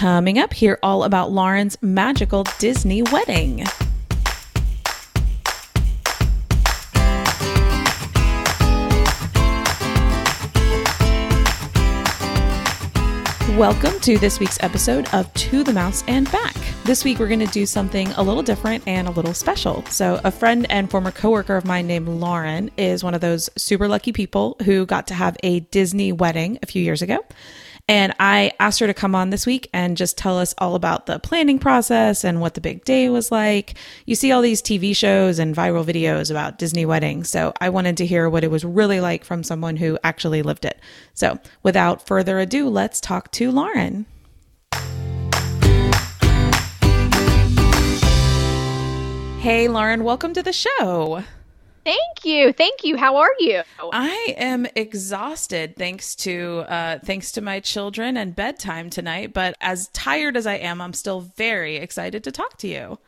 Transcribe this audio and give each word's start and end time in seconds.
Coming 0.00 0.38
up 0.38 0.54
here, 0.54 0.78
all 0.82 1.04
about 1.04 1.30
Lauren's 1.30 1.76
magical 1.82 2.44
Disney 2.58 3.02
wedding. 3.02 3.66
Welcome 13.58 14.00
to 14.00 14.16
this 14.16 14.40
week's 14.40 14.56
episode 14.62 15.06
of 15.12 15.30
To 15.34 15.62
the 15.62 15.74
Mouse 15.74 16.02
and 16.08 16.32
Back. 16.32 16.56
This 16.84 17.04
week 17.04 17.18
we're 17.18 17.28
going 17.28 17.40
to 17.40 17.46
do 17.48 17.66
something 17.66 18.08
a 18.12 18.22
little 18.22 18.42
different 18.42 18.82
and 18.86 19.06
a 19.06 19.10
little 19.10 19.34
special. 19.34 19.84
So, 19.90 20.18
a 20.24 20.30
friend 20.30 20.66
and 20.70 20.90
former 20.90 21.10
coworker 21.10 21.58
of 21.58 21.66
mine 21.66 21.86
named 21.86 22.08
Lauren 22.08 22.70
is 22.78 23.04
one 23.04 23.12
of 23.12 23.20
those 23.20 23.50
super 23.58 23.86
lucky 23.86 24.12
people 24.12 24.56
who 24.64 24.86
got 24.86 25.08
to 25.08 25.14
have 25.14 25.36
a 25.42 25.60
Disney 25.60 26.10
wedding 26.10 26.58
a 26.62 26.66
few 26.66 26.82
years 26.82 27.02
ago. 27.02 27.22
And 27.90 28.14
I 28.20 28.52
asked 28.60 28.78
her 28.78 28.86
to 28.86 28.94
come 28.94 29.16
on 29.16 29.30
this 29.30 29.44
week 29.44 29.68
and 29.72 29.96
just 29.96 30.16
tell 30.16 30.38
us 30.38 30.54
all 30.58 30.76
about 30.76 31.06
the 31.06 31.18
planning 31.18 31.58
process 31.58 32.22
and 32.22 32.40
what 32.40 32.54
the 32.54 32.60
big 32.60 32.84
day 32.84 33.08
was 33.08 33.32
like. 33.32 33.74
You 34.06 34.14
see 34.14 34.30
all 34.30 34.42
these 34.42 34.62
TV 34.62 34.94
shows 34.94 35.40
and 35.40 35.56
viral 35.56 35.84
videos 35.84 36.30
about 36.30 36.56
Disney 36.56 36.86
weddings. 36.86 37.28
So 37.28 37.52
I 37.60 37.68
wanted 37.68 37.96
to 37.96 38.06
hear 38.06 38.30
what 38.30 38.44
it 38.44 38.50
was 38.52 38.64
really 38.64 39.00
like 39.00 39.24
from 39.24 39.42
someone 39.42 39.76
who 39.76 39.98
actually 40.04 40.42
lived 40.42 40.64
it. 40.64 40.78
So 41.14 41.40
without 41.64 42.06
further 42.06 42.38
ado, 42.38 42.68
let's 42.68 43.00
talk 43.00 43.32
to 43.32 43.50
Lauren. 43.50 44.06
Hey, 49.40 49.66
Lauren, 49.66 50.04
welcome 50.04 50.32
to 50.34 50.44
the 50.44 50.52
show. 50.52 51.24
Thank 51.84 52.24
you. 52.24 52.52
Thank 52.52 52.84
you. 52.84 52.96
How 52.96 53.16
are 53.16 53.34
you? 53.38 53.62
I 53.92 54.34
am 54.36 54.66
exhausted 54.76 55.76
thanks 55.76 56.14
to 56.16 56.64
uh 56.68 56.98
thanks 56.98 57.32
to 57.32 57.40
my 57.40 57.60
children 57.60 58.16
and 58.16 58.36
bedtime 58.36 58.90
tonight, 58.90 59.32
but 59.32 59.54
as 59.60 59.88
tired 59.88 60.36
as 60.36 60.46
I 60.46 60.54
am, 60.54 60.80
I'm 60.80 60.92
still 60.92 61.20
very 61.36 61.76
excited 61.76 62.22
to 62.24 62.32
talk 62.32 62.58
to 62.58 62.68
you. 62.68 62.98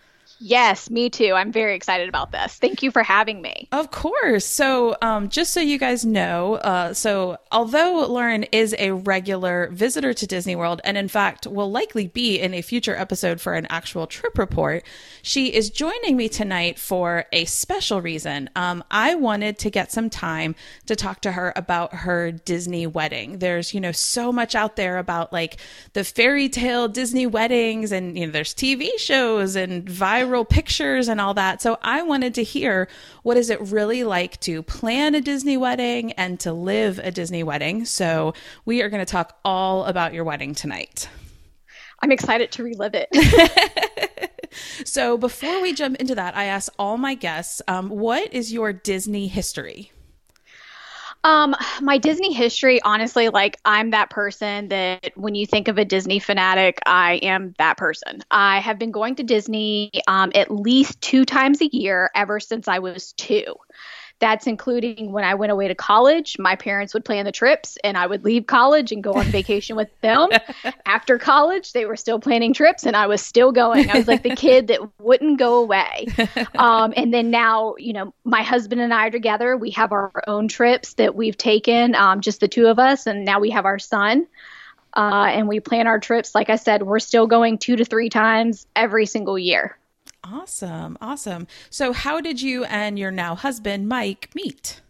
Yes, 0.45 0.91
me 0.91 1.09
too. 1.09 1.35
I'm 1.35 1.53
very 1.53 1.77
excited 1.77 2.09
about 2.09 2.33
this. 2.33 2.57
Thank 2.57 2.83
you 2.83 2.91
for 2.91 3.05
having 3.05 3.41
me. 3.43 3.69
Of 3.71 3.93
course. 3.93 4.45
So, 4.45 4.97
um, 5.01 5.29
just 5.29 5.53
so 5.53 5.61
you 5.61 5.79
guys 5.79 6.05
know, 6.05 6.57
uh, 6.57 6.95
so 6.95 7.39
although 7.53 8.05
Lauren 8.09 8.43
is 8.51 8.75
a 8.81 8.91
regular 8.91 9.69
visitor 9.71 10.13
to 10.13 10.27
Disney 10.27 10.57
World, 10.57 10.81
and 10.83 10.99
in 10.99 11.07
fact 11.07 11.47
will 11.47 11.71
likely 11.71 12.09
be 12.09 12.41
in 12.41 12.55
a 12.55 12.61
future 12.61 12.97
episode 12.97 13.41
for 13.41 13.55
an 13.55 13.69
actual 13.71 14.09
trip 14.09 14.37
report, 14.37 14.83
she 15.23 15.47
is 15.55 15.71
joining 15.71 16.17
me 16.17 16.29
tonight 16.29 16.77
for 16.77 17.27
a 17.33 17.45
special 17.45 18.01
reason. 18.01 18.51
Um, 18.57 18.83
I 18.91 19.15
wanted 19.15 19.59
to 19.61 19.71
get 19.71 19.93
some 19.93 20.11
time 20.11 20.57
to 20.87 20.97
talk 20.97 21.21
to 21.21 21.31
her 21.31 21.53
about 21.55 21.95
her 21.95 22.33
Disney 22.33 22.89
wedding. 22.89 23.39
There's, 23.39 23.73
you 23.73 23.81
know, 23.81 23.93
so 23.93 24.33
much 24.33 24.57
out 24.57 24.75
there 24.75 24.99
about 24.99 25.33
like 25.33 25.59
the 25.93 26.03
fairy 26.03 26.49
tale 26.49 26.89
Disney 26.89 27.29
weddings, 27.29 27.93
and, 27.93 28.19
you 28.19 28.27
know, 28.27 28.33
there's 28.33 28.55
TV 28.55 28.89
shows 28.99 29.55
and 29.55 29.87
viral 29.87 30.32
viral 30.33 30.49
pictures 30.49 31.09
and 31.09 31.21
all 31.21 31.35
that. 31.35 31.63
So 31.63 31.79
I 31.83 32.03
wanted 32.03 32.35
to 32.35 32.43
hear 32.43 32.89
what 33.23 33.37
is 33.37 33.51
it 33.51 33.61
really 33.61 34.05
like 34.05 34.41
to 34.41 34.63
plan 34.63 35.15
a 35.15 35.21
Disney 35.21 35.57
wedding 35.57 36.13
and 36.13 36.41
to 36.41 36.53
live 36.53 36.99
a 36.99 37.11
Disney 37.11 37.43
wedding. 37.43 37.85
So 37.85 38.35
we 38.65 38.83
are 38.83 38.89
going 38.89 39.05
to 39.05 39.11
talk 39.11 39.39
all 39.45 39.85
about 39.85 40.15
your 40.15 40.25
wedding 40.25 40.55
tonight. 40.55 41.09
I'm 42.03 42.11
excited 42.11 42.51
to 42.53 42.65
relive 42.65 42.95
it. 42.95 43.09
so 44.85 45.17
before 45.17 45.63
we 45.63 45.73
jump 45.73 45.97
into 45.97 46.15
that, 46.15 46.37
I 46.37 46.45
ask 46.45 46.73
all 46.79 46.99
my 46.99 47.15
guests, 47.15 47.63
um, 47.69 47.89
what 47.91 48.33
is 48.33 48.53
your 48.53 48.73
Disney 48.73 49.29
history? 49.29 49.93
Um, 51.25 51.55
my 51.81 51.99
Disney 51.99 52.33
history, 52.33 52.83
honestly, 52.83 53.29
like 53.29 53.59
I'm 53.65 53.91
that 53.91 54.11
person 54.11 54.69
that 54.69 55.13
when 55.15 55.37
you 55.37 55.47
think 55.47 55.69
of 55.69 55.79
a 55.79 55.85
Disney 55.85 56.19
fanatic, 56.19 56.81
I 56.85 57.15
am 57.23 57.55
that 57.59 57.77
person. 57.77 58.23
I 58.31 58.59
have 58.59 58.79
been 58.79 58.91
going 58.91 59.15
to 59.17 59.23
Disney 59.23 59.91
um, 60.09 60.33
at 60.35 60.51
least 60.51 61.01
two 61.01 61.25
times 61.25 61.61
a 61.61 61.69
year 61.73 62.11
ever 62.15 62.41
since 62.41 62.67
I 62.67 62.81
was 62.81 63.13
two. 63.13 63.55
That's 64.23 64.47
including 64.47 65.11
when 65.11 65.25
I 65.25 65.35
went 65.35 65.51
away 65.51 65.67
to 65.67 65.75
college. 65.75 66.37
My 66.39 66.55
parents 66.55 66.95
would 66.95 67.05
plan 67.05 67.25
the 67.25 67.33
trips, 67.33 67.77
and 67.83 67.99
I 67.99 68.07
would 68.07 68.25
leave 68.25 68.47
college 68.47 68.93
and 68.93 69.03
go 69.03 69.15
on 69.15 69.25
vacation 69.25 69.75
with 69.75 69.89
them. 70.01 70.29
After 70.87 71.19
college, 71.19 71.73
they 71.73 71.87
were 71.87 71.97
still 71.97 72.21
planning 72.21 72.55
trips, 72.55 72.87
and 72.87 72.95
I 72.95 73.09
was 73.09 73.21
still 73.21 73.51
going. 73.51 73.91
I 73.91 73.99
was 73.99 74.07
like 74.07 74.23
the 74.23 74.37
kid 74.37 74.69
that 74.69 74.79
wouldn't 75.01 75.41
go 75.41 75.57
away. 75.57 76.07
Um, 76.55 76.93
and 76.97 77.13
then 77.13 77.31
now, 77.31 77.75
you 77.79 77.93
know, 77.93 78.15
my 78.25 78.43
husband 78.43 78.81
and 78.81 78.95
I 78.95 79.07
are 79.07 79.11
together. 79.11 79.57
We 79.57 79.71
have 79.71 79.91
our 79.91 80.13
own 80.29 80.47
trips 80.47 80.95
that 80.95 81.15
we've 81.15 81.37
taken, 81.37 81.95
um, 81.95 82.21
just 82.21 82.41
the 82.41 82.47
two 82.47 82.69
of 82.69 82.79
us, 82.79 83.07
and 83.07 83.25
now 83.25 83.41
we 83.41 83.51
have 83.51 83.65
our 83.65 83.79
son. 83.79 84.29
Uh, 84.95 85.31
and 85.31 85.49
we 85.49 85.59
plan 85.59 85.87
our 85.87 85.99
trips. 85.99 86.35
Like 86.35 86.51
I 86.51 86.57
said, 86.57 86.83
we're 86.83 87.01
still 87.01 87.27
going 87.27 87.59
two 87.59 87.77
to 87.77 87.85
three 87.85 88.11
times 88.11 88.67
every 88.77 89.07
single 89.07 89.39
year. 89.39 89.77
Awesome. 90.25 90.97
Awesome. 91.01 91.47
So, 91.71 91.93
how 91.93 92.21
did 92.21 92.41
you 92.41 92.65
and 92.65 92.99
your 92.99 93.11
now 93.11 93.35
husband, 93.35 93.89
Mike, 93.89 94.31
meet? 94.35 94.81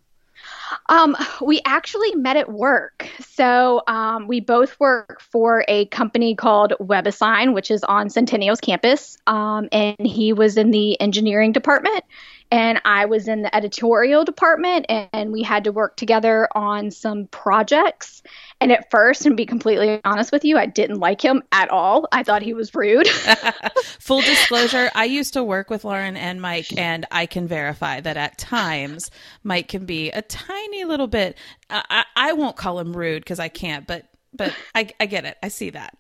Um, 0.88 1.16
we 1.40 1.60
actually 1.64 2.14
met 2.14 2.36
at 2.36 2.50
work. 2.50 3.08
So 3.20 3.82
um, 3.86 4.26
we 4.26 4.40
both 4.40 4.78
work 4.80 5.20
for 5.20 5.64
a 5.68 5.86
company 5.86 6.34
called 6.34 6.72
WebAssign, 6.80 7.54
which 7.54 7.70
is 7.70 7.84
on 7.84 8.10
Centennial's 8.10 8.60
campus. 8.60 9.18
Um, 9.26 9.68
and 9.72 9.96
he 9.98 10.32
was 10.32 10.56
in 10.56 10.70
the 10.70 11.00
engineering 11.00 11.52
department, 11.52 12.04
and 12.52 12.82
I 12.84 13.06
was 13.06 13.28
in 13.28 13.40
the 13.40 13.56
editorial 13.56 14.26
department, 14.26 14.84
and 14.88 15.32
we 15.32 15.42
had 15.42 15.64
to 15.64 15.72
work 15.72 15.96
together 15.96 16.46
on 16.54 16.90
some 16.90 17.26
projects. 17.28 18.22
And 18.60 18.70
at 18.70 18.90
first, 18.90 19.24
and 19.24 19.38
be 19.38 19.46
completely 19.46 20.02
honest 20.04 20.30
with 20.32 20.44
you, 20.44 20.58
I 20.58 20.66
didn't 20.66 20.98
like 21.00 21.24
him 21.24 21.42
at 21.50 21.70
all. 21.70 22.06
I 22.12 22.22
thought 22.22 22.42
he 22.42 22.52
was 22.52 22.74
rude. 22.74 23.08
Full 24.00 24.20
disclosure, 24.20 24.90
I 24.94 25.06
used 25.06 25.32
to 25.32 25.42
work 25.42 25.70
with 25.70 25.82
Lauren 25.82 26.14
and 26.14 26.42
Mike, 26.42 26.78
and 26.78 27.06
I 27.10 27.24
can 27.24 27.48
verify 27.48 28.00
that 28.00 28.18
at 28.18 28.36
times 28.36 29.10
Mike 29.42 29.68
can 29.68 29.86
be 29.86 30.10
a 30.10 30.20
tiny 30.20 30.84
little 30.84 31.08
bit. 31.08 31.38
I, 31.70 32.04
I 32.14 32.34
won't 32.34 32.56
call 32.56 32.78
him 32.78 32.94
rude 32.94 33.24
because 33.24 33.40
I 33.40 33.48
can't, 33.48 33.86
but 33.86 34.04
but 34.34 34.54
I, 34.74 34.88
I 35.00 35.06
get 35.06 35.24
it. 35.24 35.38
I 35.42 35.48
see 35.48 35.70
that. 35.70 35.94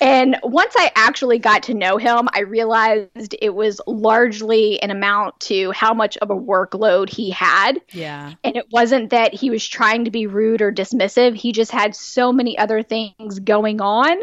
And 0.00 0.36
once 0.42 0.74
I 0.76 0.90
actually 0.96 1.38
got 1.38 1.62
to 1.64 1.74
know 1.74 1.96
him, 1.96 2.28
I 2.32 2.40
realized 2.40 3.34
it 3.40 3.54
was 3.54 3.80
largely 3.86 4.82
an 4.82 4.90
amount 4.90 5.38
to 5.40 5.70
how 5.70 5.94
much 5.94 6.16
of 6.18 6.30
a 6.30 6.36
workload 6.36 7.08
he 7.08 7.30
had. 7.30 7.80
Yeah. 7.92 8.34
And 8.42 8.56
it 8.56 8.66
wasn't 8.72 9.10
that 9.10 9.32
he 9.32 9.50
was 9.50 9.66
trying 9.66 10.04
to 10.04 10.10
be 10.10 10.26
rude 10.26 10.60
or 10.60 10.72
dismissive. 10.72 11.34
He 11.36 11.52
just 11.52 11.70
had 11.70 11.94
so 11.94 12.32
many 12.32 12.58
other 12.58 12.82
things 12.82 13.38
going 13.38 13.80
on 13.80 14.18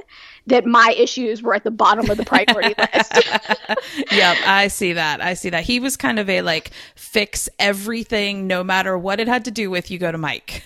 that 0.48 0.66
my 0.66 0.94
issues 0.98 1.42
were 1.42 1.56
at 1.56 1.64
the 1.64 1.72
bottom 1.72 2.09
of 2.09 2.18
the 2.18 2.26
priority 2.26 2.74
list. 2.94 3.14
yep, 4.12 4.38
I 4.46 4.68
see 4.68 4.94
that. 4.94 5.22
I 5.22 5.36
see 5.36 5.50
that. 5.52 5.64
He 5.64 5.80
was 5.80 5.96
kind 5.96 6.20
of 6.20 6.30
a 6.30 6.42
like 6.42 6.72
fix 6.96 7.48
everything 7.59 8.48
no 8.48 8.64
matter 8.64 8.98
what 8.98 9.20
it 9.20 9.28
had 9.28 9.46
to 9.46 9.52
do 9.52 9.70
with 9.70 9.90
you 9.90 10.00
go 10.00 10.12
to 10.12 10.18
Mike. 10.18 10.64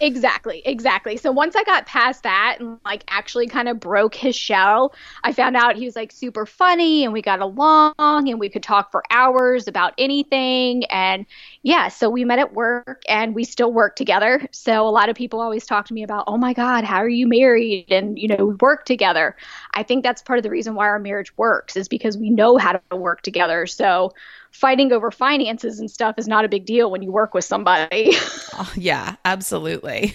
Exactly, 0.00 0.60
exactly. 0.66 1.16
So 1.16 1.30
once 1.30 1.54
I 1.54 1.62
got 1.62 1.86
past 1.86 2.24
that 2.24 2.56
and 2.58 2.78
like 2.84 3.04
actually 3.08 3.46
kind 3.46 3.68
of 3.68 3.78
broke 3.78 4.14
his 4.14 4.34
shell, 4.34 4.92
I 5.22 5.32
found 5.32 5.56
out 5.56 5.76
he 5.76 5.84
was 5.84 5.94
like 5.94 6.10
super 6.10 6.46
funny 6.46 7.04
and 7.04 7.12
we 7.12 7.22
got 7.22 7.40
along 7.40 7.94
and 8.28 8.40
we 8.40 8.48
could 8.48 8.62
talk 8.64 8.90
for 8.90 9.04
hours 9.10 9.68
about 9.68 9.94
anything. 9.96 10.84
And 10.86 11.26
yeah, 11.64 11.88
so 11.88 12.10
we 12.10 12.26
met 12.26 12.38
at 12.38 12.52
work 12.52 13.00
and 13.08 13.34
we 13.34 13.42
still 13.42 13.72
work 13.72 13.96
together. 13.96 14.46
So 14.52 14.86
a 14.86 14.90
lot 14.90 15.08
of 15.08 15.16
people 15.16 15.40
always 15.40 15.64
talk 15.64 15.86
to 15.86 15.94
me 15.94 16.02
about, 16.02 16.24
oh 16.26 16.36
my 16.36 16.52
God, 16.52 16.84
how 16.84 16.96
are 16.96 17.08
you 17.08 17.26
married? 17.26 17.90
And, 17.90 18.18
you 18.18 18.28
know, 18.28 18.44
we 18.44 18.54
work 18.56 18.84
together. 18.84 19.34
I 19.72 19.82
think 19.82 20.04
that's 20.04 20.20
part 20.20 20.38
of 20.38 20.42
the 20.42 20.50
reason 20.50 20.74
why 20.74 20.84
our 20.84 20.98
marriage 20.98 21.34
works 21.38 21.74
is 21.74 21.88
because 21.88 22.18
we 22.18 22.28
know 22.28 22.58
how 22.58 22.72
to 22.72 22.96
work 22.96 23.22
together. 23.22 23.66
So 23.66 24.12
fighting 24.50 24.92
over 24.92 25.10
finances 25.10 25.80
and 25.80 25.90
stuff 25.90 26.16
is 26.18 26.28
not 26.28 26.44
a 26.44 26.48
big 26.50 26.66
deal 26.66 26.90
when 26.90 27.02
you 27.02 27.10
work 27.10 27.32
with 27.32 27.46
somebody. 27.46 28.10
oh, 28.52 28.70
yeah, 28.76 29.16
absolutely. 29.24 30.14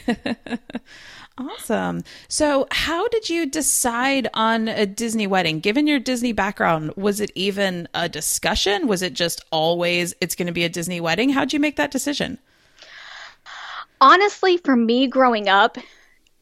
awesome. 1.39 2.03
So, 2.27 2.67
how 2.71 3.07
did 3.07 3.29
you 3.29 3.45
decide 3.45 4.27
on 4.33 4.67
a 4.67 4.85
Disney 4.85 5.27
wedding? 5.27 5.59
Given 5.59 5.87
your 5.87 5.99
Disney 5.99 6.33
background, 6.33 6.93
was 6.95 7.19
it 7.19 7.31
even 7.35 7.87
a 7.93 8.09
discussion? 8.09 8.87
Was 8.87 9.01
it 9.01 9.13
just 9.13 9.43
always 9.51 10.13
it's 10.21 10.35
going 10.35 10.47
to 10.47 10.53
be 10.53 10.65
a 10.65 10.69
Disney 10.69 11.01
wedding? 11.01 11.29
How'd 11.29 11.53
you 11.53 11.59
make 11.59 11.77
that 11.77 11.91
decision? 11.91 12.37
Honestly, 14.01 14.57
for 14.57 14.75
me 14.75 15.07
growing 15.07 15.49
up, 15.49 15.77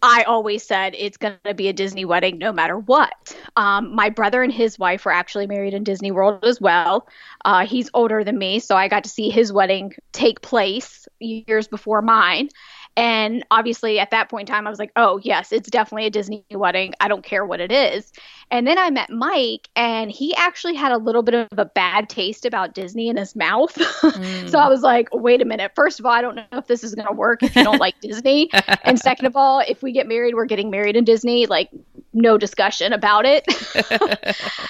I 0.03 0.23
always 0.23 0.63
said 0.63 0.93
it's 0.95 1.17
going 1.17 1.37
to 1.43 1.55
be 1.55 1.69
a 1.69 1.73
Disney 1.73 2.05
wedding 2.05 2.37
no 2.37 2.53
matter 2.53 2.77
what. 2.77 3.35
Um, 3.55 3.95
my 3.95 4.09
brother 4.09 4.43
and 4.43 4.53
his 4.53 4.77
wife 4.77 5.05
were 5.05 5.11
actually 5.11 5.47
married 5.47 5.73
in 5.73 5.83
Disney 5.83 6.11
World 6.11 6.43
as 6.43 6.61
well. 6.61 7.07
Uh, 7.45 7.65
he's 7.65 7.89
older 7.95 8.23
than 8.23 8.37
me, 8.37 8.59
so 8.59 8.75
I 8.75 8.89
got 8.89 9.03
to 9.05 9.09
see 9.09 9.31
his 9.31 9.51
wedding 9.51 9.93
take 10.11 10.41
place 10.41 11.07
years 11.19 11.67
before 11.67 12.03
mine. 12.03 12.49
And 12.97 13.45
obviously, 13.51 13.99
at 13.99 14.09
that 14.09 14.27
point 14.27 14.49
in 14.49 14.55
time, 14.55 14.65
I 14.65 14.71
was 14.71 14.79
like, 14.79 14.91
oh, 14.95 15.19
yes, 15.23 15.51
it's 15.51 15.69
definitely 15.69 16.07
a 16.07 16.09
Disney 16.09 16.43
wedding. 16.49 16.95
I 16.99 17.07
don't 17.07 17.23
care 17.23 17.45
what 17.45 17.59
it 17.59 17.71
is. 17.71 18.11
And 18.49 18.65
then 18.65 18.79
I 18.79 18.89
met 18.89 19.11
Mike, 19.11 19.69
and 19.75 20.11
he 20.11 20.33
actually 20.35 20.73
had 20.73 20.91
a 20.91 20.97
little 20.97 21.21
bit 21.21 21.35
of 21.35 21.59
a 21.59 21.65
bad 21.65 22.09
taste 22.09 22.43
about 22.43 22.73
Disney 22.73 23.07
in 23.07 23.15
his 23.15 23.35
mouth. 23.35 23.77
Mm. 24.07 24.49
so 24.49 24.57
I 24.57 24.69
was 24.69 24.81
like, 24.81 25.09
wait 25.11 25.41
a 25.41 25.45
minute. 25.45 25.73
First 25.75 25.99
of 25.99 26.05
all, 26.05 26.11
I 26.11 26.21
don't 26.21 26.35
know 26.35 26.45
if 26.53 26.67
this 26.67 26.83
is 26.83 26.95
going 26.95 27.07
to 27.07 27.13
work 27.13 27.43
if 27.43 27.55
you 27.55 27.63
don't 27.63 27.79
like 27.79 27.99
Disney. 28.01 28.49
And 28.83 28.97
second 28.97 29.25
of 29.25 29.35
all, 29.35 29.59
if 29.67 29.83
we 29.83 29.91
get 29.91 30.07
married, 30.07 30.33
we're 30.33 30.45
getting 30.45 30.69
married 30.69 30.95
in 30.95 31.03
Disney. 31.03 31.45
Like, 31.45 31.69
no 32.17 32.37
discussion 32.37 32.91
about 32.91 33.25
it. 33.25 33.45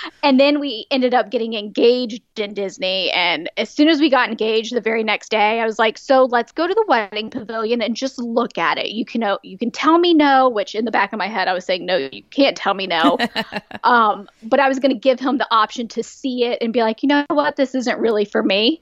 and 0.23 0.39
then 0.39 0.59
we 0.59 0.85
ended 0.91 1.13
up 1.13 1.31
getting 1.31 1.53
engaged 1.53 2.21
in 2.37 2.53
Disney. 2.53 3.09
And 3.11 3.49
as 3.57 3.69
soon 3.69 3.87
as 3.87 3.99
we 3.99 4.09
got 4.09 4.29
engaged 4.29 4.75
the 4.75 4.81
very 4.81 5.03
next 5.03 5.29
day, 5.29 5.59
I 5.59 5.65
was 5.65 5.79
like, 5.79 5.97
so 5.97 6.25
let's 6.25 6.51
go 6.51 6.67
to 6.67 6.73
the 6.73 6.85
wedding 6.87 7.29
pavilion 7.29 7.81
and 7.81 7.95
just 7.95 8.17
look 8.19 8.57
at 8.57 8.77
it. 8.77 8.89
You 8.89 9.05
can 9.05 9.21
know, 9.21 9.39
you 9.43 9.57
can 9.57 9.71
tell 9.71 9.97
me 9.97 10.13
no, 10.13 10.49
which 10.49 10.75
in 10.75 10.85
the 10.85 10.91
back 10.91 11.13
of 11.13 11.19
my 11.19 11.27
head, 11.27 11.47
I 11.47 11.53
was 11.53 11.65
saying, 11.65 11.85
no, 11.85 11.97
you 11.97 12.23
can't 12.29 12.57
tell 12.57 12.73
me 12.73 12.87
no. 12.87 13.17
um, 13.83 14.29
but 14.43 14.59
I 14.59 14.67
was 14.67 14.79
going 14.79 14.93
to 14.93 14.99
give 14.99 15.19
him 15.19 15.37
the 15.37 15.47
option 15.51 15.87
to 15.89 16.03
see 16.03 16.43
it 16.43 16.59
and 16.61 16.73
be 16.73 16.81
like, 16.81 17.01
you 17.03 17.07
know 17.07 17.25
what, 17.29 17.55
this 17.55 17.73
isn't 17.73 17.99
really 17.99 18.25
for 18.25 18.43
me 18.43 18.81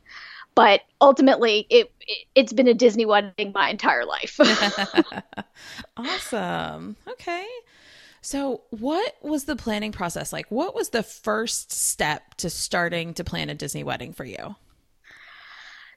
but 0.56 0.82
ultimately 1.02 1.68
it, 1.70 1.92
it 2.00 2.48
has 2.48 2.54
been 2.54 2.68
a 2.68 2.74
disney 2.74 3.06
wedding 3.06 3.52
my 3.54 3.70
entire 3.70 4.06
life 4.06 4.40
awesome 5.98 6.96
okay 7.08 7.46
so 8.26 8.62
what 8.72 9.16
was 9.22 9.46
the 9.46 9.56
planning 9.56 9.92
process 9.92 10.34
like 10.34 10.50
what 10.50 10.74
was 10.74 10.90
the 10.90 11.04
first 11.04 11.72
step 11.72 12.34
to 12.36 12.50
starting 12.50 13.14
to 13.14 13.24
plan 13.24 13.50
a 13.50 13.56
disney 13.56 13.84
wedding 13.84 14.14
for 14.14 14.26
you 14.26 14.56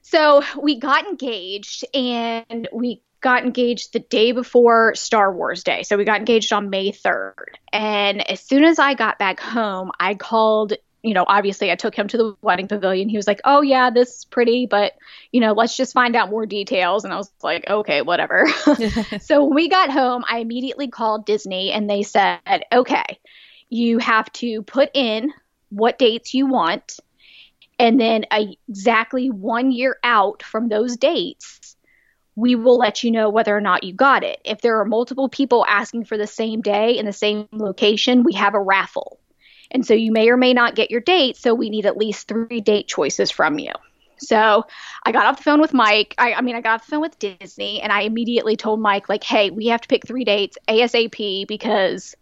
so 0.01 0.43
we 0.61 0.79
got 0.79 1.05
engaged 1.05 1.85
and 1.93 2.67
we 2.73 3.01
got 3.21 3.43
engaged 3.43 3.93
the 3.93 3.99
day 3.99 4.31
before 4.31 4.95
Star 4.95 5.33
Wars 5.33 5.63
Day. 5.63 5.83
So 5.83 5.97
we 5.97 6.05
got 6.05 6.19
engaged 6.19 6.53
on 6.53 6.69
May 6.69 6.91
3rd. 6.91 7.55
And 7.71 8.27
as 8.29 8.39
soon 8.39 8.63
as 8.63 8.79
I 8.79 8.93
got 8.93 9.19
back 9.19 9.39
home, 9.39 9.91
I 9.99 10.15
called 10.15 10.73
you 11.01 11.13
know, 11.13 11.23
obviously 11.27 11.71
I 11.71 11.75
took 11.75 11.95
him 11.95 12.07
to 12.09 12.17
the 12.17 12.35
wedding 12.41 12.67
pavilion. 12.67 13.09
He 13.09 13.17
was 13.17 13.27
like, 13.27 13.41
"Oh 13.45 13.61
yeah, 13.61 13.89
this 13.89 14.17
is 14.17 14.25
pretty, 14.25 14.65
but 14.65 14.93
you 15.31 15.39
know, 15.39 15.53
let's 15.53 15.77
just 15.77 15.93
find 15.93 16.15
out 16.15 16.29
more 16.29 16.45
details." 16.45 17.05
And 17.05 17.13
I 17.13 17.17
was 17.17 17.31
like, 17.41 17.69
"Okay, 17.69 18.01
whatever." 18.01 18.47
so 19.21 19.43
when 19.45 19.55
we 19.55 19.69
got 19.69 19.91
home, 19.91 20.23
I 20.29 20.39
immediately 20.39 20.89
called 20.89 21.25
Disney 21.25 21.71
and 21.71 21.89
they 21.89 22.03
said, 22.03 22.39
"Okay, 22.71 23.19
you 23.69 23.99
have 23.99 24.31
to 24.33 24.61
put 24.63 24.89
in 24.93 25.31
what 25.69 25.99
dates 25.99 26.33
you 26.33 26.47
want 26.47 26.99
and 27.77 27.99
then 27.99 28.25
a, 28.33 28.57
exactly 28.67 29.29
1 29.29 29.71
year 29.71 29.97
out 30.03 30.43
from 30.43 30.67
those 30.67 30.97
dates, 30.97 31.77
we 32.35 32.55
will 32.55 32.77
let 32.77 33.03
you 33.03 33.11
know 33.11 33.29
whether 33.29 33.55
or 33.55 33.61
not 33.61 33.83
you 33.83 33.93
got 33.93 34.23
it. 34.23 34.39
If 34.43 34.61
there 34.61 34.79
are 34.79 34.85
multiple 34.85 35.29
people 35.29 35.65
asking 35.65 36.05
for 36.05 36.17
the 36.17 36.27
same 36.27 36.61
day 36.61 36.97
in 36.97 37.05
the 37.05 37.13
same 37.13 37.47
location, 37.53 38.23
we 38.23 38.33
have 38.33 38.53
a 38.53 38.61
raffle." 38.61 39.19
And 39.71 39.85
so 39.85 39.93
you 39.93 40.11
may 40.11 40.29
or 40.29 40.37
may 40.37 40.53
not 40.53 40.75
get 40.75 40.91
your 40.91 41.01
date. 41.01 41.37
So 41.37 41.53
we 41.53 41.69
need 41.69 41.85
at 41.85 41.97
least 41.97 42.27
three 42.27 42.61
date 42.61 42.87
choices 42.87 43.31
from 43.31 43.59
you. 43.59 43.71
So 44.17 44.65
I 45.03 45.11
got 45.11 45.25
off 45.25 45.37
the 45.37 45.43
phone 45.43 45.61
with 45.61 45.73
Mike. 45.73 46.15
I, 46.17 46.33
I, 46.33 46.41
mean, 46.41 46.55
I 46.55 46.61
got 46.61 46.75
off 46.75 46.85
the 46.85 46.91
phone 46.91 47.01
with 47.01 47.19
Disney 47.19 47.81
and 47.81 47.91
I 47.91 48.01
immediately 48.01 48.57
told 48.57 48.81
Mike, 48.81 49.07
like, 49.09 49.23
hey, 49.23 49.49
we 49.49 49.67
have 49.67 49.81
to 49.81 49.87
pick 49.87 50.05
three 50.05 50.25
dates 50.25 50.57
ASAP 50.67 51.47
because 51.47 52.15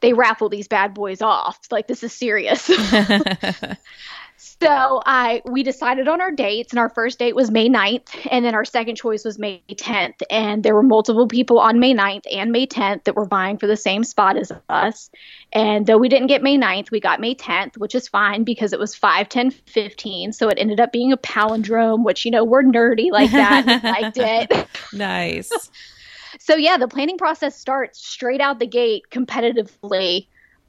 they 0.00 0.12
raffle 0.12 0.48
these 0.48 0.68
bad 0.68 0.94
boys 0.94 1.22
off. 1.22 1.58
Like, 1.70 1.88
this 1.88 2.02
is 2.02 2.12
serious. 2.12 2.70
So 4.38 5.00
I 5.06 5.42
we 5.46 5.62
decided 5.62 6.08
on 6.08 6.20
our 6.20 6.30
dates, 6.30 6.72
and 6.72 6.78
our 6.78 6.90
first 6.90 7.18
date 7.18 7.34
was 7.34 7.50
May 7.50 7.68
9th, 7.68 8.28
and 8.30 8.44
then 8.44 8.54
our 8.54 8.64
second 8.64 8.96
choice 8.96 9.24
was 9.24 9.38
May 9.38 9.62
10th. 9.70 10.22
And 10.30 10.62
there 10.62 10.74
were 10.74 10.82
multiple 10.82 11.26
people 11.26 11.58
on 11.58 11.80
May 11.80 11.94
9th 11.94 12.24
and 12.30 12.52
May 12.52 12.66
10th 12.66 13.04
that 13.04 13.16
were 13.16 13.24
vying 13.24 13.56
for 13.56 13.66
the 13.66 13.76
same 13.76 14.04
spot 14.04 14.36
as 14.36 14.52
us. 14.68 15.10
And 15.52 15.86
though 15.86 15.96
we 15.96 16.08
didn't 16.08 16.26
get 16.26 16.42
May 16.42 16.58
9th, 16.58 16.90
we 16.90 17.00
got 17.00 17.20
May 17.20 17.34
10th, 17.34 17.78
which 17.78 17.94
is 17.94 18.08
fine 18.08 18.44
because 18.44 18.72
it 18.72 18.78
was 18.78 18.94
5, 18.94 19.28
10, 19.28 19.50
15. 19.50 20.32
So 20.32 20.48
it 20.48 20.58
ended 20.58 20.80
up 20.80 20.92
being 20.92 21.12
a 21.12 21.16
palindrome, 21.16 22.04
which, 22.04 22.24
you 22.24 22.30
know, 22.30 22.44
we're 22.44 22.62
nerdy 22.62 23.10
like 23.10 23.30
that. 23.30 23.66
liked 23.84 24.18
it. 24.18 24.68
Nice. 24.92 25.50
so 26.38 26.56
yeah, 26.56 26.76
the 26.76 26.88
planning 26.88 27.16
process 27.16 27.58
starts 27.58 28.04
straight 28.04 28.40
out 28.40 28.58
the 28.58 28.66
gate 28.66 29.04
competitively 29.10 30.26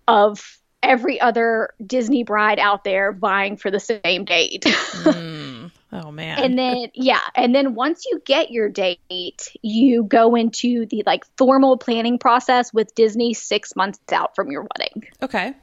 of 0.07 0.57
every 0.87 1.19
other 1.19 1.73
Disney 1.85 2.23
bride 2.23 2.59
out 2.59 2.83
there 2.83 3.11
vying 3.11 3.57
for 3.57 3.69
the 3.69 3.79
same 3.79 4.25
date. 4.25 4.63
mm. 4.65 5.71
Oh 5.91 6.11
man. 6.11 6.39
And 6.39 6.57
then 6.57 6.87
yeah, 6.93 7.21
and 7.35 7.55
then 7.55 7.73
once 7.75 8.05
you 8.05 8.21
get 8.25 8.51
your 8.51 8.69
date, 8.69 9.51
you 9.61 10.03
go 10.03 10.35
into 10.35 10.85
the 10.85 11.03
like 11.05 11.25
formal 11.37 11.77
planning 11.77 12.17
process 12.19 12.73
with 12.73 12.93
Disney 12.95 13.33
6 13.33 13.75
months 13.75 13.99
out 14.11 14.35
from 14.35 14.51
your 14.51 14.67
wedding. 14.77 15.07
Okay. 15.21 15.53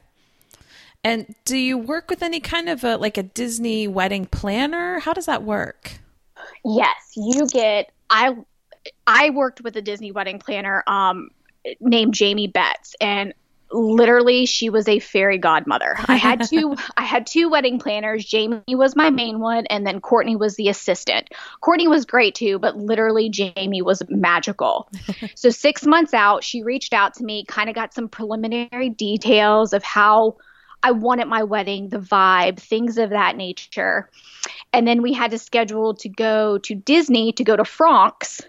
And 1.03 1.35
do 1.45 1.55
you 1.55 1.77
work 1.77 2.09
with 2.09 2.23
any 2.23 2.39
kind 2.39 2.69
of 2.69 2.83
a 2.83 2.97
like 2.97 3.17
a 3.17 3.23
Disney 3.23 3.87
wedding 3.87 4.25
planner? 4.25 4.99
How 4.99 5.13
does 5.13 5.27
that 5.27 5.43
work? 5.43 5.99
Yes, 6.63 7.13
you 7.15 7.45
get 7.47 7.91
I 8.09 8.35
I 9.05 9.29
worked 9.29 9.61
with 9.61 9.75
a 9.75 9.81
Disney 9.81 10.11
wedding 10.11 10.39
planner 10.39 10.83
um 10.87 11.29
named 11.79 12.13
Jamie 12.15 12.47
Betts 12.47 12.95
and 12.99 13.33
literally 13.71 14.45
she 14.45 14.69
was 14.69 14.87
a 14.87 14.99
fairy 14.99 15.37
godmother. 15.37 15.95
I 16.07 16.15
had 16.15 16.43
two 16.47 16.75
I 16.97 17.03
had 17.03 17.27
two 17.27 17.49
wedding 17.49 17.79
planners. 17.79 18.25
Jamie 18.25 18.61
was 18.69 18.95
my 18.95 19.09
main 19.09 19.39
one 19.39 19.65
and 19.67 19.85
then 19.85 20.01
Courtney 20.01 20.35
was 20.35 20.55
the 20.55 20.69
assistant. 20.69 21.29
Courtney 21.61 21.87
was 21.87 22.05
great 22.05 22.35
too, 22.35 22.59
but 22.59 22.77
literally 22.77 23.29
Jamie 23.29 23.81
was 23.81 24.01
magical. 24.09 24.89
so 25.35 25.49
6 25.49 25.85
months 25.85 26.13
out, 26.13 26.43
she 26.43 26.63
reached 26.63 26.93
out 26.93 27.13
to 27.15 27.23
me, 27.23 27.45
kind 27.45 27.69
of 27.69 27.75
got 27.75 27.93
some 27.93 28.07
preliminary 28.07 28.89
details 28.89 29.73
of 29.73 29.83
how 29.83 30.37
I 30.83 30.91
wanted 30.91 31.27
my 31.27 31.43
wedding, 31.43 31.89
the 31.89 31.97
vibe, 31.97 32.59
things 32.59 32.99
of 32.99 33.09
that 33.09 33.35
nature. 33.35 34.09
And 34.71 34.87
then 34.87 35.01
we 35.01 35.13
had 35.13 35.31
to 35.31 35.39
schedule 35.39 35.95
to 35.95 36.09
go 36.09 36.59
to 36.59 36.75
Disney 36.75 37.31
to 37.33 37.43
go 37.43 37.55
to 37.55 37.65
Franck's 37.65 38.41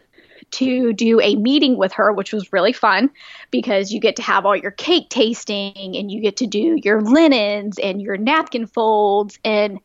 to 0.53 0.93
do 0.93 1.21
a 1.21 1.37
meeting 1.37 1.77
with 1.77 1.93
her, 1.93 2.13
which 2.13 2.33
was 2.33 2.53
really 2.53 2.73
fun 2.73 3.11
because 3.51 3.93
you 3.93 4.01
get 4.01 4.17
to 4.17 4.23
have 4.23 4.47
all 4.47 4.57
your 4.57 4.71
cake 4.71 5.09
tasting 5.11 5.97
and 5.97 6.11
you 6.11 6.21
get 6.21 6.39
to 6.39 6.47
do 6.47 6.79
your 6.83 7.01
linens 7.03 7.79
and 7.79 8.01
your 8.01 8.17
napkin 8.17 8.67
folds 8.67 9.39
and 9.45 9.81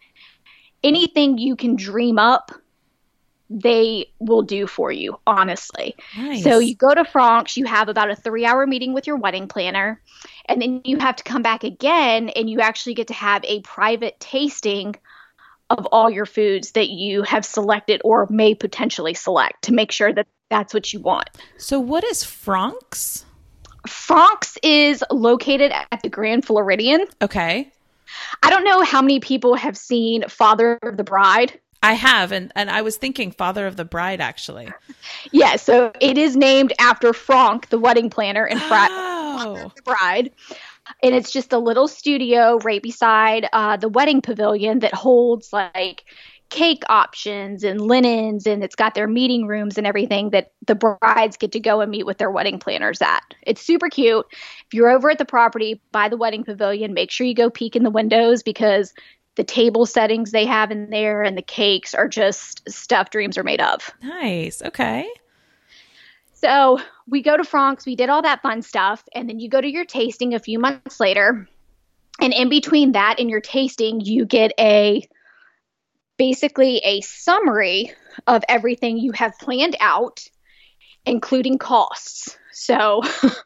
anything 0.83 1.37
you 1.37 1.55
can 1.55 1.75
dream 1.75 2.17
up 2.17 2.51
they 3.53 4.05
will 4.19 4.43
do 4.43 4.65
for 4.65 4.93
you, 4.93 5.19
honestly. 5.27 5.95
Nice. 6.17 6.41
So 6.41 6.59
you 6.59 6.73
go 6.73 6.93
to 6.93 7.03
Franck's, 7.03 7.57
you 7.57 7.65
have 7.65 7.89
about 7.89 8.09
a 8.09 8.15
three 8.15 8.45
hour 8.45 8.65
meeting 8.65 8.93
with 8.93 9.07
your 9.07 9.17
wedding 9.17 9.49
planner, 9.49 10.01
and 10.45 10.61
then 10.61 10.81
you 10.85 10.97
have 10.97 11.17
to 11.17 11.23
come 11.23 11.41
back 11.41 11.65
again 11.65 12.29
and 12.29 12.49
you 12.49 12.61
actually 12.61 12.93
get 12.93 13.07
to 13.07 13.13
have 13.13 13.43
a 13.43 13.59
private 13.61 14.17
tasting 14.21 14.95
of 15.69 15.85
all 15.87 16.09
your 16.09 16.25
foods 16.25 16.71
that 16.71 16.89
you 16.89 17.23
have 17.23 17.45
selected 17.45 18.01
or 18.05 18.27
may 18.29 18.55
potentially 18.55 19.13
select 19.13 19.63
to 19.63 19.73
make 19.73 19.91
sure 19.91 20.13
that 20.13 20.27
that's 20.51 20.73
what 20.73 20.93
you 20.93 20.99
want. 20.99 21.29
So, 21.57 21.79
what 21.79 22.03
is 22.03 22.23
Franck's? 22.23 23.25
Franck's 23.87 24.59
is 24.61 25.03
located 25.09 25.71
at 25.71 26.03
the 26.03 26.09
Grand 26.09 26.45
Floridian. 26.45 27.05
Okay. 27.21 27.71
I 28.43 28.49
don't 28.51 28.65
know 28.65 28.83
how 28.83 29.01
many 29.01 29.19
people 29.19 29.55
have 29.55 29.75
seen 29.75 30.27
Father 30.27 30.77
of 30.83 30.97
the 30.97 31.03
Bride. 31.03 31.59
I 31.81 31.93
have, 31.93 32.31
and, 32.31 32.51
and 32.55 32.69
I 32.69 32.83
was 32.83 32.97
thinking 32.97 33.31
Father 33.31 33.65
of 33.65 33.75
the 33.75 33.85
Bride 33.85 34.21
actually. 34.21 34.69
Yeah, 35.31 35.55
so 35.55 35.91
it 35.99 36.17
is 36.17 36.35
named 36.35 36.73
after 36.77 37.13
Franck, 37.13 37.69
the 37.69 37.79
wedding 37.79 38.09
planner, 38.09 38.45
and 38.45 38.59
oh. 38.61 39.71
the 39.75 39.81
Bride. 39.81 40.31
And 41.01 41.15
it's 41.15 41.31
just 41.31 41.53
a 41.53 41.57
little 41.57 41.87
studio 41.87 42.57
right 42.59 42.83
beside 42.83 43.47
uh, 43.53 43.77
the 43.77 43.89
wedding 43.89 44.21
pavilion 44.21 44.79
that 44.79 44.93
holds 44.93 45.53
like 45.53 46.03
cake 46.51 46.83
options 46.89 47.63
and 47.63 47.81
linens 47.81 48.45
and 48.45 48.63
it's 48.63 48.75
got 48.75 48.93
their 48.93 49.07
meeting 49.07 49.47
rooms 49.47 49.77
and 49.77 49.87
everything 49.87 50.29
that 50.31 50.51
the 50.67 50.75
brides 50.75 51.37
get 51.37 51.53
to 51.53 51.59
go 51.59 51.79
and 51.79 51.89
meet 51.89 52.05
with 52.05 52.17
their 52.17 52.29
wedding 52.29 52.59
planners 52.59 53.01
at. 53.01 53.23
It's 53.41 53.61
super 53.61 53.89
cute. 53.89 54.25
If 54.67 54.73
you're 54.73 54.89
over 54.89 55.09
at 55.09 55.17
the 55.17 55.25
property 55.25 55.81
by 55.91 56.09
the 56.09 56.17
wedding 56.17 56.43
pavilion, 56.43 56.93
make 56.93 57.09
sure 57.09 57.25
you 57.25 57.33
go 57.33 57.49
peek 57.49 57.75
in 57.75 57.83
the 57.83 57.89
windows 57.89 58.43
because 58.43 58.93
the 59.35 59.45
table 59.45 59.85
settings 59.85 60.31
they 60.31 60.45
have 60.45 60.71
in 60.71 60.89
there 60.89 61.23
and 61.23 61.37
the 61.37 61.41
cakes 61.41 61.93
are 61.93 62.09
just 62.09 62.69
stuff 62.69 63.09
dreams 63.09 63.37
are 63.37 63.43
made 63.43 63.61
of. 63.61 63.89
Nice. 64.03 64.61
Okay. 64.61 65.09
So 66.33 66.81
we 67.07 67.21
go 67.21 67.37
to 67.37 67.45
Franck's, 67.45 67.85
we 67.85 67.95
did 67.95 68.09
all 68.09 68.23
that 68.23 68.41
fun 68.41 68.61
stuff, 68.61 69.07
and 69.15 69.29
then 69.29 69.39
you 69.39 69.47
go 69.47 69.61
to 69.61 69.71
your 69.71 69.85
tasting 69.85 70.33
a 70.33 70.39
few 70.39 70.59
months 70.59 70.99
later. 70.99 71.47
And 72.19 72.33
in 72.33 72.49
between 72.49 72.91
that 72.91 73.19
and 73.19 73.29
your 73.29 73.41
tasting, 73.41 74.01
you 74.01 74.25
get 74.25 74.51
a 74.59 75.07
basically 76.21 76.77
a 76.83 77.01
summary 77.01 77.91
of 78.27 78.43
everything 78.47 78.95
you 78.95 79.11
have 79.11 79.33
planned 79.39 79.75
out, 79.79 80.23
including 81.03 81.57
costs. 81.57 82.37
So, 82.53 83.01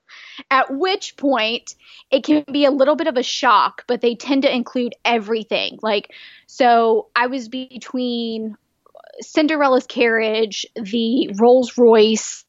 at 0.51 0.65
which 0.69 1.15
point 1.15 1.73
it 2.11 2.25
can 2.25 2.43
be 2.51 2.65
a 2.65 2.71
little 2.71 2.97
bit 2.97 3.07
of 3.07 3.15
a 3.15 3.23
shock, 3.23 3.85
but 3.87 4.01
they 4.01 4.15
tend 4.15 4.41
to 4.41 4.53
include 4.53 4.93
everything. 5.05 5.79
Like, 5.81 6.11
so 6.47 7.07
I 7.15 7.27
was 7.27 7.47
between 7.47 8.57
Cinderella's 9.21 9.87
carriage, 9.87 10.65
the 10.75 11.33
Rolls 11.39 11.77
Royce, 11.77 12.43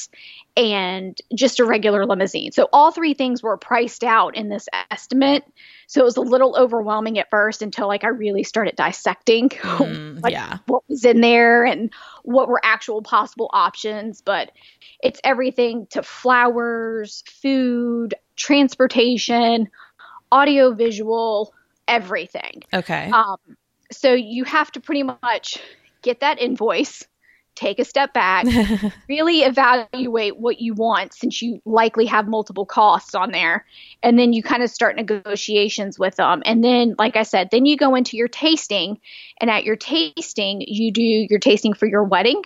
and 0.56 1.18
just 1.34 1.60
a 1.60 1.64
regular 1.64 2.06
limousine. 2.06 2.50
So 2.50 2.68
all 2.72 2.90
three 2.90 3.12
things 3.14 3.42
were 3.42 3.56
priced 3.58 4.02
out 4.02 4.36
in 4.36 4.48
this 4.48 4.68
estimate. 4.90 5.44
So 5.86 6.00
it 6.00 6.04
was 6.04 6.16
a 6.16 6.22
little 6.22 6.56
overwhelming 6.56 7.18
at 7.18 7.28
first 7.28 7.60
until 7.60 7.86
like 7.88 8.04
I 8.04 8.08
really 8.08 8.42
started 8.42 8.74
dissecting 8.76 9.50
Mm, 9.76 10.22
like 10.22 10.32
yeah. 10.32 10.58
what 10.66 10.82
was 10.88 11.04
in 11.04 11.20
there 11.20 11.64
and 11.64 11.90
what 12.22 12.48
were 12.48 12.60
actual 12.64 13.02
possible 13.02 13.50
options. 13.52 14.22
But 14.22 14.50
it's 15.02 15.20
everything 15.22 15.86
to 15.90 16.02
flowers, 16.02 17.22
food, 17.42 18.14
transportation, 18.36 19.68
audio 20.32 20.72
visual, 20.72 21.52
everything. 21.86 22.62
Okay. 22.72 23.10
Um, 23.10 23.38
so 23.92 24.14
you 24.14 24.44
have 24.44 24.72
to 24.72 24.80
pretty 24.80 25.02
much 25.02 25.58
get 26.02 26.20
that 26.20 26.40
invoice, 26.40 27.06
take 27.56 27.78
a 27.78 27.84
step 27.84 28.12
back, 28.12 28.46
really 29.08 29.40
evaluate 29.40 30.36
what 30.36 30.60
you 30.60 30.74
want 30.74 31.12
since 31.14 31.42
you 31.42 31.60
likely 31.64 32.06
have 32.06 32.28
multiple 32.28 32.66
costs 32.66 33.14
on 33.14 33.32
there. 33.32 33.66
And 34.02 34.18
then 34.18 34.32
you 34.32 34.42
kind 34.42 34.62
of 34.62 34.70
start 34.70 34.94
negotiations 34.94 35.98
with 35.98 36.16
them. 36.16 36.42
And 36.44 36.62
then, 36.62 36.94
like 36.98 37.16
I 37.16 37.24
said, 37.24 37.48
then 37.50 37.66
you 37.66 37.76
go 37.76 37.94
into 37.94 38.16
your 38.16 38.28
tasting. 38.28 39.00
And 39.40 39.50
at 39.50 39.64
your 39.64 39.76
tasting, 39.76 40.62
you 40.66 40.92
do 40.92 41.02
your 41.02 41.40
tasting 41.40 41.74
for 41.74 41.86
your 41.86 42.04
wedding 42.04 42.42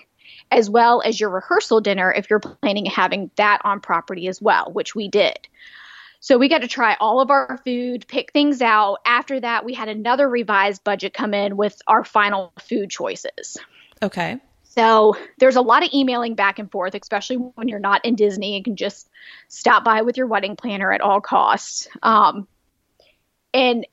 as 0.50 0.68
well 0.68 1.02
as 1.04 1.20
your 1.20 1.30
rehearsal 1.30 1.80
dinner 1.80 2.12
if 2.12 2.28
you're 2.28 2.40
planning 2.40 2.86
having 2.86 3.30
that 3.36 3.60
on 3.64 3.80
property 3.80 4.26
as 4.26 4.40
well, 4.42 4.70
which 4.72 4.94
we 4.94 5.08
did. 5.08 5.38
So 6.20 6.36
we 6.36 6.48
got 6.48 6.58
to 6.58 6.68
try 6.68 6.96
all 7.00 7.20
of 7.20 7.30
our 7.30 7.58
food, 7.64 8.06
pick 8.06 8.32
things 8.32 8.60
out. 8.60 8.98
After 9.06 9.40
that, 9.40 9.64
we 9.64 9.72
had 9.72 9.88
another 9.88 10.28
revised 10.28 10.84
budget 10.84 11.14
come 11.14 11.32
in 11.32 11.56
with 11.56 11.80
our 11.86 12.04
final 12.04 12.52
food 12.60 12.90
choices. 12.90 13.56
okay. 14.02 14.40
So 14.70 15.16
there's 15.38 15.56
a 15.56 15.62
lot 15.62 15.82
of 15.82 15.90
emailing 15.92 16.36
back 16.36 16.60
and 16.60 16.70
forth, 16.70 16.94
especially 16.94 17.36
when 17.36 17.66
you're 17.66 17.80
not 17.80 18.04
in 18.04 18.14
Disney 18.14 18.54
and 18.54 18.64
can 18.64 18.76
just 18.76 19.08
stop 19.48 19.84
by 19.84 20.02
with 20.02 20.16
your 20.16 20.28
wedding 20.28 20.54
planner 20.54 20.92
at 20.92 21.00
all 21.00 21.20
costs. 21.20 21.88
Um, 22.04 22.46
and 23.52 23.84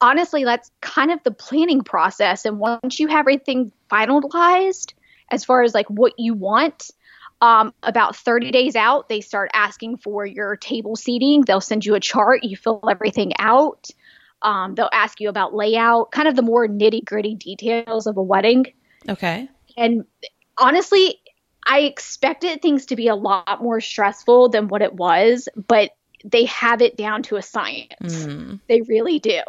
honestly, 0.00 0.44
that's 0.44 0.70
kind 0.80 1.10
of 1.10 1.22
the 1.24 1.30
planning 1.30 1.82
process. 1.82 2.46
And 2.46 2.58
once 2.58 3.00
you 3.00 3.08
have 3.08 3.20
everything 3.20 3.70
finalized, 3.90 4.94
as 5.30 5.44
far 5.44 5.62
as 5.62 5.74
like 5.74 5.90
what 5.90 6.14
you 6.16 6.32
want, 6.32 6.90
um, 7.42 7.74
about 7.82 8.16
30 8.16 8.50
days 8.50 8.76
out, 8.76 9.10
they 9.10 9.20
start 9.20 9.50
asking 9.52 9.98
for 9.98 10.24
your 10.24 10.56
table 10.56 10.96
seating. 10.96 11.42
They'll 11.42 11.60
send 11.60 11.84
you 11.84 11.96
a 11.96 12.00
chart. 12.00 12.44
You 12.44 12.56
fill 12.56 12.80
everything 12.90 13.32
out. 13.38 13.88
Um, 14.40 14.74
they'll 14.74 14.88
ask 14.90 15.20
you 15.20 15.28
about 15.28 15.54
layout, 15.54 16.12
kind 16.12 16.28
of 16.28 16.34
the 16.34 16.42
more 16.42 16.66
nitty 16.66 17.04
gritty 17.04 17.34
details 17.34 18.06
of 18.06 18.16
a 18.16 18.22
wedding. 18.22 18.66
Okay. 19.06 19.48
And 19.76 20.04
honestly, 20.58 21.20
I 21.66 21.80
expected 21.80 22.60
things 22.60 22.86
to 22.86 22.96
be 22.96 23.08
a 23.08 23.14
lot 23.14 23.62
more 23.62 23.80
stressful 23.80 24.48
than 24.48 24.68
what 24.68 24.82
it 24.82 24.94
was, 24.94 25.48
but 25.68 25.92
they 26.24 26.44
have 26.44 26.80
it 26.82 26.96
down 26.96 27.22
to 27.24 27.36
a 27.36 27.42
science. 27.42 28.24
Mm. 28.26 28.60
They 28.68 28.82
really 28.82 29.18
do. 29.18 29.40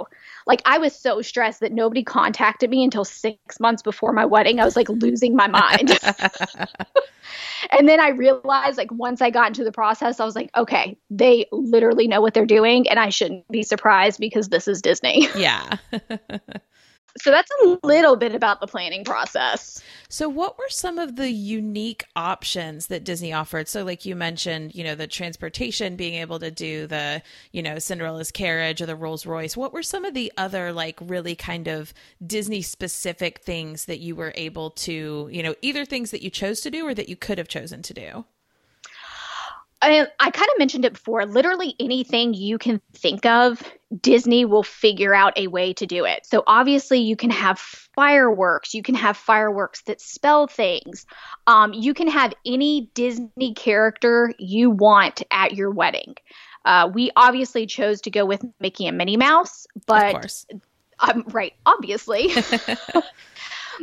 Like 0.45 0.61
I 0.65 0.79
was 0.79 0.95
so 0.95 1.21
stressed 1.21 1.59
that 1.61 1.71
nobody 1.71 2.03
contacted 2.03 2.69
me 2.69 2.83
until 2.83 3.05
6 3.05 3.59
months 3.59 3.81
before 3.81 4.11
my 4.11 4.25
wedding. 4.25 4.59
I 4.59 4.65
was 4.65 4.75
like 4.75 4.89
losing 4.89 5.35
my 5.35 5.47
mind. 5.47 5.97
and 7.71 7.87
then 7.87 7.99
I 7.99 8.09
realized 8.09 8.77
like 8.77 8.91
once 8.91 9.21
I 9.21 9.29
got 9.29 9.47
into 9.47 9.63
the 9.63 9.71
process, 9.71 10.19
I 10.19 10.25
was 10.25 10.35
like, 10.35 10.49
okay, 10.55 10.97
they 11.09 11.45
literally 11.51 12.07
know 12.07 12.21
what 12.21 12.33
they're 12.33 12.45
doing 12.45 12.89
and 12.89 12.99
I 12.99 13.09
shouldn't 13.09 13.47
be 13.49 13.63
surprised 13.63 14.19
because 14.19 14.49
this 14.49 14.67
is 14.67 14.81
Disney. 14.81 15.27
yeah. 15.35 15.77
so 17.17 17.31
that's 17.31 17.51
a 17.63 17.77
little 17.83 18.15
bit 18.15 18.33
about 18.33 18.59
the 18.59 18.67
planning 18.67 19.03
process. 19.03 19.81
So, 20.09 20.27
what 20.27 20.57
were 20.57 20.69
some 20.69 20.97
of 20.97 21.15
the 21.15 21.29
unique 21.29 22.05
options 22.15 22.87
that 22.87 23.03
Disney 23.03 23.31
offered? 23.33 23.67
So, 23.67 23.83
like 23.83 24.05
you 24.05 24.15
mentioned, 24.15 24.73
you 24.73 24.83
know, 24.83 24.95
the 24.95 25.07
transportation, 25.07 25.95
being 25.95 26.15
able 26.15 26.39
to 26.39 26.49
do 26.49 26.87
the, 26.87 27.21
you 27.51 27.61
know, 27.61 27.79
Cinderella's 27.79 28.31
carriage 28.31 28.81
or 28.81 28.85
the 28.85 28.95
Rolls 28.95 29.25
Royce. 29.25 29.55
What 29.55 29.73
were 29.73 29.83
some 29.83 30.05
of 30.05 30.13
the 30.13 30.31
other, 30.37 30.73
like, 30.73 30.97
really 31.01 31.35
kind 31.35 31.67
of 31.67 31.93
Disney 32.25 32.61
specific 32.61 33.39
things 33.39 33.85
that 33.85 33.99
you 33.99 34.15
were 34.15 34.33
able 34.35 34.71
to, 34.71 35.29
you 35.31 35.43
know, 35.43 35.55
either 35.61 35.85
things 35.85 36.11
that 36.11 36.23
you 36.23 36.29
chose 36.29 36.61
to 36.61 36.71
do 36.71 36.85
or 36.87 36.93
that 36.93 37.09
you 37.09 37.15
could 37.15 37.37
have 37.37 37.47
chosen 37.47 37.81
to 37.83 37.93
do? 37.93 38.25
I, 39.83 40.07
I 40.19 40.31
kind 40.31 40.49
of 40.53 40.59
mentioned 40.59 40.85
it 40.85 40.93
before. 40.93 41.25
Literally 41.25 41.75
anything 41.79 42.33
you 42.33 42.57
can 42.57 42.81
think 42.93 43.25
of, 43.25 43.61
Disney 44.01 44.45
will 44.45 44.63
figure 44.63 45.13
out 45.13 45.37
a 45.37 45.47
way 45.47 45.73
to 45.73 45.85
do 45.85 46.05
it. 46.05 46.25
So 46.25 46.43
obviously, 46.47 46.99
you 46.99 47.15
can 47.15 47.29
have 47.29 47.59
fireworks. 47.59 48.73
You 48.73 48.81
can 48.81 48.95
have 48.95 49.17
fireworks 49.17 49.81
that 49.83 49.99
spell 49.99 50.47
things. 50.47 51.05
Um, 51.47 51.73
you 51.73 51.93
can 51.93 52.07
have 52.07 52.33
any 52.45 52.89
Disney 52.93 53.53
character 53.55 54.33
you 54.39 54.69
want 54.69 55.21
at 55.31 55.53
your 55.53 55.69
wedding. 55.69 56.15
Uh, 56.65 56.89
we 56.93 57.11
obviously 57.15 57.65
chose 57.65 58.01
to 58.01 58.09
go 58.09 58.25
with 58.25 58.43
Mickey 58.59 58.87
and 58.87 58.97
Minnie 58.97 59.17
Mouse, 59.17 59.67
of 59.75 59.85
but 59.85 60.11
course. 60.13 60.45
um, 60.99 61.25
right, 61.27 61.53
obviously. 61.65 62.31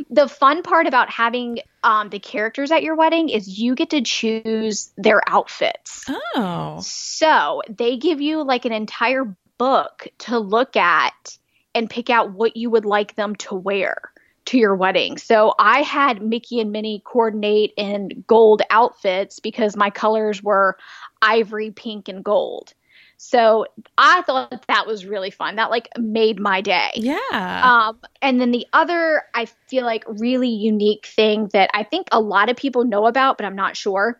the 0.09 0.27
fun 0.27 0.63
part 0.63 0.87
about 0.87 1.09
having 1.09 1.59
um, 1.83 2.09
the 2.09 2.19
characters 2.19 2.71
at 2.71 2.83
your 2.83 2.95
wedding 2.95 3.29
is 3.29 3.59
you 3.59 3.75
get 3.75 3.89
to 3.91 4.01
choose 4.01 4.91
their 4.97 5.21
outfits. 5.27 6.05
Oh. 6.35 6.79
So 6.81 7.61
they 7.69 7.97
give 7.97 8.21
you 8.21 8.43
like 8.43 8.65
an 8.65 8.71
entire 8.71 9.35
book 9.57 10.07
to 10.19 10.39
look 10.39 10.75
at 10.75 11.37
and 11.73 11.89
pick 11.89 12.09
out 12.09 12.31
what 12.31 12.57
you 12.57 12.69
would 12.69 12.85
like 12.85 13.15
them 13.15 13.35
to 13.37 13.55
wear 13.55 14.11
to 14.45 14.57
your 14.57 14.75
wedding. 14.75 15.17
So 15.17 15.53
I 15.59 15.81
had 15.81 16.21
Mickey 16.21 16.59
and 16.59 16.71
Minnie 16.71 17.01
coordinate 17.05 17.73
in 17.77 18.23
gold 18.27 18.61
outfits 18.69 19.39
because 19.39 19.75
my 19.75 19.89
colors 19.89 20.41
were 20.41 20.77
ivory, 21.21 21.71
pink, 21.71 22.09
and 22.09 22.23
gold. 22.23 22.73
So 23.23 23.67
I 23.99 24.23
thought 24.23 24.65
that 24.67 24.87
was 24.87 25.05
really 25.05 25.29
fun. 25.29 25.57
That 25.57 25.69
like 25.69 25.89
made 25.95 26.39
my 26.39 26.59
day. 26.59 26.89
Yeah. 26.95 27.61
Um, 27.63 27.99
and 28.19 28.41
then 28.41 28.49
the 28.49 28.65
other, 28.73 29.21
I 29.35 29.45
feel 29.67 29.85
like, 29.85 30.03
really 30.07 30.49
unique 30.49 31.05
thing 31.05 31.47
that 31.53 31.69
I 31.75 31.83
think 31.83 32.07
a 32.11 32.19
lot 32.19 32.49
of 32.49 32.57
people 32.57 32.83
know 32.83 33.05
about, 33.05 33.37
but 33.37 33.45
I'm 33.45 33.55
not 33.55 33.77
sure. 33.77 34.19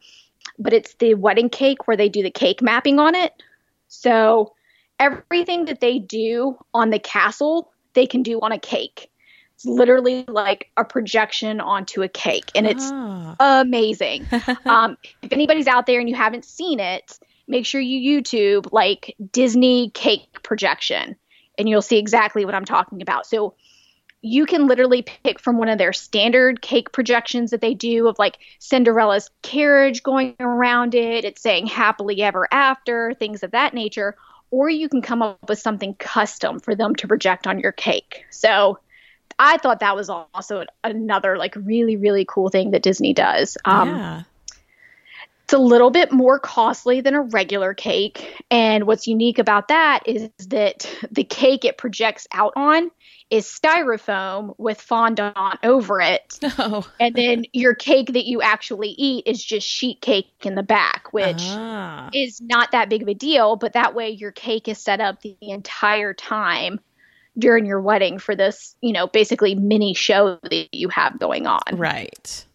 But 0.60 0.74
it's 0.74 0.94
the 1.00 1.16
wedding 1.16 1.50
cake 1.50 1.88
where 1.88 1.98
they 1.98 2.10
do 2.10 2.22
the 2.22 2.30
cake 2.30 2.62
mapping 2.62 3.00
on 3.00 3.16
it. 3.16 3.34
So 3.88 4.54
everything 5.00 5.66
that 5.66 5.80
they 5.82 5.98
do 5.98 6.60
on 6.72 6.92
the 6.92 7.00
castle, 7.00 7.72
they 7.94 8.06
can 8.06 8.22
do 8.22 8.40
on 8.42 8.52
a 8.52 8.60
cake. 8.60 9.10
It's 9.56 9.66
literally 9.66 10.26
like 10.28 10.70
a 10.78 10.86
projection 10.86 11.60
onto 11.60 12.04
a 12.04 12.08
cake, 12.08 12.52
and 12.54 12.68
it's 12.68 12.88
Ah. 12.94 13.62
amazing. 13.62 14.28
um, 14.66 14.96
if 15.24 15.34
anybody's 15.34 15.66
out 15.66 15.88
there 15.88 16.00
and 16.00 16.08
you 16.08 16.16
haven't 16.16 16.46
seen 16.46 16.80
it, 16.80 17.18
make 17.52 17.66
sure 17.66 17.82
you 17.82 18.22
YouTube 18.22 18.72
like 18.72 19.16
Disney 19.32 19.92
cake 19.92 20.42
projection 20.42 21.18
and 21.58 21.70
you'll 21.70 21.82
see 21.82 22.00
exactly 22.00 22.46
what 22.46 22.56
I'm 22.56 22.66
talking 22.66 23.02
about. 23.02 23.28
So 23.28 23.54
you 24.22 24.46
can 24.46 24.68
literally 24.68 25.02
pick 25.02 25.40
from 25.40 25.58
one 25.58 25.68
of 25.68 25.78
their 25.78 25.94
standard 25.94 26.62
cake 26.62 26.92
projections 26.92 27.52
that 27.52 27.60
they 27.60 27.74
do 27.74 28.08
of 28.08 28.18
like 28.18 28.38
Cinderella's 28.60 29.30
carriage 29.42 30.02
going 30.02 30.36
around 30.40 30.96
it, 30.96 31.26
it's 31.26 31.42
saying 31.42 31.68
happily 31.68 32.22
ever 32.22 32.48
after, 32.52 33.14
things 33.16 33.44
of 33.44 33.52
that 33.52 33.74
nature, 33.74 34.16
or 34.50 34.70
you 34.70 34.90
can 34.90 35.02
come 35.02 35.22
up 35.22 35.50
with 35.50 35.60
something 35.60 35.94
custom 35.96 36.60
for 36.60 36.74
them 36.74 36.96
to 36.96 37.08
project 37.08 37.48
on 37.48 37.60
your 37.60 37.72
cake. 37.72 38.26
So 38.30 38.80
I 39.38 39.58
thought 39.58 39.80
that 39.80 39.96
was 39.96 40.10
also 40.10 40.66
another 40.84 41.38
like 41.38 41.56
really 41.56 41.98
really 41.98 42.26
cool 42.26 42.50
thing 42.50 42.72
that 42.72 42.84
Disney 42.84 43.14
does. 43.14 43.58
Um, 43.66 43.90
yeah. 43.90 44.24
It's 45.52 45.60
a 45.60 45.62
little 45.62 45.90
bit 45.90 46.14
more 46.14 46.40
costly 46.40 47.02
than 47.02 47.14
a 47.14 47.22
regular 47.24 47.74
cake. 47.74 48.42
And 48.50 48.88
what's 48.88 49.06
unique 49.06 49.38
about 49.38 49.68
that 49.68 50.02
is 50.06 50.30
that 50.48 50.90
the 51.12 51.26
cake 51.26 51.66
it 51.66 51.78
projects 51.78 52.26
out 52.32 52.54
on 52.56 52.90
is 53.30 53.46
styrofoam 53.46 54.56
with 54.58 54.80
fondant 54.80 55.36
over 55.62 56.00
it. 56.00 56.40
Oh. 56.58 56.90
And 57.02 57.16
then 57.16 57.44
your 57.52 57.76
cake 57.76 58.14
that 58.14 58.26
you 58.26 58.42
actually 58.42 58.90
eat 58.90 59.28
is 59.28 59.44
just 59.44 59.68
sheet 59.68 60.00
cake 60.00 60.28
in 60.44 60.56
the 60.56 60.64
back, 60.64 61.12
which 61.12 61.42
Ah. 61.42 62.10
is 62.14 62.40
not 62.40 62.72
that 62.72 62.88
big 62.88 63.02
of 63.02 63.10
a 63.10 63.14
deal. 63.14 63.58
But 63.58 63.74
that 63.74 63.94
way 63.94 64.12
your 64.12 64.32
cake 64.32 64.70
is 64.70 64.78
set 64.78 65.02
up 65.02 65.22
the 65.22 65.36
entire 65.42 66.14
time 66.14 66.80
during 67.38 67.66
your 67.66 67.82
wedding 67.82 68.20
for 68.20 68.38
this, 68.38 68.78
you 68.80 68.94
know, 68.94 69.08
basically 69.08 69.56
mini 69.56 69.94
show 69.94 70.40
that 70.44 70.74
you 70.74 70.88
have 70.88 71.20
going 71.20 71.46
on. 71.46 71.60
Right. 71.74 72.46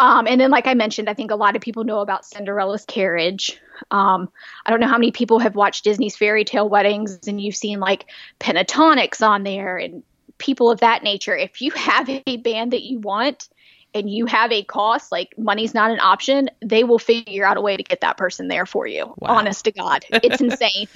Um, 0.00 0.26
and 0.26 0.40
then, 0.40 0.50
like 0.50 0.66
I 0.66 0.74
mentioned, 0.74 1.08
I 1.10 1.14
think 1.14 1.30
a 1.30 1.36
lot 1.36 1.56
of 1.56 1.62
people 1.62 1.84
know 1.84 2.00
about 2.00 2.24
Cinderella's 2.24 2.84
carriage. 2.84 3.58
Um, 3.90 4.30
I 4.64 4.70
don't 4.70 4.80
know 4.80 4.86
how 4.86 4.98
many 4.98 5.10
people 5.10 5.40
have 5.40 5.56
watched 5.56 5.84
Disney's 5.84 6.16
fairy 6.16 6.44
tale 6.44 6.68
weddings 6.68 7.26
and 7.26 7.40
you've 7.40 7.56
seen 7.56 7.80
like 7.80 8.06
Pentatonix 8.38 9.26
on 9.26 9.42
there 9.42 9.76
and 9.76 10.02
people 10.38 10.70
of 10.70 10.80
that 10.80 11.02
nature. 11.02 11.36
If 11.36 11.60
you 11.60 11.72
have 11.72 12.08
a 12.08 12.36
band 12.36 12.72
that 12.72 12.82
you 12.82 13.00
want 13.00 13.48
and 13.92 14.08
you 14.08 14.26
have 14.26 14.52
a 14.52 14.62
cost, 14.62 15.10
like 15.10 15.34
money's 15.36 15.74
not 15.74 15.90
an 15.90 16.00
option, 16.00 16.50
they 16.64 16.84
will 16.84 16.98
figure 16.98 17.44
out 17.44 17.56
a 17.56 17.60
way 17.60 17.76
to 17.76 17.82
get 17.82 18.02
that 18.02 18.16
person 18.16 18.46
there 18.48 18.66
for 18.66 18.86
you. 18.86 19.14
Wow. 19.18 19.36
Honest 19.36 19.64
to 19.64 19.72
God, 19.72 20.04
it's 20.10 20.40
insane. 20.40 20.88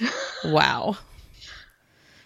Wow. 0.45 0.97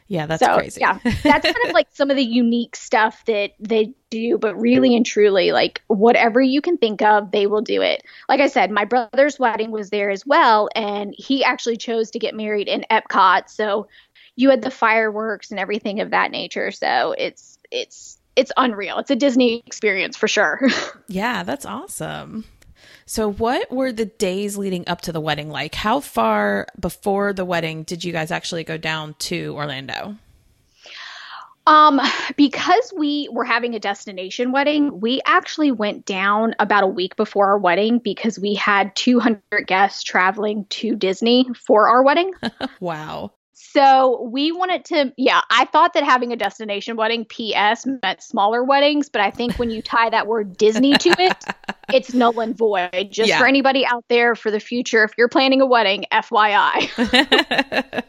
Yeah, 0.07 0.25
that's 0.25 0.43
so, 0.43 0.55
crazy. 0.55 0.81
yeah, 0.81 0.99
that's 1.03 1.45
kind 1.45 1.65
of 1.65 1.73
like 1.73 1.87
some 1.93 2.09
of 2.09 2.15
the 2.15 2.23
unique 2.23 2.75
stuff 2.75 3.25
that 3.25 3.51
they 3.59 3.93
do, 4.09 4.37
but 4.37 4.55
really 4.55 4.95
and 4.95 5.05
truly, 5.05 5.51
like 5.51 5.81
whatever 5.87 6.41
you 6.41 6.61
can 6.61 6.77
think 6.77 7.01
of, 7.01 7.31
they 7.31 7.45
will 7.45 7.61
do 7.61 7.81
it. 7.81 8.03
Like 8.29 8.39
I 8.39 8.47
said, 8.47 8.71
my 8.71 8.85
brother's 8.85 9.37
wedding 9.37 9.71
was 9.71 9.89
there 9.89 10.09
as 10.09 10.25
well, 10.25 10.69
and 10.75 11.13
he 11.17 11.43
actually 11.43 11.77
chose 11.77 12.11
to 12.11 12.19
get 12.19 12.35
married 12.35 12.69
in 12.69 12.85
Epcot. 12.89 13.49
So 13.49 13.87
you 14.37 14.49
had 14.49 14.61
the 14.61 14.71
fireworks 14.71 15.51
and 15.51 15.59
everything 15.59 15.99
of 15.99 16.11
that 16.11 16.31
nature. 16.31 16.71
So 16.71 17.13
it's 17.17 17.57
it's 17.69 18.17
it's 18.37 18.51
unreal. 18.55 18.99
It's 18.99 19.11
a 19.11 19.15
Disney 19.15 19.61
experience 19.65 20.15
for 20.15 20.27
sure. 20.29 20.61
yeah, 21.07 21.43
that's 21.43 21.65
awesome. 21.65 22.45
So, 23.09 23.31
what 23.31 23.71
were 23.71 23.93
the 23.93 24.05
days 24.05 24.57
leading 24.57 24.83
up 24.85 24.99
to 25.03 25.13
the 25.13 25.21
wedding 25.21 25.49
like? 25.49 25.73
How 25.73 26.01
far 26.01 26.67
before 26.77 27.31
the 27.31 27.45
wedding 27.45 27.83
did 27.83 28.03
you 28.03 28.11
guys 28.11 28.31
actually 28.31 28.65
go 28.65 28.77
down 28.77 29.15
to 29.19 29.55
Orlando? 29.55 30.17
Um, 31.65 32.01
because 32.35 32.93
we 32.95 33.29
were 33.31 33.45
having 33.45 33.75
a 33.75 33.79
destination 33.79 34.51
wedding, 34.51 34.99
we 34.99 35.21
actually 35.25 35.71
went 35.71 36.05
down 36.05 36.53
about 36.59 36.83
a 36.83 36.87
week 36.87 37.15
before 37.15 37.47
our 37.47 37.57
wedding 37.57 37.99
because 37.99 38.37
we 38.37 38.55
had 38.55 38.93
200 38.97 39.41
guests 39.65 40.03
traveling 40.03 40.65
to 40.71 40.97
Disney 40.97 41.47
for 41.65 41.87
our 41.87 42.03
wedding. 42.03 42.33
wow. 42.81 43.31
So 43.73 44.21
we 44.31 44.51
wanted 44.53 44.85
to, 44.85 45.13
yeah, 45.17 45.41
I 45.49 45.65
thought 45.65 45.93
that 45.93 46.03
having 46.03 46.31
a 46.31 46.37
destination 46.37 46.95
wedding, 46.95 47.25
PS, 47.25 47.85
meant 47.85 48.23
smaller 48.23 48.63
weddings, 48.63 49.09
but 49.09 49.21
I 49.21 49.29
think 49.29 49.59
when 49.59 49.69
you 49.69 49.81
tie 49.81 50.09
that 50.09 50.25
word 50.25 50.55
Disney 50.55 50.93
to 50.97 51.09
it, 51.19 51.43
it's 51.93 52.13
null 52.13 52.39
and 52.39 52.57
void. 52.57 53.09
Just 53.11 53.29
yeah. 53.29 53.39
for 53.39 53.45
anybody 53.45 53.85
out 53.85 54.05
there 54.07 54.35
for 54.35 54.51
the 54.51 54.61
future, 54.61 55.03
if 55.03 55.11
you're 55.17 55.27
planning 55.27 55.59
a 55.59 55.65
wedding, 55.65 56.05
FYI. 56.13 58.03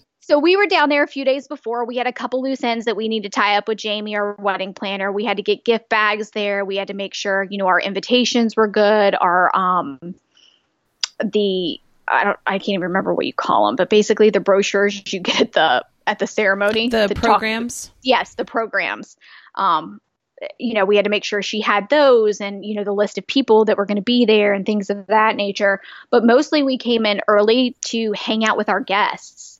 so 0.20 0.38
we 0.38 0.56
were 0.56 0.66
down 0.66 0.88
there 0.88 1.02
a 1.02 1.08
few 1.08 1.26
days 1.26 1.46
before. 1.46 1.84
We 1.84 1.96
had 1.96 2.06
a 2.06 2.12
couple 2.12 2.42
loose 2.42 2.64
ends 2.64 2.86
that 2.86 2.96
we 2.96 3.08
need 3.08 3.24
to 3.24 3.28
tie 3.30 3.56
up 3.56 3.68
with 3.68 3.76
Jamie, 3.76 4.16
our 4.16 4.34
wedding 4.38 4.72
planner. 4.72 5.12
We 5.12 5.26
had 5.26 5.36
to 5.36 5.42
get 5.42 5.64
gift 5.64 5.90
bags 5.90 6.30
there. 6.30 6.64
We 6.64 6.76
had 6.76 6.88
to 6.88 6.94
make 6.94 7.12
sure, 7.12 7.46
you 7.50 7.58
know, 7.58 7.66
our 7.66 7.80
invitations 7.80 8.56
were 8.56 8.68
good. 8.68 9.14
Our 9.14 9.54
um 9.54 10.14
the 11.22 11.80
I 12.08 12.24
don't 12.24 12.38
I 12.46 12.58
can't 12.58 12.70
even 12.70 12.82
remember 12.82 13.14
what 13.14 13.26
you 13.26 13.32
call 13.32 13.66
them, 13.66 13.76
but 13.76 13.90
basically 13.90 14.30
the 14.30 14.40
brochures 14.40 15.12
you 15.12 15.20
get 15.20 15.40
at 15.40 15.52
the 15.52 15.84
at 16.06 16.18
the 16.18 16.26
ceremony. 16.26 16.88
The, 16.88 17.08
the 17.08 17.14
programs. 17.14 17.86
Talk, 17.86 17.94
yes, 18.02 18.34
the 18.34 18.44
programs. 18.44 19.16
Um, 19.56 20.00
you 20.58 20.74
know, 20.74 20.84
we 20.84 20.96
had 20.96 21.04
to 21.06 21.10
make 21.10 21.24
sure 21.24 21.42
she 21.42 21.60
had 21.60 21.88
those 21.88 22.40
and, 22.40 22.64
you 22.64 22.74
know, 22.74 22.84
the 22.84 22.92
list 22.92 23.16
of 23.18 23.26
people 23.26 23.64
that 23.64 23.78
were 23.78 23.86
going 23.86 23.96
to 23.96 24.02
be 24.02 24.26
there 24.26 24.52
and 24.52 24.66
things 24.66 24.90
of 24.90 25.06
that 25.06 25.34
nature. 25.34 25.80
But 26.10 26.24
mostly 26.24 26.62
we 26.62 26.76
came 26.78 27.06
in 27.06 27.22
early 27.26 27.76
to 27.86 28.12
hang 28.12 28.44
out 28.44 28.56
with 28.56 28.68
our 28.68 28.80
guests 28.80 29.55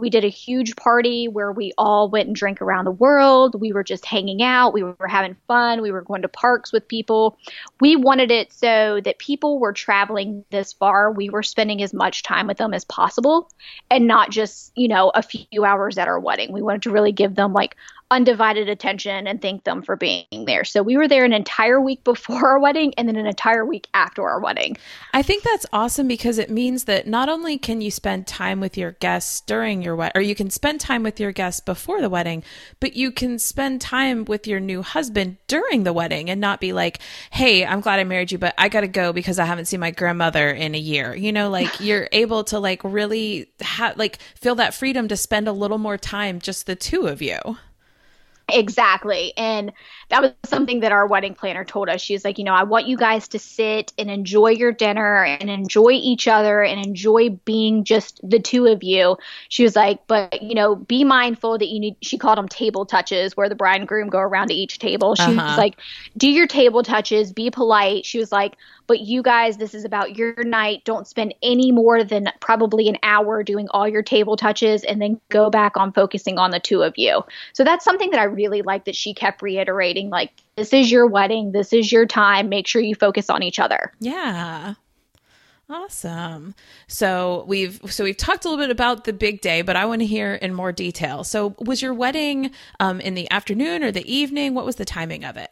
we 0.00 0.10
did 0.10 0.24
a 0.24 0.28
huge 0.28 0.76
party 0.76 1.28
where 1.28 1.52
we 1.52 1.72
all 1.78 2.08
went 2.08 2.26
and 2.26 2.34
drank 2.34 2.60
around 2.60 2.84
the 2.84 2.90
world. 2.90 3.60
We 3.60 3.72
were 3.72 3.84
just 3.84 4.04
hanging 4.04 4.42
out. 4.42 4.72
We 4.72 4.82
were 4.82 5.06
having 5.06 5.36
fun. 5.46 5.82
We 5.82 5.92
were 5.92 6.02
going 6.02 6.22
to 6.22 6.28
parks 6.28 6.72
with 6.72 6.88
people. 6.88 7.38
We 7.80 7.96
wanted 7.96 8.30
it 8.30 8.52
so 8.52 9.00
that 9.04 9.18
people 9.18 9.58
were 9.58 9.72
traveling 9.72 10.44
this 10.50 10.72
far. 10.72 11.12
We 11.12 11.30
were 11.30 11.42
spending 11.42 11.82
as 11.82 11.92
much 11.92 12.22
time 12.22 12.46
with 12.46 12.58
them 12.58 12.74
as 12.74 12.84
possible 12.84 13.50
and 13.90 14.06
not 14.06 14.30
just, 14.30 14.72
you 14.74 14.88
know, 14.88 15.10
a 15.14 15.22
few 15.22 15.64
hours 15.64 15.98
at 15.98 16.08
our 16.08 16.18
wedding. 16.18 16.52
We 16.52 16.62
wanted 16.62 16.82
to 16.82 16.90
really 16.90 17.12
give 17.12 17.34
them 17.34 17.52
like 17.52 17.76
undivided 18.10 18.68
attention 18.68 19.26
and 19.26 19.40
thank 19.40 19.64
them 19.64 19.82
for 19.82 19.96
being 19.96 20.44
there. 20.46 20.64
So 20.64 20.82
we 20.82 20.96
were 20.96 21.06
there 21.06 21.24
an 21.24 21.32
entire 21.32 21.80
week 21.80 22.02
before 22.04 22.48
our 22.48 22.58
wedding 22.58 22.92
and 22.96 23.08
then 23.08 23.16
an 23.16 23.26
entire 23.26 23.64
week 23.64 23.86
after 23.94 24.28
our 24.28 24.40
wedding. 24.40 24.76
I 25.14 25.22
think 25.22 25.42
that's 25.42 25.66
awesome 25.72 26.08
because 26.08 26.38
it 26.38 26.50
means 26.50 26.84
that 26.84 27.06
not 27.06 27.28
only 27.28 27.58
can 27.58 27.80
you 27.80 27.90
spend 27.90 28.26
time 28.26 28.60
with 28.60 28.76
your 28.76 28.92
guests 28.92 29.40
during 29.42 29.82
your 29.82 29.94
wedding, 29.94 30.12
or 30.16 30.22
you 30.22 30.34
can 30.34 30.50
spend 30.50 30.80
time 30.80 31.02
with 31.02 31.20
your 31.20 31.32
guests 31.32 31.60
before 31.60 32.00
the 32.00 32.10
wedding, 32.10 32.42
but 32.80 32.94
you 32.94 33.12
can 33.12 33.38
spend 33.38 33.80
time 33.80 34.24
with 34.24 34.46
your 34.46 34.60
new 34.60 34.82
husband 34.82 35.36
during 35.46 35.84
the 35.84 35.92
wedding 35.92 36.30
and 36.30 36.40
not 36.40 36.60
be 36.60 36.72
like, 36.72 37.00
hey, 37.30 37.64
I'm 37.64 37.80
glad 37.80 38.00
I 38.00 38.04
married 38.04 38.32
you, 38.32 38.38
but 38.38 38.54
I 38.58 38.68
got 38.68 38.80
to 38.80 38.88
go 38.88 39.12
because 39.12 39.38
I 39.38 39.44
haven't 39.44 39.66
seen 39.66 39.80
my 39.80 39.90
grandmother 39.90 40.50
in 40.50 40.74
a 40.74 40.78
year. 40.78 41.14
You 41.14 41.32
know, 41.32 41.48
like 41.48 41.68
you're 41.80 42.08
able 42.12 42.44
to 42.44 42.58
like 42.58 42.82
really 42.82 43.50
have, 43.60 43.96
like, 43.96 44.18
feel 44.34 44.56
that 44.56 44.74
freedom 44.74 45.08
to 45.08 45.16
spend 45.16 45.48
a 45.48 45.52
little 45.52 45.78
more 45.78 45.96
time, 45.96 46.40
just 46.40 46.66
the 46.66 46.76
two 46.76 47.06
of 47.06 47.22
you. 47.22 47.38
Exactly. 48.52 49.32
And 49.36 49.72
that 50.08 50.22
was 50.22 50.32
something 50.44 50.80
that 50.80 50.92
our 50.92 51.06
wedding 51.06 51.34
planner 51.34 51.64
told 51.64 51.88
us. 51.88 52.00
She 52.00 52.14
was 52.14 52.24
like, 52.24 52.38
you 52.38 52.44
know, 52.44 52.54
I 52.54 52.64
want 52.64 52.86
you 52.86 52.96
guys 52.96 53.28
to 53.28 53.38
sit 53.38 53.92
and 53.98 54.10
enjoy 54.10 54.50
your 54.50 54.72
dinner 54.72 55.24
and 55.24 55.48
enjoy 55.48 55.90
each 55.90 56.26
other 56.26 56.62
and 56.62 56.84
enjoy 56.84 57.30
being 57.30 57.84
just 57.84 58.20
the 58.28 58.38
two 58.38 58.66
of 58.66 58.82
you. 58.82 59.16
She 59.48 59.62
was 59.62 59.76
like, 59.76 60.06
but, 60.06 60.42
you 60.42 60.54
know, 60.54 60.74
be 60.74 61.04
mindful 61.04 61.58
that 61.58 61.68
you 61.68 61.80
need, 61.80 61.96
she 62.02 62.18
called 62.18 62.38
them 62.38 62.48
table 62.48 62.86
touches 62.86 63.36
where 63.36 63.48
the 63.48 63.54
bride 63.54 63.80
and 63.80 63.88
groom 63.88 64.08
go 64.08 64.18
around 64.18 64.48
to 64.48 64.54
each 64.54 64.78
table. 64.78 65.14
She 65.14 65.22
uh-huh. 65.22 65.34
was 65.34 65.58
like, 65.58 65.78
do 66.16 66.28
your 66.28 66.46
table 66.46 66.82
touches, 66.82 67.32
be 67.32 67.50
polite. 67.50 68.04
She 68.04 68.18
was 68.18 68.32
like, 68.32 68.56
but 68.90 68.98
you 68.98 69.22
guys, 69.22 69.56
this 69.56 69.72
is 69.72 69.84
about 69.84 70.16
your 70.16 70.42
night. 70.42 70.82
Don't 70.84 71.06
spend 71.06 71.32
any 71.44 71.70
more 71.70 72.02
than 72.02 72.28
probably 72.40 72.88
an 72.88 72.96
hour 73.04 73.44
doing 73.44 73.68
all 73.70 73.86
your 73.86 74.02
table 74.02 74.36
touches 74.36 74.82
and 74.82 75.00
then 75.00 75.20
go 75.28 75.48
back 75.48 75.76
on 75.76 75.92
focusing 75.92 76.40
on 76.40 76.50
the 76.50 76.58
two 76.58 76.82
of 76.82 76.94
you. 76.96 77.22
So 77.52 77.62
that's 77.62 77.84
something 77.84 78.10
that 78.10 78.18
I 78.18 78.24
really 78.40 78.62
like 78.62 78.86
that 78.86 78.96
she 78.96 79.12
kept 79.12 79.42
reiterating 79.42 80.08
like, 80.08 80.32
this 80.56 80.72
is 80.72 80.90
your 80.90 81.06
wedding, 81.06 81.52
this 81.52 81.72
is 81.72 81.92
your 81.92 82.06
time. 82.06 82.48
Make 82.48 82.66
sure 82.66 82.80
you 82.80 82.94
focus 82.94 83.28
on 83.28 83.42
each 83.42 83.58
other. 83.58 83.92
Yeah. 84.00 84.74
Awesome. 85.68 86.54
So 86.88 87.44
we've 87.46 87.80
so 87.86 88.02
we've 88.02 88.16
talked 88.16 88.44
a 88.44 88.48
little 88.48 88.62
bit 88.62 88.70
about 88.70 89.04
the 89.04 89.12
big 89.12 89.40
day, 89.40 89.62
but 89.62 89.76
I 89.76 89.84
want 89.84 90.00
to 90.00 90.06
hear 90.06 90.34
in 90.34 90.52
more 90.52 90.72
detail. 90.72 91.22
So 91.22 91.54
was 91.60 91.80
your 91.80 91.94
wedding 91.94 92.50
um, 92.80 93.00
in 93.00 93.14
the 93.14 93.30
afternoon 93.30 93.84
or 93.84 93.92
the 93.92 94.12
evening? 94.12 94.54
What 94.54 94.64
was 94.64 94.76
the 94.76 94.84
timing 94.84 95.24
of 95.24 95.36
it? 95.36 95.50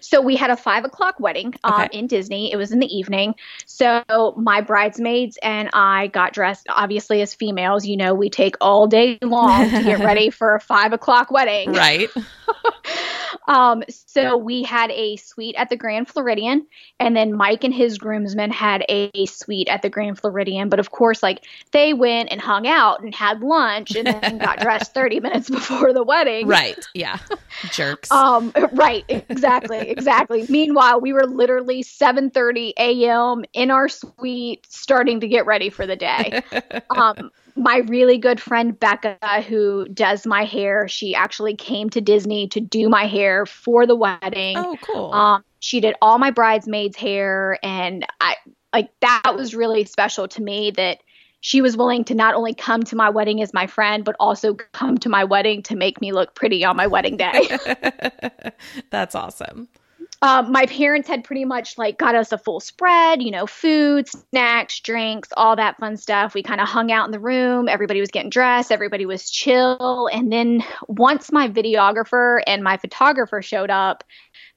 So 0.00 0.20
we 0.20 0.36
had 0.36 0.50
a 0.50 0.56
five 0.56 0.84
o'clock 0.84 1.20
wedding 1.20 1.54
uh, 1.64 1.86
okay. 1.86 1.98
in 1.98 2.06
Disney. 2.06 2.52
It 2.52 2.56
was 2.56 2.72
in 2.72 2.78
the 2.78 2.86
evening. 2.86 3.34
So 3.66 4.34
my 4.36 4.60
bridesmaids 4.60 5.38
and 5.42 5.70
I 5.72 6.08
got 6.08 6.32
dressed, 6.32 6.66
obviously, 6.68 7.22
as 7.22 7.34
females. 7.34 7.86
You 7.86 7.96
know, 7.96 8.14
we 8.14 8.30
take 8.30 8.56
all 8.60 8.86
day 8.86 9.18
long 9.22 9.70
to 9.70 9.82
get 9.82 10.00
ready 10.00 10.30
for 10.38 10.54
a 10.54 10.60
five 10.60 10.92
o'clock 10.92 11.30
wedding. 11.30 11.72
Right. 11.72 12.08
um, 13.48 13.82
so 13.88 14.36
we 14.36 14.62
had 14.62 14.90
a 14.90 15.16
suite 15.16 15.54
at 15.56 15.70
the 15.70 15.76
Grand 15.76 16.08
Floridian, 16.08 16.66
and 16.98 17.16
then 17.16 17.34
Mike 17.34 17.64
and 17.64 17.74
his 17.74 17.98
groomsmen 17.98 18.50
had 18.50 18.84
a 18.88 19.10
suite 19.26 19.68
at 19.68 19.82
the 19.82 19.90
Grand 19.90 20.18
Floridian. 20.18 20.68
But 20.68 20.80
of 20.80 20.90
course, 20.90 21.22
like 21.22 21.44
they 21.72 21.94
went 21.94 22.30
and 22.30 22.40
hung 22.40 22.66
out 22.66 23.02
and 23.02 23.14
had 23.14 23.40
lunch 23.40 23.94
and 23.94 24.06
then 24.06 24.38
got 24.38 24.60
dressed 24.60 24.94
30 24.98 25.20
minutes 25.20 25.50
before 25.50 25.92
the 25.92 26.02
wedding. 26.02 26.46
Right. 26.46 26.78
Yeah. 26.94 27.18
Jerks. 27.70 28.10
um, 28.10 28.52
right. 28.72 29.04
Exactly. 29.08 29.77
Exactly. 29.80 30.46
Meanwhile, 30.48 31.00
we 31.00 31.12
were 31.12 31.26
literally 31.26 31.82
7:30 31.82 32.72
a.m. 32.78 33.44
in 33.52 33.70
our 33.70 33.88
suite 33.88 34.66
starting 34.68 35.20
to 35.20 35.28
get 35.28 35.46
ready 35.46 35.70
for 35.70 35.86
the 35.86 35.96
day. 35.96 36.42
Um, 36.90 37.30
my 37.54 37.78
really 37.88 38.16
good 38.16 38.40
friend 38.40 38.78
Becca, 38.78 39.18
who 39.46 39.86
does 39.88 40.26
my 40.26 40.44
hair, 40.44 40.88
she 40.88 41.14
actually 41.14 41.54
came 41.54 41.90
to 41.90 42.00
Disney 42.00 42.48
to 42.48 42.60
do 42.60 42.88
my 42.88 43.06
hair 43.06 43.44
for 43.44 43.86
the 43.86 43.96
wedding. 43.96 44.56
Oh, 44.56 44.78
cool. 44.80 45.12
Um, 45.12 45.44
she 45.60 45.80
did 45.80 45.96
all 46.00 46.18
my 46.18 46.30
bridesmaids' 46.30 46.96
hair, 46.96 47.58
and 47.62 48.06
I 48.20 48.36
like 48.72 48.90
that 49.00 49.34
was 49.34 49.54
really 49.54 49.84
special 49.84 50.28
to 50.28 50.42
me 50.42 50.70
that 50.72 51.00
she 51.40 51.60
was 51.60 51.76
willing 51.76 52.04
to 52.04 52.14
not 52.14 52.34
only 52.34 52.54
come 52.54 52.82
to 52.84 52.96
my 52.96 53.10
wedding 53.10 53.42
as 53.42 53.54
my 53.54 53.66
friend, 53.66 54.04
but 54.04 54.16
also 54.18 54.54
come 54.54 54.98
to 54.98 55.08
my 55.08 55.24
wedding 55.24 55.62
to 55.64 55.76
make 55.76 56.00
me 56.00 56.12
look 56.12 56.34
pretty 56.34 56.64
on 56.64 56.76
my 56.76 56.86
wedding 56.86 57.16
day. 57.16 57.58
That's 58.90 59.14
awesome. 59.14 59.68
Um, 60.20 60.50
my 60.50 60.66
parents 60.66 61.06
had 61.06 61.22
pretty 61.22 61.44
much 61.44 61.78
like 61.78 61.96
got 61.96 62.16
us 62.16 62.32
a 62.32 62.38
full 62.38 62.58
spread, 62.58 63.22
you 63.22 63.30
know, 63.30 63.46
food, 63.46 64.08
snacks, 64.08 64.80
drinks, 64.80 65.28
all 65.36 65.54
that 65.56 65.78
fun 65.78 65.96
stuff. 65.96 66.34
We 66.34 66.42
kind 66.42 66.60
of 66.60 66.68
hung 66.68 66.90
out 66.90 67.06
in 67.06 67.12
the 67.12 67.20
room. 67.20 67.68
Everybody 67.68 68.00
was 68.00 68.10
getting 68.10 68.30
dressed. 68.30 68.72
Everybody 68.72 69.06
was 69.06 69.30
chill. 69.30 70.08
And 70.12 70.32
then 70.32 70.64
once 70.88 71.30
my 71.30 71.48
videographer 71.48 72.40
and 72.46 72.64
my 72.64 72.78
photographer 72.78 73.42
showed 73.42 73.70
up, 73.70 74.02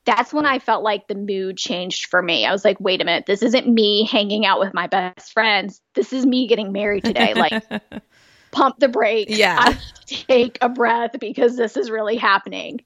that's 0.06 0.34
when 0.34 0.48
I 0.48 0.58
felt 0.58 0.84
like 0.84 1.08
the 1.08 1.16
mood 1.16 1.58
changed 1.58 2.08
for 2.08 2.24
me. 2.24 2.46
I 2.46 2.52
was 2.52 2.66
like, 2.66 2.80
wait 2.80 3.02
a 3.02 3.06
minute, 3.06 3.26
this 3.28 3.44
isn't 3.44 3.68
me 3.68 4.08
hanging 4.08 4.48
out 4.48 4.60
with 4.60 4.74
my 4.74 4.88
best 4.88 5.32
friends. 5.32 5.80
This 5.94 6.12
is 6.12 6.26
me 6.26 6.48
getting 6.48 6.72
married 6.72 7.04
today. 7.04 7.36
Like, 7.36 7.64
pump 8.52 8.80
the 8.80 8.88
brakes. 8.88 9.38
Yeah. 9.38 9.76
take 10.06 10.58
a 10.62 10.70
breath 10.70 11.12
because 11.20 11.56
this 11.56 11.78
is 11.78 11.92
really 11.92 12.18
happening. 12.18 12.80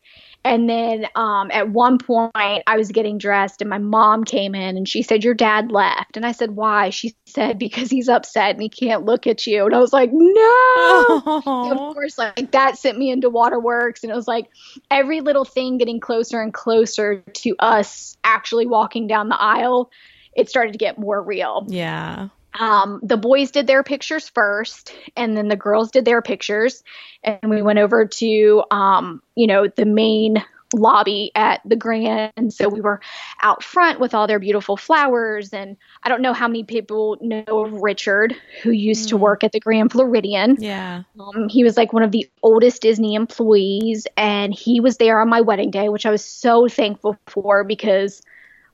And 0.46 0.70
then 0.70 1.08
um, 1.16 1.50
at 1.52 1.70
one 1.70 1.98
point, 1.98 2.32
I 2.36 2.78
was 2.78 2.92
getting 2.92 3.18
dressed, 3.18 3.62
and 3.62 3.70
my 3.70 3.80
mom 3.80 4.24
came 4.24 4.54
in 4.54 4.78
and 4.78 4.88
she 4.88 5.02
said, 5.02 5.24
Your 5.24 5.34
dad 5.34 5.72
left. 5.72 6.16
And 6.16 6.26
I 6.26 6.34
said, 6.34 6.52
Why? 6.52 6.92
She 6.92 7.16
said, 7.26 7.58
Because 7.58 7.90
he's 7.90 8.08
upset 8.08 8.52
and 8.52 8.62
he 8.62 8.70
can't 8.70 9.06
look 9.06 9.26
at 9.26 9.48
you. 9.48 9.66
And 9.66 9.74
I 9.74 9.80
was 9.80 9.92
like, 9.92 10.12
No. 10.14 11.42
of 11.46 11.96
course, 11.96 12.20
like 12.20 12.52
that 12.52 12.78
sent 12.78 12.96
me 13.00 13.10
into 13.10 13.28
waterworks. 13.32 14.04
And 14.04 14.12
it 14.12 14.16
was 14.16 14.28
like 14.28 14.48
every 14.92 15.22
little 15.22 15.46
thing 15.46 15.80
getting 15.80 16.00
closer 16.00 16.40
and 16.40 16.54
closer 16.54 17.22
to 17.22 17.56
us 17.58 18.16
actually 18.24 18.68
walking 18.68 19.08
down 19.08 19.30
the 19.30 19.42
aisle, 19.42 19.90
it 20.36 20.48
started 20.48 20.74
to 20.74 20.78
get 20.78 21.00
more 21.00 21.24
real. 21.24 21.66
Yeah. 21.70 22.30
Um, 22.60 23.00
the 23.04 23.18
boys 23.18 23.52
did 23.52 23.68
their 23.68 23.84
pictures 23.84 24.30
first, 24.30 24.94
and 25.16 25.36
then 25.36 25.48
the 25.48 25.56
girls 25.56 25.92
did 25.92 26.06
their 26.06 26.22
pictures, 26.22 26.84
and 27.24 27.50
we 27.50 27.62
went 27.62 27.80
over 27.80 28.06
to, 28.06 28.64
um, 28.72 29.22
you 29.36 29.48
know, 29.48 29.68
the 29.68 29.86
main 29.86 30.44
lobby 30.74 31.32
at 31.36 31.62
the 31.66 31.76
Grand. 31.76 32.34
and 32.38 32.54
So 32.54 32.70
we 32.70 32.82
were 32.82 33.02
out 33.42 33.64
front 33.64 34.00
with 34.00 34.14
all 34.14 34.28
their 34.28 34.40
beautiful 34.40 34.78
flowers. 34.78 35.54
And 35.54 35.78
I 36.04 36.10
don't 36.10 36.22
know 36.22 36.34
how 36.34 36.48
many 36.48 36.64
people 36.64 37.18
know 37.22 37.44
of 37.48 37.74
Richard, 37.74 38.36
who 38.64 38.72
used 38.72 39.08
mm. 39.08 39.10
to 39.10 39.18
work 39.18 39.44
at 39.44 39.52
the 39.52 39.60
Grand 39.60 39.92
Floridian. 39.92 40.58
Yeah. 40.60 41.04
Um, 41.20 41.50
he 41.50 41.64
was 41.64 41.78
like 41.78 41.94
one 41.94 42.04
of 42.04 42.12
the 42.12 42.30
oldest 42.42 42.82
Disney 42.82 43.16
employees, 43.16 44.08
and 44.18 44.54
he 44.54 44.80
was 44.80 44.98
there 44.98 45.20
on 45.20 45.30
my 45.30 45.42
wedding 45.42 45.72
day, 45.72 45.90
which 45.90 46.06
I 46.06 46.12
was 46.12 46.24
so 46.24 46.68
thankful 46.68 47.18
for 47.28 47.64
because. 47.64 48.22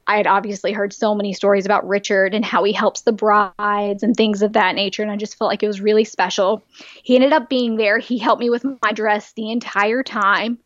I 0.07 0.17
had 0.17 0.27
obviously 0.27 0.71
heard 0.71 0.93
so 0.93 1.15
many 1.15 1.33
stories 1.33 1.65
about 1.65 1.87
Richard 1.87 2.33
and 2.33 2.43
how 2.43 2.63
he 2.63 2.73
helps 2.73 3.01
the 3.01 3.11
brides 3.11 4.03
and 4.03 4.15
things 4.15 4.41
of 4.41 4.53
that 4.53 4.75
nature. 4.75 5.03
And 5.03 5.11
I 5.11 5.15
just 5.15 5.37
felt 5.37 5.49
like 5.49 5.63
it 5.63 5.67
was 5.67 5.81
really 5.81 6.03
special. 6.03 6.63
He 7.03 7.15
ended 7.15 7.33
up 7.33 7.49
being 7.49 7.77
there. 7.77 7.99
He 7.99 8.17
helped 8.17 8.41
me 8.41 8.49
with 8.49 8.65
my 8.81 8.91
dress 8.91 9.33
the 9.33 9.51
entire 9.51 10.03
time. 10.03 10.57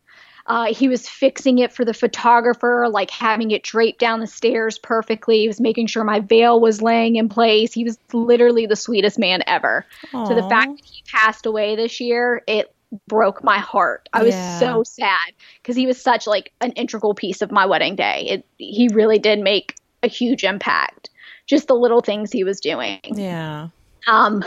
Uh, 0.46 0.72
he 0.72 0.86
was 0.86 1.08
fixing 1.08 1.58
it 1.58 1.72
for 1.72 1.84
the 1.84 1.92
photographer, 1.92 2.86
like 2.88 3.10
having 3.10 3.50
it 3.50 3.64
draped 3.64 3.98
down 3.98 4.20
the 4.20 4.28
stairs 4.28 4.78
perfectly. 4.78 5.40
He 5.40 5.48
was 5.48 5.60
making 5.60 5.88
sure 5.88 6.04
my 6.04 6.20
veil 6.20 6.60
was 6.60 6.80
laying 6.80 7.16
in 7.16 7.28
place. 7.28 7.72
He 7.72 7.82
was 7.82 7.98
literally 8.12 8.66
the 8.66 8.76
sweetest 8.76 9.18
man 9.18 9.42
ever. 9.48 9.84
Aww. 10.12 10.28
So 10.28 10.34
the 10.34 10.48
fact 10.48 10.76
that 10.76 10.84
he 10.84 11.02
passed 11.10 11.46
away 11.46 11.74
this 11.74 12.00
year, 12.00 12.42
it 12.46 12.72
broke 13.06 13.42
my 13.42 13.58
heart. 13.58 14.08
I 14.12 14.22
was 14.22 14.34
yeah. 14.34 14.58
so 14.58 14.82
sad 14.82 15.32
because 15.62 15.76
he 15.76 15.86
was 15.86 16.00
such 16.00 16.26
like 16.26 16.52
an 16.60 16.72
integral 16.72 17.14
piece 17.14 17.42
of 17.42 17.50
my 17.50 17.66
wedding 17.66 17.96
day. 17.96 18.26
It 18.28 18.46
he 18.58 18.88
really 18.88 19.18
did 19.18 19.40
make 19.40 19.74
a 20.02 20.08
huge 20.08 20.44
impact. 20.44 21.10
Just 21.46 21.68
the 21.68 21.74
little 21.74 22.00
things 22.00 22.32
he 22.32 22.44
was 22.44 22.60
doing. 22.60 23.00
Yeah. 23.04 23.68
Um 24.06 24.44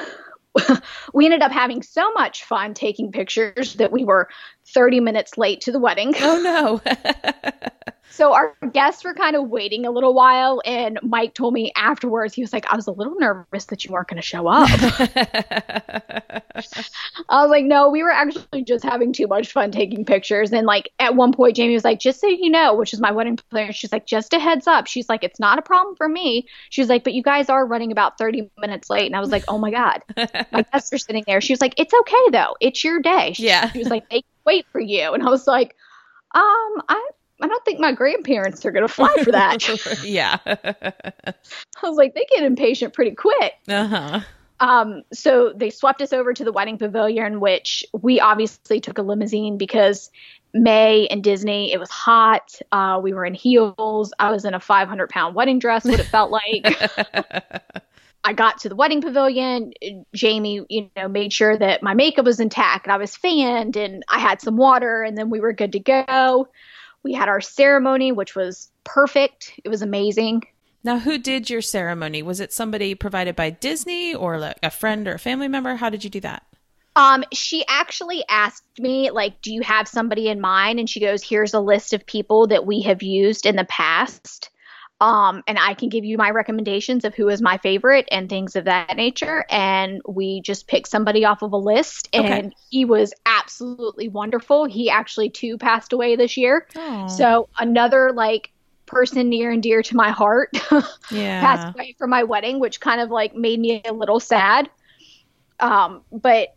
we 1.13 1.25
ended 1.25 1.41
up 1.41 1.51
having 1.51 1.81
so 1.81 2.11
much 2.13 2.43
fun 2.43 2.73
taking 2.73 3.11
pictures 3.11 3.75
that 3.75 3.91
we 3.91 4.03
were 4.03 4.29
30 4.67 4.99
minutes 4.99 5.37
late 5.37 5.61
to 5.61 5.71
the 5.71 5.79
wedding. 5.79 6.13
Oh 6.19 6.41
no. 6.41 6.81
so 8.09 8.33
our 8.33 8.55
guests 8.73 9.03
were 9.03 9.13
kind 9.13 9.35
of 9.35 9.49
waiting 9.49 9.85
a 9.85 9.91
little 9.91 10.13
while 10.13 10.61
and 10.65 10.99
Mike 11.01 11.33
told 11.33 11.53
me 11.53 11.71
afterwards 11.75 12.33
he 12.33 12.41
was 12.41 12.51
like 12.51 12.65
I 12.71 12.75
was 12.75 12.87
a 12.87 12.91
little 12.91 13.15
nervous 13.15 13.65
that 13.65 13.85
you 13.85 13.91
weren't 13.91 14.07
going 14.07 14.21
to 14.21 14.25
show 14.25 14.47
up. 14.47 14.69
I 17.29 17.41
was 17.41 17.49
like 17.49 17.65
no, 17.65 17.89
we 17.89 18.03
were 18.03 18.11
actually 18.11 18.63
just 18.63 18.83
having 18.83 19.13
too 19.13 19.27
much 19.27 19.51
fun 19.51 19.71
taking 19.71 20.05
pictures 20.05 20.51
and 20.51 20.65
like 20.65 20.91
at 20.99 21.15
one 21.15 21.31
point 21.33 21.55
Jamie 21.55 21.73
was 21.73 21.83
like 21.83 21.99
just 21.99 22.19
so 22.21 22.27
you 22.27 22.49
know, 22.49 22.75
which 22.75 22.93
is 22.93 22.99
my 22.99 23.11
wedding 23.11 23.37
planner, 23.49 23.71
she's 23.71 23.91
like 23.91 24.05
just 24.05 24.33
a 24.33 24.39
heads 24.39 24.67
up. 24.67 24.87
She's 24.87 25.09
like 25.09 25.23
it's 25.23 25.39
not 25.39 25.59
a 25.59 25.61
problem 25.61 25.95
for 25.95 26.07
me. 26.09 26.47
She's 26.69 26.89
like 26.89 27.03
but 27.03 27.13
you 27.13 27.23
guys 27.23 27.49
are 27.49 27.65
running 27.65 27.91
about 27.91 28.17
30 28.17 28.49
minutes 28.57 28.89
late 28.89 29.05
and 29.05 29.15
I 29.15 29.19
was 29.19 29.31
like 29.31 29.43
oh 29.47 29.57
my 29.57 29.71
god. 29.71 30.03
my 30.51 30.63
guests 30.71 30.91
are 30.93 30.97
sitting 30.97 31.23
there. 31.27 31.41
She 31.41 31.53
was 31.53 31.61
like 31.61 31.73
it's 31.77 31.93
okay 31.93 32.25
though. 32.31 32.55
It's 32.59 32.83
your 32.83 32.99
day. 33.01 33.33
She, 33.33 33.45
yeah. 33.45 33.71
She 33.71 33.79
was 33.79 33.89
like 33.89 34.09
they 34.09 34.23
wait 34.49 34.65
for 34.71 34.81
you. 34.81 35.13
And 35.13 35.23
I 35.23 35.29
was 35.29 35.47
like, 35.47 35.75
um, 36.33 36.81
I 36.89 37.09
I 37.41 37.47
don't 37.47 37.63
think 37.65 37.79
my 37.79 37.93
grandparents 37.93 38.65
are 38.65 38.71
going 38.71 38.87
to 38.87 38.93
fly 38.93 39.15
for 39.23 39.31
that. 39.31 40.03
yeah. 40.03 40.37
I 40.45 41.33
was 41.83 41.97
like, 41.97 42.13
they 42.13 42.25
get 42.29 42.43
impatient 42.43 42.93
pretty 42.93 43.11
quick. 43.11 43.53
Uh-huh. 43.67 44.21
Um, 44.59 45.03
so 45.13 45.53
they 45.55 45.69
swept 45.69 46.01
us 46.01 46.11
over 46.11 46.33
to 46.33 46.43
the 46.43 46.51
wedding 46.51 46.77
pavilion, 46.77 47.39
which 47.39 47.85
we 47.93 48.19
obviously 48.19 48.81
took 48.81 48.97
a 48.97 49.01
limousine 49.01 49.57
because 49.57 50.11
May 50.53 51.07
and 51.07 51.23
Disney, 51.23 51.71
it 51.71 51.79
was 51.79 51.89
hot. 51.89 52.59
Uh, 52.71 52.99
we 53.01 53.13
were 53.13 53.25
in 53.25 53.33
heels. 53.33 54.11
I 54.19 54.31
was 54.31 54.43
in 54.43 54.53
a 54.53 54.59
500 54.59 55.09
pound 55.09 55.35
wedding 55.35 55.59
dress, 55.59 55.85
what 55.85 55.99
it 55.99 56.03
felt 56.07 56.31
like. 56.31 56.65
I 58.23 58.33
got 58.33 58.59
to 58.59 58.69
the 58.69 58.75
wedding 58.75 59.01
pavilion. 59.01 59.73
Jamie, 60.13 60.65
you 60.69 60.89
know, 60.95 61.07
made 61.07 61.31
sure 61.31 61.57
that 61.57 61.81
my 61.81 61.93
makeup 61.93 62.25
was 62.25 62.41
intact 62.41 62.85
and 62.85 62.93
I 62.93 62.97
was 62.97 63.15
fanned 63.15 63.77
and 63.77 64.03
I 64.09 64.19
had 64.19 64.41
some 64.41 64.57
water 64.57 65.03
and 65.03 65.17
then 65.17 65.29
we 65.29 65.39
were 65.39 65.53
good 65.53 65.71
to 65.71 65.79
go. 65.79 66.49
We 67.03 67.13
had 67.13 67.29
our 67.29 67.41
ceremony, 67.41 68.11
which 68.11 68.35
was 68.35 68.69
perfect. 68.83 69.53
It 69.63 69.69
was 69.69 69.81
amazing. 69.81 70.43
Now, 70.83 70.99
who 70.99 71.17
did 71.17 71.49
your 71.49 71.61
ceremony? 71.61 72.21
Was 72.21 72.39
it 72.39 72.53
somebody 72.53 72.95
provided 72.95 73.35
by 73.35 73.49
Disney 73.49 74.15
or 74.15 74.37
like 74.37 74.57
a 74.63 74.69
friend 74.69 75.07
or 75.07 75.13
a 75.13 75.19
family 75.19 75.47
member? 75.47 75.75
How 75.75 75.89
did 75.89 76.03
you 76.03 76.09
do 76.09 76.21
that? 76.21 76.43
Um, 76.95 77.23
she 77.33 77.65
actually 77.67 78.23
asked 78.29 78.63
me, 78.79 79.11
like, 79.11 79.41
do 79.41 79.53
you 79.53 79.61
have 79.61 79.87
somebody 79.87 80.27
in 80.27 80.41
mind? 80.41 80.79
And 80.79 80.89
she 80.89 80.99
goes, 80.99 81.23
here's 81.23 81.53
a 81.53 81.59
list 81.59 81.93
of 81.93 82.05
people 82.05 82.47
that 82.47 82.65
we 82.65 82.81
have 82.81 83.03
used 83.03 83.45
in 83.45 83.55
the 83.55 83.65
past. 83.65 84.49
Um, 85.01 85.43
and 85.47 85.57
I 85.57 85.75
can 85.75 85.87
give 85.87 86.03
you 86.03 86.17
my 86.17 86.29
recommendations 86.31 87.05
of 87.05 87.15
who 87.15 87.29
is 87.29 87.41
my 87.41 87.57
favorite 87.57 88.07
and 88.11 88.27
things 88.27 88.57
of 88.57 88.65
that 88.65 88.97
nature. 88.97 89.45
And 89.49 90.01
we 90.07 90.41
just 90.41 90.67
picked 90.67 90.89
somebody 90.89 91.23
off 91.23 91.41
of 91.41 91.53
a 91.53 91.57
list, 91.57 92.09
and 92.11 92.47
okay. 92.47 92.55
he 92.69 92.85
was 92.85 93.13
absolutely 93.25 94.09
wonderful. 94.09 94.65
He 94.65 94.89
actually 94.89 95.29
too 95.29 95.57
passed 95.57 95.93
away 95.93 96.15
this 96.15 96.35
year. 96.35 96.67
Aww. 96.75 97.09
So 97.09 97.47
another 97.57 98.11
like 98.11 98.51
person 98.85 99.29
near 99.29 99.51
and 99.51 99.63
dear 99.63 99.83
to 99.83 99.95
my 99.95 100.09
heart 100.09 100.49
yeah. 101.11 101.41
passed 101.41 101.75
away 101.75 101.95
for 101.97 102.07
my 102.07 102.23
wedding, 102.23 102.59
which 102.59 102.81
kind 102.81 102.99
of 102.99 103.09
like 103.09 103.35
made 103.35 103.59
me 103.59 103.81
a 103.85 103.93
little 103.93 104.19
sad. 104.19 104.69
Um, 105.59 106.01
but 106.11 106.55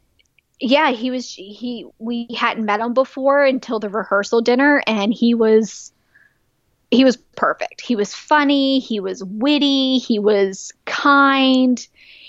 yeah, 0.59 0.91
he 0.93 1.11
was 1.11 1.33
he 1.33 1.87
we 1.99 2.29
hadn't 2.37 2.65
met 2.65 2.81
him 2.81 2.95
before 2.95 3.45
until 3.45 3.79
the 3.79 3.89
rehearsal 3.89 4.41
dinner, 4.41 4.83
and 4.87 5.13
he 5.13 5.35
was 5.35 5.92
he 6.93 7.05
was 7.05 7.17
perfect. 7.17 7.81
He 7.81 7.97
was 7.97 8.15
funny, 8.15 8.79
he 8.79 9.01
was 9.01 9.25
witty, 9.25 9.99
he 9.99 10.19
was 10.19 10.73
kind. 10.85 11.85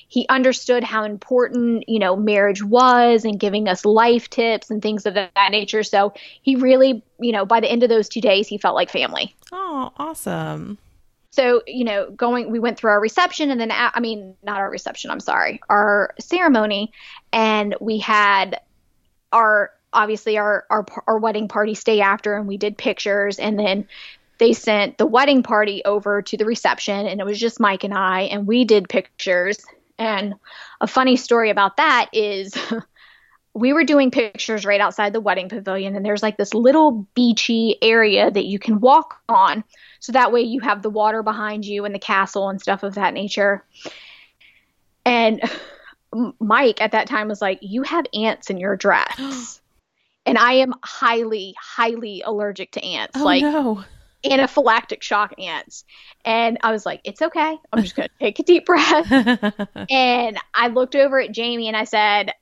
He 0.08 0.26
understood 0.30 0.84
how 0.84 1.04
important, 1.04 1.84
you 1.90 2.00
know, 2.00 2.16
marriage 2.16 2.64
was 2.64 3.26
and 3.26 3.40
giving 3.40 3.68
us 3.68 3.84
life 3.84 4.30
tips 4.30 4.70
and 4.70 4.82
things 4.82 5.06
of 5.06 5.16
that 5.16 5.50
nature. 5.52 5.84
So 5.84 6.14
he 6.44 6.56
really, 6.56 7.04
you 7.20 7.32
know, 7.32 7.46
by 7.46 7.60
the 7.60 7.70
end 7.70 7.84
of 7.84 7.90
those 7.90 8.08
two 8.08 8.22
days, 8.22 8.48
he 8.48 8.58
felt 8.58 8.76
like 8.76 8.90
family. 8.90 9.36
Oh, 9.52 9.92
awesome. 9.98 10.78
So, 11.32 11.62
you 11.68 11.84
know, 11.84 12.12
going, 12.12 12.52
we 12.52 12.60
went 12.60 12.78
through 12.78 12.92
our 12.92 13.02
reception 13.02 13.50
and 13.50 13.60
then, 13.60 13.72
I 13.72 14.00
mean, 14.00 14.36
not 14.44 14.60
our 14.60 14.70
reception, 14.70 15.10
I'm 15.10 15.20
sorry, 15.20 15.62
our 15.68 16.14
ceremony. 16.20 16.94
And 17.34 17.76
we 17.82 17.98
had 17.98 18.62
our, 19.32 19.72
obviously 19.92 20.38
our, 20.38 20.66
our, 20.70 20.86
our 21.08 21.18
wedding 21.18 21.48
party 21.48 21.74
stay 21.74 22.02
after 22.02 22.36
and 22.36 22.48
we 22.48 22.58
did 22.58 22.78
pictures 22.78 23.40
and 23.40 23.60
then 23.60 23.88
they 24.38 24.54
sent 24.54 24.98
the 24.98 25.06
wedding 25.06 25.44
party 25.44 25.82
over 25.86 26.22
to 26.22 26.38
the 26.38 26.46
reception 26.46 27.08
and 27.08 27.20
it 27.20 27.26
was 27.26 27.40
just 27.40 27.60
Mike 27.60 27.84
and 27.84 27.94
I 27.94 28.22
and 28.22 28.48
we 28.48 28.66
did 28.66 28.90
pictures. 28.90 29.64
And 29.98 30.36
a 30.82 30.88
funny 30.88 31.16
story 31.16 31.50
about 31.50 31.78
that 31.78 32.10
is 32.14 32.54
we 33.54 33.74
were 33.74 33.84
doing 33.84 34.10
pictures 34.10 34.66
right 34.66 34.82
outside 34.82 35.14
the 35.14 35.22
wedding 35.22 35.50
pavilion 35.50 35.96
and 35.96 36.06
there's 36.06 36.24
like 36.24 36.38
this 36.38 36.54
little 36.54 37.08
beachy 37.14 37.78
area 37.82 38.32
that 38.32 38.46
you 38.46 38.58
can 38.58 38.80
walk 38.80 39.22
on. 39.30 39.64
So 40.00 40.12
that 40.14 40.32
way 40.32 40.42
you 40.42 40.60
have 40.62 40.82
the 40.82 40.90
water 40.90 41.22
behind 41.22 41.64
you 41.64 41.86
and 41.86 41.94
the 41.94 42.00
castle 42.00 42.50
and 42.50 42.60
stuff 42.60 42.84
of 42.84 42.96
that 42.96 43.14
nature. 43.14 43.64
And 45.06 45.42
Mike 46.40 46.82
at 46.82 46.92
that 46.92 47.08
time 47.08 47.28
was 47.28 47.42
like, 47.42 47.60
"You 47.62 47.82
have 47.84 48.06
ants 48.14 48.50
in 48.52 48.58
your 48.58 48.76
dress." 48.76 49.62
and 50.26 50.38
I 50.38 50.54
am 50.54 50.74
highly, 50.84 51.56
highly 51.60 52.22
allergic 52.24 52.72
to 52.74 52.84
ants. 52.84 53.18
Oh, 53.18 53.24
like 53.24 53.42
no 53.42 53.84
anaphylactic 54.26 55.02
shock 55.02 55.34
ants. 55.38 55.84
And 56.26 56.58
I 56.64 56.72
was 56.72 56.86
like, 56.86 57.02
it's 57.04 57.22
okay. 57.22 57.58
I'm 57.72 57.84
just 57.84 57.96
going 57.96 58.10
to 58.10 58.26
take 58.26 58.40
a 58.40 58.44
deep 58.44 58.66
breath. 58.66 59.12
and 59.90 60.38
I 60.54 60.68
looked 60.68 60.96
over 60.96 61.20
at 61.20 61.32
Jamie 61.32 61.68
and 61.68 61.78
I 61.78 61.84
said, 61.84 62.34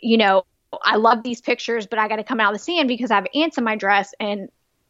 you 0.00 0.16
know, 0.16 0.44
I 0.82 0.96
love 0.96 1.22
these 1.22 1.40
pictures, 1.40 1.86
but 1.86 1.98
I 1.98 2.08
got 2.08 2.16
to 2.16 2.24
come 2.24 2.40
out 2.40 2.52
of 2.52 2.58
the 2.58 2.64
sand 2.64 2.88
because 2.88 3.10
I 3.10 3.16
have 3.16 3.26
ants 3.34 3.58
in 3.58 3.64
my 3.64 3.76
dress 3.76 4.14
and 4.20 4.48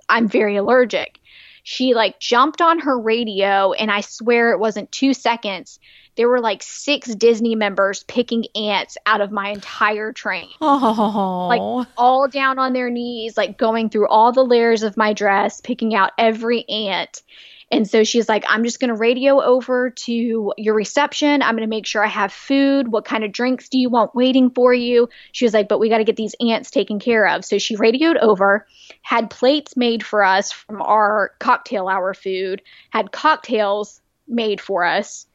I'm 0.09 0.29
very 0.29 0.57
allergic. 0.57 1.21
She 1.63 1.95
like 1.95 2.19
jumped 2.19 2.63
on 2.63 2.79
her 2.81 2.99
radio, 2.99 3.73
and 3.73 3.91
I 3.91 4.01
swear 4.01 4.53
it 4.53 4.59
wasn't 4.59 4.91
two 4.91 5.13
seconds 5.13 5.79
there 6.19 6.29
were 6.29 6.41
like 6.41 6.65
six 6.65 7.15
Disney 7.15 7.55
members 7.55 8.03
picking 8.03 8.45
ants 8.57 8.99
out 9.07 9.21
of 9.21 9.31
my 9.31 9.51
entire 9.51 10.13
train. 10.13 10.49
Oh. 10.61 11.47
Like 11.49 11.89
all 11.97 12.27
down 12.27 12.59
on 12.59 12.73
their 12.73 12.91
knees, 12.91 13.37
like 13.37 13.57
going 13.57 13.89
through 13.89 14.09
all 14.09 14.33
the 14.33 14.45
layers 14.45 14.83
of 14.83 14.97
my 14.97 15.13
dress, 15.13 15.61
picking 15.61 15.95
out 15.95 16.11
every 16.19 16.69
ant. 16.69 17.23
And 17.71 17.89
so 17.89 18.03
she's 18.03 18.29
like, 18.29 18.45
I'm 18.49 18.65
just 18.65 18.81
going 18.81 18.89
to 18.89 18.97
radio 18.97 19.41
over 19.41 19.91
to 19.91 20.53
your 20.57 20.75
reception. 20.75 21.41
I'm 21.41 21.55
going 21.55 21.69
to 21.69 21.69
make 21.69 21.87
sure 21.87 22.05
I 22.05 22.09
have 22.09 22.33
food. 22.33 22.89
What 22.89 23.05
kind 23.05 23.23
of 23.23 23.31
drinks 23.31 23.69
do 23.69 23.79
you 23.79 23.89
want 23.89 24.15
waiting 24.15 24.51
for 24.51 24.75
you? 24.75 25.09
She 25.31 25.45
was 25.45 25.55
like, 25.55 25.69
but 25.69 25.79
we 25.79 25.89
got 25.89 25.99
to 25.99 26.05
get 26.05 26.17
these 26.17 26.35
ants 26.41 26.73
taken 26.73 26.99
care 26.99 27.29
of. 27.29 27.45
So 27.45 27.59
she 27.59 27.77
radioed 27.77 28.17
over, 28.17 28.67
had 29.03 29.31
plates 29.31 29.77
made 29.77 30.05
for 30.05 30.25
us 30.25 30.51
from 30.51 30.83
our 30.83 31.33
cocktail 31.39 31.87
hour 31.87 32.13
food, 32.13 32.61
had 32.91 33.13
cocktails 33.13 34.01
made 34.27 34.61
for 34.61 34.85
us. 34.85 35.27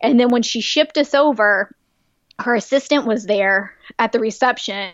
And 0.00 0.18
then 0.18 0.28
when 0.28 0.42
she 0.42 0.60
shipped 0.60 0.96
us 0.98 1.14
over, 1.14 1.74
her 2.38 2.54
assistant 2.54 3.06
was 3.06 3.26
there 3.26 3.74
at 3.98 4.12
the 4.12 4.20
reception 4.20 4.92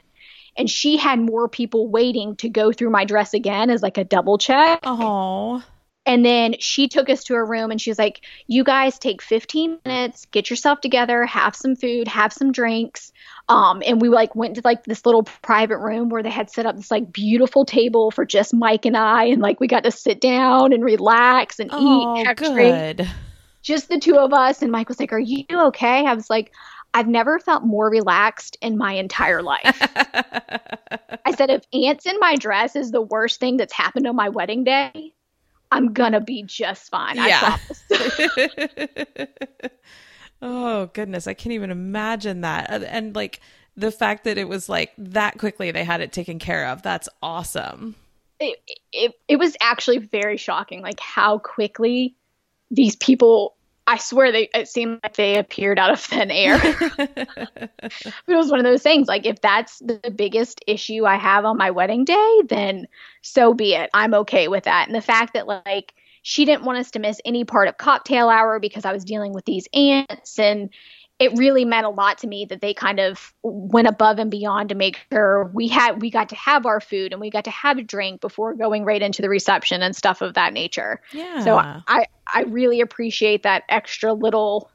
and 0.57 0.71
she 0.71 0.97
had 0.97 1.21
more 1.21 1.49
people 1.49 1.89
waiting 1.89 2.37
to 2.37 2.49
go 2.49 2.73
through 2.73 2.91
my 2.91 3.05
dress 3.05 3.35
again 3.35 3.71
as 3.71 3.83
like 3.83 3.99
a 3.99 4.05
double 4.05 4.39
check. 4.39 4.81
Oh. 4.85 5.63
And 6.09 6.25
then 6.25 6.55
she 6.61 6.87
took 6.87 7.11
us 7.11 7.25
to 7.25 7.35
her 7.35 7.45
room 7.45 7.73
and 7.73 7.81
she 7.81 7.91
was 7.91 7.99
like, 7.99 8.21
You 8.47 8.63
guys 8.63 8.99
take 8.99 9.21
15 9.21 9.81
minutes, 9.85 10.27
get 10.27 10.49
yourself 10.49 10.81
together, 10.81 11.27
have 11.27 11.57
some 11.57 11.75
food, 11.75 12.07
have 12.07 12.33
some 12.33 12.53
drinks. 12.53 13.13
Um, 13.49 13.83
and 13.85 14.01
we 14.01 14.09
like 14.09 14.37
went 14.37 14.55
to 14.55 14.63
like 14.65 14.85
this 14.85 15.05
little 15.05 15.25
private 15.25 15.79
room 15.79 16.09
where 16.09 16.23
they 16.23 16.31
had 16.31 16.49
set 16.49 16.65
up 16.65 16.77
this 16.77 16.93
like 16.93 17.13
beautiful 17.13 17.65
table 17.65 18.13
for 18.13 18.25
just 18.25 18.55
Mike 18.55 18.87
and 18.87 18.97
I, 18.97 19.25
and 19.25 19.43
like 19.43 19.59
we 19.59 19.67
got 19.67 19.83
to 19.83 19.91
sit 19.91 20.21
down 20.21 20.73
and 20.73 20.85
relax 20.85 21.59
and 21.59 21.71
oh, 21.73 22.21
eat. 22.21 22.37
good. 22.37 22.97
Drink. 22.97 23.11
Just 23.67 23.89
the 23.89 23.99
two 23.99 24.17
of 24.17 24.33
us. 24.33 24.63
And 24.63 24.71
Mike 24.71 24.89
was 24.89 25.01
like, 25.01 25.13
Are 25.13 25.19
you 25.19 25.45
okay? 25.51 26.07
I 26.07 26.15
was 26.15 26.31
like, 26.31 26.53
I've 26.95 27.09
never 27.09 27.41
felt 27.41 27.65
more 27.65 27.91
relaxed 27.91 28.57
in 28.63 28.79
my 28.79 28.93
entire 28.93 29.43
life. 29.43 29.77
I 31.27 31.35
said, 31.37 31.51
if 31.51 31.65
ants 31.73 32.07
in 32.07 32.19
my 32.21 32.37
dress 32.37 32.77
is 32.77 32.93
the 32.93 33.03
worst 33.03 33.41
thing 33.41 33.57
that's 33.57 33.73
happened 33.73 34.07
on 34.07 34.15
my 34.15 34.29
wedding 34.29 34.63
day, 34.63 35.13
I'm 35.73 35.93
gonna 35.93 36.21
be 36.21 36.45
just 36.45 36.89
fine. 36.91 37.17
Yeah. 37.17 37.59
oh 40.43 40.87
goodness, 40.93 41.27
I 41.27 41.35
can't 41.35 41.53
even 41.53 41.73
imagine 41.73 42.43
that. 42.43 42.71
And 42.85 43.17
like 43.17 43.41
the 43.77 43.91
fact 43.91 44.23
that 44.25 44.39
it 44.39 44.49
was 44.49 44.69
like 44.69 44.93
that 44.97 45.39
quickly 45.39 45.73
they 45.73 45.85
had 45.85 46.01
it 46.01 46.13
taken 46.13 46.39
care 46.39 46.69
of. 46.69 46.83
That's 46.83 47.09
awesome. 47.21 47.97
It, 48.39 48.61
it, 48.93 49.15
it 49.27 49.37
was 49.37 49.57
actually 49.61 49.99
very 49.99 50.37
shocking, 50.37 50.83
like 50.83 51.01
how 51.01 51.39
quickly 51.39 52.15
these 52.71 52.95
people 52.97 53.56
I 53.87 53.99
swear 53.99 54.33
they 54.33 54.49
it 54.55 54.69
seemed 54.69 55.01
like 55.03 55.15
they 55.15 55.39
appeared 55.39 55.79
out 55.79 55.93
of 55.93 56.01
thin 56.01 56.31
air. 56.31 56.59
it 56.63 58.11
was 58.27 58.51
one 58.51 58.59
of 58.59 58.65
those 58.65 58.83
things 58.83 59.07
like 59.07 59.27
if 59.27 59.41
that's 59.41 59.79
the 59.79 60.13
biggest 60.15 60.61
issue 60.67 61.05
I 61.05 61.17
have 61.17 61.45
on 61.45 61.57
my 61.57 61.71
wedding 61.71 62.05
day, 62.05 62.43
then 62.49 62.89
so 63.23 63.55
be 63.55 63.75
it. 63.75 63.91
I'm 63.95 64.15
okay 64.15 64.49
with 64.49 64.65
that. 64.65 64.89
And 64.89 64.95
the 64.95 65.01
fact 65.01 65.35
that 65.35 65.47
like 65.47 65.95
she 66.23 66.45
didn't 66.45 66.65
want 66.65 66.79
us 66.79 66.91
to 66.93 66.99
miss 66.99 67.21
any 67.25 67.45
part 67.45 67.69
of 67.69 67.79
cocktail 67.79 68.29
hour 68.29 68.59
because 68.59 68.85
I 68.85 68.93
was 68.93 69.05
dealing 69.05 69.33
with 69.33 69.45
these 69.45 69.69
ants 69.73 70.39
and 70.41 70.71
it 71.19 71.37
really 71.37 71.65
meant 71.65 71.87
a 71.87 71.91
lot 71.91 72.19
to 72.19 72.27
me 72.27 72.45
that 72.45 72.61
they 72.61 72.75
kind 72.75 73.01
of 73.01 73.33
went 73.43 73.89
above 73.89 74.19
and 74.19 74.31
beyond 74.31 74.69
to 74.69 74.75
make 74.75 75.01
sure 75.11 75.51
we 75.55 75.67
had 75.67 76.03
we 76.03 76.11
got 76.11 76.29
to 76.29 76.35
have 76.37 76.67
our 76.67 76.81
food 76.81 77.13
and 77.13 77.21
we 77.21 77.31
got 77.31 77.45
to 77.45 77.51
have 77.51 77.79
a 77.79 77.83
drink 77.83 78.21
before 78.21 78.55
going 78.55 78.85
right 78.85 79.01
into 79.01 79.23
the 79.23 79.29
reception 79.29 79.83
and 79.83 79.97
stuff 79.97 80.21
of 80.21 80.35
that 80.35 80.53
nature. 80.53 81.01
Yeah. 81.13 81.41
So 81.41 81.57
I 81.57 82.07
I 82.33 82.43
really 82.43 82.81
appreciate 82.81 83.45
that 83.45 83.65
extra 83.69 84.13
little 84.13 84.71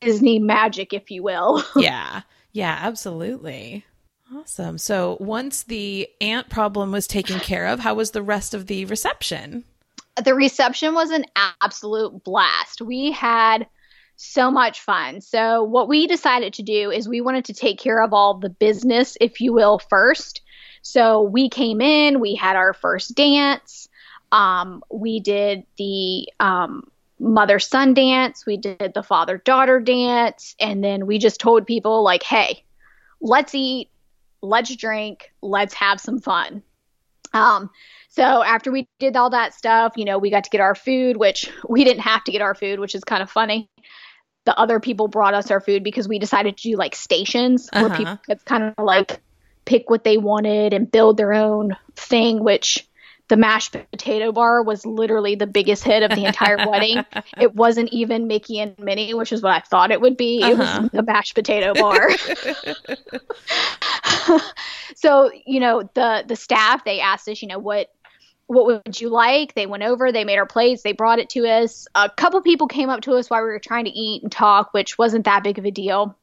Disney 0.00 0.38
magic, 0.38 0.92
if 0.92 1.10
you 1.10 1.22
will. 1.22 1.62
yeah. 1.76 2.22
Yeah, 2.52 2.78
absolutely. 2.80 3.84
Awesome. 4.34 4.78
So 4.78 5.16
once 5.20 5.62
the 5.62 6.08
ant 6.20 6.48
problem 6.48 6.92
was 6.92 7.06
taken 7.06 7.40
care 7.40 7.66
of, 7.66 7.80
how 7.80 7.94
was 7.94 8.10
the 8.10 8.22
rest 8.22 8.54
of 8.54 8.66
the 8.66 8.84
reception? 8.86 9.64
The 10.22 10.34
reception 10.34 10.94
was 10.94 11.10
an 11.10 11.24
absolute 11.62 12.24
blast. 12.24 12.82
We 12.82 13.12
had 13.12 13.66
so 14.18 14.50
much 14.50 14.80
fun. 14.80 15.20
So, 15.20 15.62
what 15.62 15.88
we 15.88 16.08
decided 16.08 16.54
to 16.54 16.62
do 16.64 16.90
is 16.90 17.08
we 17.08 17.20
wanted 17.20 17.46
to 17.46 17.54
take 17.54 17.78
care 17.78 18.02
of 18.02 18.12
all 18.12 18.34
the 18.34 18.50
business, 18.50 19.16
if 19.20 19.40
you 19.40 19.52
will, 19.52 19.78
first. 19.78 20.42
So, 20.82 21.22
we 21.22 21.48
came 21.48 21.80
in, 21.80 22.18
we 22.18 22.34
had 22.34 22.56
our 22.56 22.74
first 22.74 23.14
dance, 23.14 23.88
um, 24.32 24.82
we 24.90 25.20
did 25.20 25.64
the 25.78 26.28
um, 26.40 26.90
mother 27.20 27.60
son 27.60 27.94
dance, 27.94 28.44
we 28.44 28.56
did 28.56 28.92
the 28.92 29.04
father 29.04 29.38
daughter 29.38 29.78
dance, 29.78 30.56
and 30.58 30.82
then 30.82 31.06
we 31.06 31.18
just 31.18 31.38
told 31.38 31.64
people, 31.64 32.02
like, 32.02 32.24
hey, 32.24 32.64
let's 33.20 33.54
eat, 33.54 33.88
let's 34.42 34.74
drink, 34.74 35.32
let's 35.42 35.74
have 35.74 36.00
some 36.00 36.18
fun. 36.18 36.64
Um, 37.32 37.70
so 38.08 38.42
after 38.42 38.72
we 38.72 38.88
did 38.98 39.14
all 39.14 39.30
that 39.30 39.54
stuff, 39.54 39.92
you 39.94 40.04
know, 40.04 40.18
we 40.18 40.30
got 40.30 40.42
to 40.42 40.50
get 40.50 40.60
our 40.60 40.74
food, 40.74 41.16
which 41.18 41.48
we 41.68 41.84
didn't 41.84 42.02
have 42.02 42.24
to 42.24 42.32
get 42.32 42.42
our 42.42 42.56
food, 42.56 42.80
which 42.80 42.96
is 42.96 43.04
kind 43.04 43.22
of 43.22 43.30
funny 43.30 43.70
the 44.48 44.58
other 44.58 44.80
people 44.80 45.08
brought 45.08 45.34
us 45.34 45.50
our 45.50 45.60
food 45.60 45.84
because 45.84 46.08
we 46.08 46.18
decided 46.18 46.56
to 46.56 46.70
do 46.70 46.76
like 46.76 46.94
stations 46.94 47.68
uh-huh. 47.70 47.86
where 47.86 47.98
people 47.98 48.18
could 48.24 48.42
kind 48.46 48.64
of 48.64 48.82
like 48.82 49.20
pick 49.66 49.90
what 49.90 50.04
they 50.04 50.16
wanted 50.16 50.72
and 50.72 50.90
build 50.90 51.18
their 51.18 51.34
own 51.34 51.76
thing, 51.96 52.42
which 52.42 52.88
the 53.28 53.36
mashed 53.36 53.76
potato 53.90 54.32
bar 54.32 54.62
was 54.62 54.86
literally 54.86 55.34
the 55.34 55.46
biggest 55.46 55.84
hit 55.84 56.02
of 56.02 56.16
the 56.16 56.24
entire 56.24 56.56
wedding. 56.66 57.04
It 57.38 57.54
wasn't 57.54 57.92
even 57.92 58.26
Mickey 58.26 58.58
and 58.58 58.76
Minnie, 58.78 59.12
which 59.12 59.32
is 59.32 59.42
what 59.42 59.52
I 59.52 59.60
thought 59.60 59.90
it 59.90 60.00
would 60.00 60.16
be. 60.16 60.40
Uh-huh. 60.42 60.52
It 60.52 60.58
was 60.58 60.68
uh-huh. 60.68 60.88
the 60.94 61.02
mashed 61.02 61.34
potato 61.34 61.74
bar. 61.74 62.08
so, 64.94 65.30
you 65.46 65.60
know, 65.60 65.90
the 65.92 66.24
the 66.26 66.36
staff 66.36 66.84
they 66.84 67.00
asked 67.00 67.28
us, 67.28 67.42
you 67.42 67.48
know, 67.48 67.58
what 67.58 67.90
what 68.48 68.64
would 68.64 69.00
you 69.00 69.10
like? 69.10 69.54
They 69.54 69.66
went 69.66 69.82
over, 69.82 70.10
they 70.10 70.24
made 70.24 70.38
our 70.38 70.46
plates, 70.46 70.82
they 70.82 70.92
brought 70.92 71.18
it 71.18 71.28
to 71.30 71.46
us. 71.46 71.86
A 71.94 72.08
couple 72.08 72.40
people 72.40 72.66
came 72.66 72.88
up 72.88 73.02
to 73.02 73.12
us 73.12 73.28
while 73.28 73.42
we 73.42 73.50
were 73.50 73.58
trying 73.58 73.84
to 73.84 73.90
eat 73.90 74.22
and 74.22 74.32
talk, 74.32 74.72
which 74.72 74.96
wasn't 74.96 75.26
that 75.26 75.44
big 75.44 75.58
of 75.58 75.66
a 75.66 75.70
deal. 75.70 76.16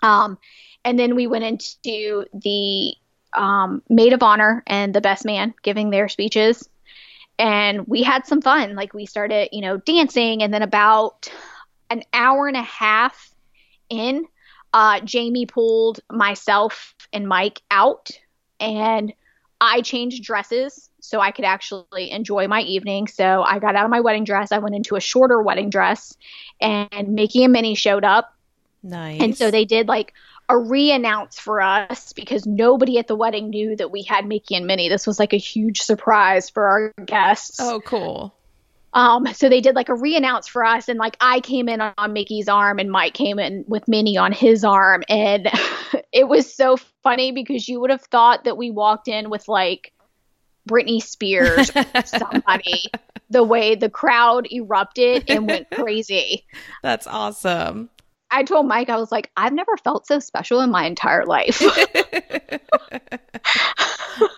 Um, 0.00 0.38
and 0.82 0.98
then 0.98 1.14
we 1.14 1.26
went 1.26 1.44
into 1.44 2.24
the 2.32 2.94
um, 3.34 3.82
maid 3.90 4.14
of 4.14 4.22
honor 4.22 4.62
and 4.66 4.94
the 4.94 5.02
best 5.02 5.26
man 5.26 5.52
giving 5.62 5.90
their 5.90 6.08
speeches. 6.08 6.66
And 7.38 7.86
we 7.86 8.02
had 8.02 8.26
some 8.26 8.40
fun. 8.40 8.74
Like 8.74 8.94
we 8.94 9.04
started, 9.04 9.50
you 9.52 9.60
know, 9.60 9.76
dancing. 9.76 10.42
And 10.42 10.54
then 10.54 10.62
about 10.62 11.30
an 11.90 12.02
hour 12.14 12.48
and 12.48 12.56
a 12.56 12.62
half 12.62 13.30
in, 13.90 14.24
uh, 14.72 15.00
Jamie 15.00 15.44
pulled 15.44 16.00
myself 16.10 16.94
and 17.12 17.28
Mike 17.28 17.60
out 17.70 18.10
and 18.58 19.12
I 19.60 19.82
changed 19.82 20.24
dresses 20.24 20.88
so 21.02 21.20
I 21.20 21.32
could 21.32 21.44
actually 21.44 22.12
enjoy 22.12 22.46
my 22.46 22.60
evening. 22.60 23.08
So 23.08 23.42
I 23.42 23.58
got 23.58 23.74
out 23.74 23.84
of 23.84 23.90
my 23.90 24.00
wedding 24.00 24.24
dress. 24.24 24.52
I 24.52 24.58
went 24.58 24.76
into 24.76 24.94
a 24.94 25.00
shorter 25.00 25.42
wedding 25.42 25.68
dress, 25.68 26.16
and 26.60 27.08
Mickey 27.08 27.42
and 27.42 27.52
Minnie 27.52 27.74
showed 27.74 28.04
up. 28.04 28.32
Nice. 28.84 29.20
And 29.20 29.36
so 29.36 29.50
they 29.50 29.64
did 29.64 29.88
like 29.88 30.14
a 30.48 30.56
re-announce 30.56 31.38
for 31.38 31.60
us 31.60 32.12
because 32.12 32.46
nobody 32.46 32.98
at 32.98 33.08
the 33.08 33.16
wedding 33.16 33.50
knew 33.50 33.74
that 33.76 33.90
we 33.90 34.02
had 34.02 34.26
Mickey 34.26 34.54
and 34.54 34.66
Minnie. 34.66 34.88
This 34.88 35.06
was 35.06 35.18
like 35.18 35.32
a 35.32 35.38
huge 35.38 35.80
surprise 35.82 36.48
for 36.48 36.66
our 36.66 36.92
guests. 37.04 37.58
Oh, 37.60 37.80
cool. 37.84 38.32
Um, 38.94 39.26
so 39.34 39.48
they 39.48 39.60
did 39.60 39.74
like 39.74 39.88
a 39.88 39.94
re-announce 39.94 40.46
for 40.46 40.64
us, 40.64 40.88
and 40.88 40.98
like 41.00 41.16
I 41.20 41.40
came 41.40 41.68
in 41.68 41.80
on 41.80 42.12
Mickey's 42.12 42.48
arm, 42.48 42.78
and 42.78 42.90
Mike 42.90 43.14
came 43.14 43.40
in 43.40 43.64
with 43.66 43.88
Minnie 43.88 44.18
on 44.18 44.30
his 44.30 44.64
arm, 44.64 45.02
and 45.08 45.48
it 46.12 46.28
was 46.28 46.54
so 46.54 46.76
funny 47.02 47.32
because 47.32 47.68
you 47.68 47.80
would 47.80 47.90
have 47.90 48.02
thought 48.02 48.44
that 48.44 48.56
we 48.56 48.70
walked 48.70 49.08
in 49.08 49.30
with 49.30 49.48
like 49.48 49.92
Britney 50.68 51.02
Spears 51.02 51.70
somebody 52.04 52.90
the 53.32 53.42
way 53.42 53.74
the 53.74 53.88
crowd 53.88 54.46
erupted 54.52 55.24
and 55.28 55.46
went 55.46 55.70
crazy. 55.70 56.44
That's 56.82 57.06
awesome. 57.06 57.88
I 58.30 58.44
told 58.44 58.66
Mike, 58.66 58.88
I 58.88 58.96
was 58.96 59.12
like, 59.12 59.30
I've 59.36 59.52
never 59.52 59.76
felt 59.76 60.06
so 60.06 60.18
special 60.18 60.60
in 60.60 60.70
my 60.70 60.86
entire 60.86 61.26
life. 61.26 61.60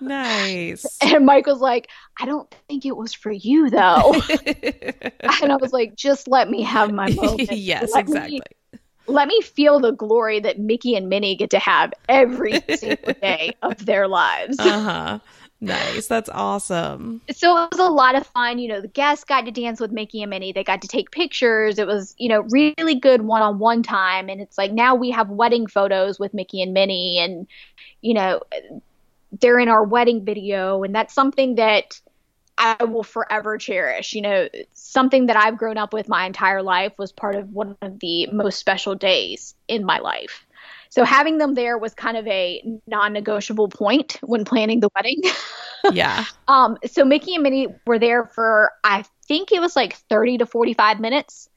nice. 0.01 0.99
And 1.01 1.27
Mike 1.27 1.47
was 1.47 1.61
like, 1.61 1.89
I 2.19 2.27
don't 2.27 2.53
think 2.69 2.87
it 2.87 2.97
was 2.97 3.15
for 3.15 3.31
you 3.31 3.71
though. 3.71 4.15
and 5.21 5.53
I 5.53 5.57
was 5.61 5.73
like, 5.73 5.95
just 5.95 6.27
let 6.27 6.51
me 6.51 6.63
have 6.63 6.93
my 6.93 7.11
moment. 7.11 7.53
yes, 7.53 7.93
let 7.93 8.01
exactly. 8.01 8.41
Me, 8.73 8.81
let 9.07 9.29
me 9.29 9.41
feel 9.43 9.79
the 9.79 9.93
glory 9.93 10.41
that 10.41 10.59
Mickey 10.59 10.97
and 10.97 11.09
Minnie 11.09 11.37
get 11.37 11.51
to 11.51 11.61
have 11.61 11.93
every 12.09 12.61
single 12.75 13.15
day 13.15 13.53
of 13.63 13.87
their 13.87 14.09
lives. 14.09 14.59
Uh 14.59 14.81
huh. 14.81 15.19
Nice. 15.61 16.09
That's 16.09 16.29
awesome. 16.29 17.23
So 17.31 17.57
it 17.65 17.71
was 17.73 17.81
a 17.81 17.91
lot 17.91 18.17
of 18.17 18.27
fun. 18.27 18.59
You 18.59 18.69
know, 18.69 18.81
the 18.83 18.89
guests 18.89 19.25
got 19.25 19.47
to 19.47 19.51
dance 19.51 19.81
with 19.81 19.93
Mickey 19.93 20.23
and 20.23 20.29
Minnie. 20.29 20.53
They 20.53 20.65
got 20.65 20.83
to 20.83 20.89
take 20.89 21.11
pictures. 21.11 21.79
It 21.79 21.87
was, 21.87 22.15
you 22.19 22.29
know, 22.29 22.41
really 22.51 22.95
good 22.97 23.23
one 23.23 23.41
on 23.41 23.59
one 23.59 23.83
time. 23.83 24.29
And 24.29 24.41
it's 24.41 24.59
like 24.59 24.73
now 24.73 24.95
we 24.95 25.11
have 25.13 25.31
wedding 25.31 25.67
photos 25.67 26.19
with 26.19 26.35
Mickey 26.35 26.61
and 26.61 26.75
Minnie. 26.75 27.19
And, 27.19 27.47
you 28.03 28.13
know, 28.15 28.43
they're 29.41 29.59
in 29.59 29.69
our 29.69 29.85
wedding 29.85 30.25
video. 30.25 30.83
And 30.83 30.95
that's 30.95 31.15
something 31.15 31.55
that 31.55 31.99
I 32.59 32.85
will 32.85 33.03
forever 33.03 33.57
cherish. 33.57 34.13
You 34.13 34.23
know, 34.23 34.49
something 34.75 35.27
that 35.27 35.37
I've 35.37 35.57
grown 35.57 35.79
up 35.79 35.95
with 35.95 36.09
my 36.09 36.27
entire 36.27 36.63
life 36.63 36.93
was 36.99 37.11
part 37.11 37.37
of 37.37 37.53
one 37.53 37.77
of 37.81 38.01
the 38.01 38.27
most 38.27 38.59
special 38.59 38.95
days 38.95 39.55
in 39.67 39.85
my 39.85 39.99
life. 39.99 40.44
So 40.95 41.03
having 41.03 41.39
them 41.39 41.55
there 41.55 41.77
was 41.77 41.93
kind 41.93 42.17
of 42.17 42.25
a 42.29 42.63
non-negotiable 42.87 43.67
point 43.67 44.17
when 44.23 44.45
planning 44.45 44.79
the 44.79 44.89
wedding. 44.95 45.23
yeah. 45.93 46.25
Um, 46.47 46.79
so 46.87 47.05
Mickey 47.05 47.35
and 47.35 47.43
Minnie 47.43 47.67
were 47.85 47.99
there 47.99 48.27
for 48.27 48.71
I 48.85 49.05
think 49.27 49.51
it 49.51 49.61
was 49.61 49.75
like 49.75 49.97
30 50.09 50.39
to 50.39 50.47
45 50.47 51.01
minutes. 51.01 51.49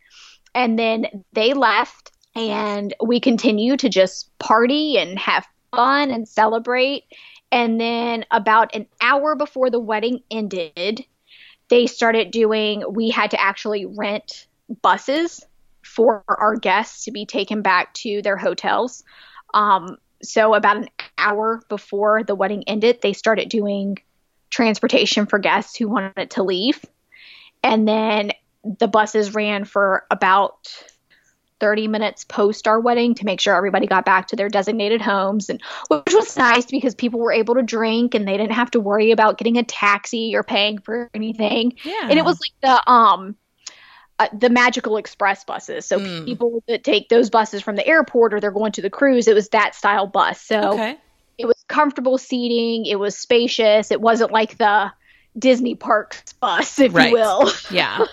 And 0.56 0.80
then 0.80 1.24
they 1.34 1.54
left 1.54 2.14
and 2.36 2.96
we 3.06 3.20
continued 3.20 3.82
to 3.82 3.90
just 3.90 4.36
party 4.40 4.98
and 4.98 5.20
have 5.20 5.46
fun 5.70 6.10
and 6.10 6.28
celebrate. 6.28 7.04
And 7.52 7.80
then 7.80 8.26
about 8.32 8.74
an 8.74 8.88
hour 9.02 9.36
before 9.36 9.70
the 9.70 9.80
wedding 9.80 10.24
ended, 10.32 11.06
they 11.70 11.86
started 11.86 12.32
doing 12.32 12.84
we 12.90 13.12
had 13.12 13.30
to 13.32 13.40
actually 13.40 13.86
rent 13.86 14.48
buses 14.82 15.46
for 15.84 16.24
our 16.28 16.56
guests 16.56 17.06
to 17.06 17.12
be 17.12 17.28
taken 17.28 17.62
back 17.62 17.94
to 17.94 18.24
their 18.24 18.38
hotels. 18.38 19.04
Um, 19.54 19.98
so 20.22 20.54
about 20.54 20.78
an 20.78 20.90
hour 21.18 21.62
before 21.70 22.24
the 22.24 22.36
wedding 22.36 22.64
ended, 22.68 23.02
they 23.02 23.14
started 23.14 23.50
doing 23.50 23.98
transportation 24.50 25.26
for 25.26 25.40
guests 25.40 25.76
who 25.76 25.88
wanted 25.88 26.32
to 26.32 26.44
leave. 26.44 26.84
And 27.64 27.88
then 27.88 28.32
the 28.64 28.88
buses 28.88 29.34
ran 29.34 29.66
for 29.66 30.06
about 30.10 30.68
30 31.60 31.88
minutes 31.88 32.24
post 32.24 32.68
our 32.68 32.80
wedding 32.80 33.16
to 33.16 33.26
make 33.26 33.42
sure 33.42 33.56
everybody 33.56 33.88
got 33.88 34.06
back 34.06 34.28
to 34.28 34.36
their 34.36 34.50
designated 34.50 35.02
homes 35.02 35.50
and 35.50 35.62
which 35.88 36.14
was 36.14 36.38
nice 36.38 36.66
because 36.66 36.94
people 36.94 37.20
were 37.20 37.32
able 37.32 37.56
to 37.56 37.64
drink 37.64 38.14
and 38.14 38.28
they 38.28 38.38
didn't 38.38 38.52
have 38.52 38.70
to 38.72 38.80
worry 38.80 39.12
about 39.12 39.38
getting 39.38 39.58
a 39.58 39.64
taxi 39.64 40.36
or 40.36 40.44
paying 40.44 40.78
for 40.78 41.10
anything. 41.14 41.74
Yeah. 41.84 42.10
And 42.10 42.20
it 42.20 42.26
was 42.26 42.40
like 42.40 42.54
the 42.62 42.92
um 42.92 43.36
uh, 44.20 44.28
the 44.38 44.50
magical 44.50 44.98
express 44.98 45.44
buses. 45.44 45.86
So 45.86 46.00
Mm. 46.00 46.26
people 46.26 46.64
that 46.68 46.84
take 46.84 47.10
those 47.10 47.30
buses 47.30 47.62
from 47.62 47.76
the 47.76 47.86
airport 47.86 48.34
or 48.34 48.40
they're 48.40 48.52
going 48.52 48.72
to 48.74 48.82
the 48.82 48.90
cruise, 48.90 49.28
it 49.28 49.36
was 49.36 49.50
that 49.50 49.76
style 49.76 50.08
bus. 50.08 50.42
So 50.42 50.74
Okay. 50.74 50.98
it 51.38 51.46
was 51.46 51.64
comfortable 51.70 52.18
seating, 52.18 52.86
it 52.86 52.98
was 53.00 53.18
spacious. 53.18 53.92
It 53.92 54.02
wasn't 54.02 54.32
like 54.32 54.58
the 54.58 54.92
Disney 55.38 55.76
parks 55.76 56.34
bus, 56.34 56.80
if 56.80 56.94
Right. 56.94 57.08
you 57.10 57.14
will. 57.14 57.52
Yeah. 57.70 58.06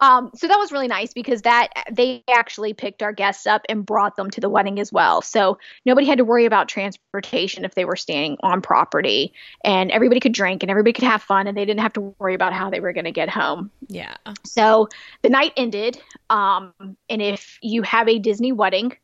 Um, 0.00 0.30
so 0.34 0.48
that 0.48 0.58
was 0.58 0.72
really 0.72 0.88
nice 0.88 1.12
because 1.12 1.42
that 1.42 1.68
they 1.90 2.24
actually 2.30 2.74
picked 2.74 3.02
our 3.02 3.12
guests 3.12 3.46
up 3.46 3.62
and 3.68 3.86
brought 3.86 4.16
them 4.16 4.30
to 4.30 4.40
the 4.40 4.48
wedding 4.48 4.80
as 4.80 4.92
well. 4.92 5.22
So 5.22 5.58
nobody 5.86 6.06
had 6.06 6.18
to 6.18 6.24
worry 6.24 6.44
about 6.44 6.68
transportation 6.68 7.64
if 7.64 7.74
they 7.74 7.84
were 7.84 7.96
staying 7.96 8.36
on 8.42 8.60
property, 8.60 9.32
and 9.64 9.90
everybody 9.90 10.20
could 10.20 10.34
drink 10.34 10.62
and 10.62 10.70
everybody 10.70 10.92
could 10.92 11.04
have 11.04 11.22
fun, 11.22 11.46
and 11.46 11.56
they 11.56 11.64
didn't 11.64 11.80
have 11.80 11.92
to 11.94 12.14
worry 12.18 12.34
about 12.34 12.52
how 12.52 12.70
they 12.70 12.80
were 12.80 12.92
going 12.92 13.04
to 13.04 13.12
get 13.12 13.28
home. 13.28 13.70
Yeah. 13.88 14.16
So 14.44 14.88
the 15.22 15.30
night 15.30 15.52
ended, 15.56 16.00
um, 16.30 16.72
and 17.08 17.22
if 17.22 17.58
you 17.62 17.82
have 17.82 18.08
a 18.08 18.18
Disney 18.18 18.52
wedding, 18.52 18.96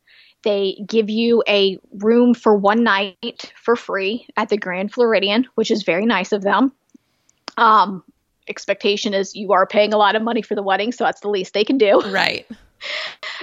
they 0.43 0.83
give 0.87 1.09
you 1.09 1.43
a 1.47 1.77
room 1.99 2.33
for 2.33 2.55
one 2.55 2.83
night 2.83 3.53
for 3.55 3.75
free 3.75 4.27
at 4.35 4.49
the 4.49 4.57
Grand 4.57 4.91
Floridian, 4.91 5.47
which 5.55 5.69
is 5.69 5.83
very 5.83 6.05
nice 6.05 6.31
of 6.31 6.41
them. 6.41 6.71
Um, 7.57 8.03
expectation 8.51 9.15
is 9.15 9.35
you 9.35 9.51
are 9.53 9.65
paying 9.65 9.93
a 9.93 9.97
lot 9.97 10.15
of 10.15 10.21
money 10.21 10.43
for 10.43 10.53
the 10.53 10.61
wedding, 10.61 10.91
so 10.91 11.05
that's 11.05 11.21
the 11.21 11.29
least 11.29 11.55
they 11.55 11.63
can 11.63 11.79
do. 11.79 12.01
Right. 12.11 12.45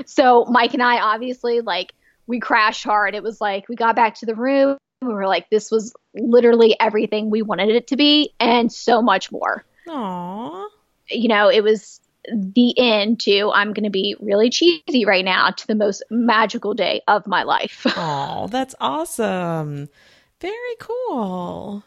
So 0.07 0.45
Mike 0.51 0.75
and 0.75 0.83
I 0.83 0.99
obviously 1.01 1.61
like 1.61 1.95
we 2.27 2.39
crashed 2.39 2.85
hard. 2.85 3.15
It 3.15 3.23
was 3.23 3.41
like 3.41 3.69
we 3.69 3.75
got 3.77 3.97
back 3.97 4.15
to 4.17 4.27
the 4.27 4.35
room. 4.35 4.77
We 5.01 5.09
were 5.09 5.27
like, 5.27 5.49
this 5.51 5.71
was 5.71 5.95
literally 6.15 6.77
everything 6.81 7.31
we 7.31 7.43
wanted 7.43 7.71
it 7.71 7.87
to 7.89 7.97
be, 7.97 8.35
and 8.41 8.71
so 8.73 9.01
much 9.01 9.33
more 9.33 9.65
Aw. 9.89 10.69
you 11.11 11.29
know, 11.29 11.49
it 11.49 11.63
was 11.63 12.01
the 12.33 12.79
end 12.79 13.21
to 13.21 13.51
I'm 13.55 13.73
going 13.73 13.85
to 13.85 13.91
be 13.91 14.15
really 14.21 14.51
cheesy 14.51 15.05
right 15.07 15.25
now 15.25 15.51
to 15.51 15.67
the 15.67 15.75
most 15.75 16.03
magical 16.11 16.75
day 16.75 17.01
of 17.09 17.27
my 17.27 17.43
life. 17.43 17.87
Oh, 17.97 18.49
that's 18.49 18.75
awesome. 18.81 19.89
Very 20.41 20.77
cool. 20.79 21.83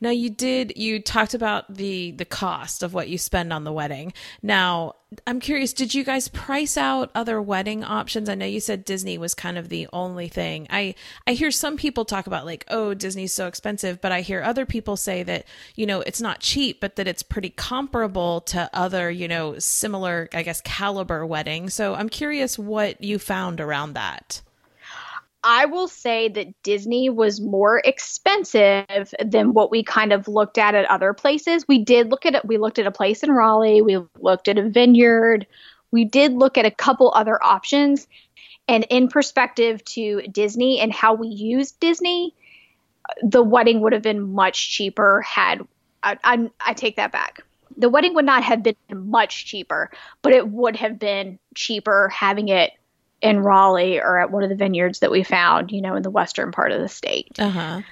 Now 0.00 0.10
you 0.10 0.30
did 0.30 0.74
you 0.76 1.00
talked 1.00 1.34
about 1.34 1.74
the 1.74 2.12
the 2.12 2.24
cost 2.24 2.82
of 2.82 2.94
what 2.94 3.08
you 3.08 3.18
spend 3.18 3.52
on 3.52 3.64
the 3.64 3.72
wedding. 3.72 4.12
Now, 4.42 4.94
I'm 5.26 5.40
curious, 5.40 5.72
did 5.72 5.94
you 5.94 6.04
guys 6.04 6.28
price 6.28 6.76
out 6.76 7.10
other 7.14 7.40
wedding 7.40 7.82
options? 7.82 8.28
I 8.28 8.34
know 8.34 8.46
you 8.46 8.60
said 8.60 8.84
Disney 8.84 9.16
was 9.16 9.34
kind 9.34 9.56
of 9.56 9.70
the 9.70 9.88
only 9.92 10.28
thing. 10.28 10.66
I 10.70 10.94
I 11.26 11.32
hear 11.32 11.50
some 11.50 11.76
people 11.76 12.04
talk 12.04 12.26
about 12.26 12.46
like, 12.46 12.64
"Oh, 12.68 12.94
Disney's 12.94 13.32
so 13.32 13.46
expensive," 13.46 14.00
but 14.00 14.12
I 14.12 14.20
hear 14.20 14.42
other 14.42 14.66
people 14.66 14.96
say 14.96 15.22
that, 15.24 15.46
you 15.74 15.86
know, 15.86 16.00
it's 16.02 16.20
not 16.20 16.40
cheap, 16.40 16.80
but 16.80 16.96
that 16.96 17.08
it's 17.08 17.22
pretty 17.22 17.50
comparable 17.50 18.42
to 18.42 18.70
other, 18.72 19.10
you 19.10 19.28
know, 19.28 19.58
similar, 19.58 20.28
I 20.32 20.42
guess, 20.42 20.60
caliber 20.60 21.24
weddings. 21.26 21.74
So, 21.74 21.94
I'm 21.94 22.08
curious 22.08 22.58
what 22.58 23.02
you 23.02 23.18
found 23.18 23.60
around 23.60 23.94
that. 23.94 24.42
I 25.44 25.66
will 25.66 25.88
say 25.88 26.28
that 26.28 26.62
Disney 26.62 27.10
was 27.10 27.40
more 27.40 27.80
expensive 27.84 29.14
than 29.24 29.52
what 29.52 29.70
we 29.70 29.84
kind 29.84 30.12
of 30.12 30.26
looked 30.26 30.58
at 30.58 30.74
at 30.74 30.84
other 30.86 31.12
places. 31.12 31.66
We 31.68 31.84
did 31.84 32.10
look 32.10 32.26
at 32.26 32.34
it. 32.34 32.44
We 32.44 32.58
looked 32.58 32.78
at 32.78 32.86
a 32.86 32.90
place 32.92 33.22
in 33.22 33.30
Raleigh. 33.30 33.82
We 33.82 33.98
looked 34.18 34.48
at 34.48 34.58
a 34.58 34.68
vineyard. 34.68 35.46
We 35.90 36.04
did 36.04 36.32
look 36.32 36.58
at 36.58 36.66
a 36.66 36.70
couple 36.70 37.12
other 37.14 37.42
options. 37.42 38.08
And 38.66 38.84
in 38.90 39.08
perspective 39.08 39.84
to 39.86 40.22
Disney 40.22 40.80
and 40.80 40.92
how 40.92 41.14
we 41.14 41.28
use 41.28 41.72
Disney, 41.72 42.34
the 43.22 43.42
wedding 43.42 43.80
would 43.80 43.92
have 43.92 44.02
been 44.02 44.34
much 44.34 44.70
cheaper 44.70 45.22
had 45.22 45.66
I, 46.02 46.18
I, 46.22 46.50
I 46.64 46.72
take 46.74 46.96
that 46.96 47.12
back. 47.12 47.40
The 47.76 47.88
wedding 47.88 48.14
would 48.14 48.24
not 48.24 48.42
have 48.44 48.62
been 48.62 48.76
much 48.92 49.46
cheaper, 49.46 49.90
but 50.22 50.32
it 50.32 50.48
would 50.48 50.76
have 50.76 50.98
been 50.98 51.38
cheaper 51.54 52.08
having 52.08 52.48
it 52.48 52.72
in 53.20 53.40
Raleigh 53.40 54.00
or 54.00 54.18
at 54.18 54.30
one 54.30 54.42
of 54.42 54.48
the 54.48 54.56
vineyards 54.56 55.00
that 55.00 55.10
we 55.10 55.22
found, 55.22 55.72
you 55.72 55.82
know, 55.82 55.96
in 55.96 56.02
the 56.02 56.10
western 56.10 56.52
part 56.52 56.72
of 56.72 56.80
the 56.80 56.88
state. 56.88 57.28
Uh-huh. 57.38 57.82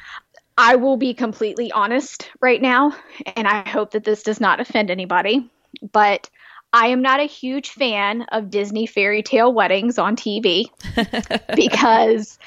I 0.59 0.77
will 0.77 0.97
be 0.97 1.15
completely 1.15 1.71
honest 1.71 2.31
right 2.41 2.61
now, 2.61 2.97
and 3.35 3.47
I 3.47 3.69
hope 3.69 3.91
that 3.91 4.05
this 4.05 4.23
does 4.23 4.41
not 4.41 4.61
offend 4.61 4.91
anybody, 4.91 5.51
but 5.93 6.31
I 6.73 6.89
am 6.89 7.03
not 7.03 7.21
a 7.21 7.25
huge 7.25 7.71
fan 7.71 8.23
of 8.33 8.51
Disney 8.51 8.87
fairy 8.87 9.23
tale 9.23 9.53
weddings 9.53 9.99
on 9.99 10.17
TV 10.17 10.67
because 11.55 12.39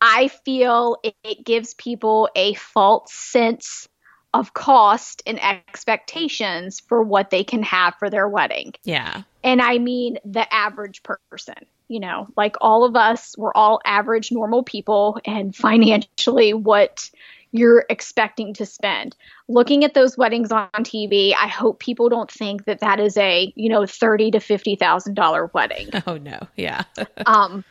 I 0.00 0.28
feel 0.28 0.96
it, 1.02 1.14
it 1.22 1.44
gives 1.44 1.74
people 1.74 2.28
a 2.34 2.54
false 2.54 3.12
sense 3.12 3.88
of 4.34 4.52
cost 4.52 5.22
and 5.26 5.42
expectations 5.42 6.80
for 6.80 7.02
what 7.02 7.30
they 7.30 7.44
can 7.44 7.62
have 7.62 7.94
for 7.98 8.10
their 8.10 8.28
wedding. 8.28 8.74
Yeah. 8.84 9.22
And 9.42 9.60
I 9.60 9.78
mean 9.78 10.18
the 10.24 10.52
average 10.52 11.02
person. 11.02 11.54
You 11.88 12.00
know, 12.00 12.28
like 12.36 12.56
all 12.60 12.84
of 12.84 12.96
us, 12.96 13.34
we're 13.38 13.54
all 13.54 13.80
average, 13.84 14.30
normal 14.30 14.62
people, 14.62 15.18
and 15.24 15.56
financially, 15.56 16.52
what 16.52 17.10
you're 17.52 17.84
expecting 17.88 18.54
to 18.54 18.66
spend. 18.66 19.16
Looking 19.48 19.84
at 19.84 19.94
those 19.94 20.18
weddings 20.18 20.52
on 20.52 20.68
TV, 20.78 21.32
I 21.34 21.48
hope 21.48 21.78
people 21.78 22.08
don't 22.08 22.30
think 22.30 22.66
that 22.66 22.80
that 22.80 23.00
is 23.00 23.16
a 23.16 23.52
you 23.56 23.68
know 23.68 23.86
thirty 23.86 24.30
to 24.32 24.40
fifty 24.40 24.76
thousand 24.76 25.14
dollar 25.14 25.50
wedding. 25.52 25.88
Oh 26.06 26.16
no. 26.16 26.38
Yeah. 26.56 26.84
um, 27.26 27.64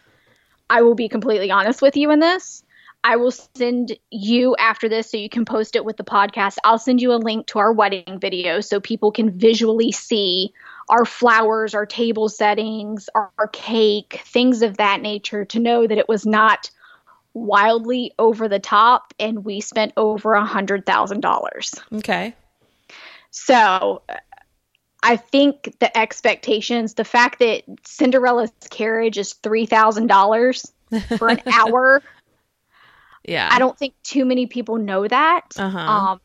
I 0.69 0.81
will 0.81 0.95
be 0.95 1.09
completely 1.09 1.49
honest 1.49 1.81
with 1.81 1.95
you 1.95 2.11
in 2.11 2.19
this. 2.19 2.63
I 3.03 3.15
will 3.15 3.31
send 3.31 3.97
you 4.11 4.55
after 4.57 4.89
this 4.89 5.09
so 5.09 5.17
you 5.17 5.29
can 5.29 5.45
post 5.45 5.75
it 5.75 5.85
with 5.85 5.97
the 5.97 6.03
podcast. 6.03 6.57
I'll 6.63 6.77
send 6.77 7.01
you 7.01 7.13
a 7.13 7.15
link 7.15 7.47
to 7.47 7.59
our 7.59 7.71
wedding 7.71 8.19
video 8.19 8.59
so 8.59 8.79
people 8.79 9.11
can 9.11 9.37
visually 9.37 9.91
see 9.91 10.53
our 10.89 11.05
flowers, 11.05 11.75
our 11.75 11.85
table 11.85 12.29
settings, 12.29 13.09
our, 13.13 13.31
our 13.37 13.47
cake, 13.47 14.21
things 14.25 14.61
of 14.61 14.77
that 14.77 15.01
nature 15.01 15.45
to 15.45 15.59
know 15.59 15.85
that 15.85 15.97
it 15.97 16.07
was 16.07 16.25
not 16.25 16.69
wildly 17.33 18.13
over 18.17 18.47
the 18.47 18.59
top 18.59 19.13
and 19.19 19.45
we 19.45 19.61
spent 19.61 19.93
over 19.97 20.33
a 20.33 20.45
hundred 20.45 20.85
thousand 20.85 21.21
dollars. 21.21 21.75
okay. 21.93 22.33
So 23.29 24.01
I 25.03 25.17
think 25.17 25.75
the 25.79 25.95
expectations, 25.95 26.95
the 26.95 27.03
fact 27.03 27.39
that 27.39 27.63
Cinderella's 27.85 28.51
carriage 28.71 29.17
is 29.17 29.33
three 29.33 29.65
thousand 29.67 30.07
dollars 30.07 30.71
for 31.17 31.29
an 31.29 31.41
hour, 31.53 32.01
Yeah. 33.23 33.47
I 33.51 33.59
don't 33.59 33.77
think 33.77 33.93
too 34.03 34.25
many 34.25 34.47
people 34.47 34.77
know 34.77 35.07
that. 35.07 35.43
Uh-huh. 35.57 35.77
Um, 35.77 36.21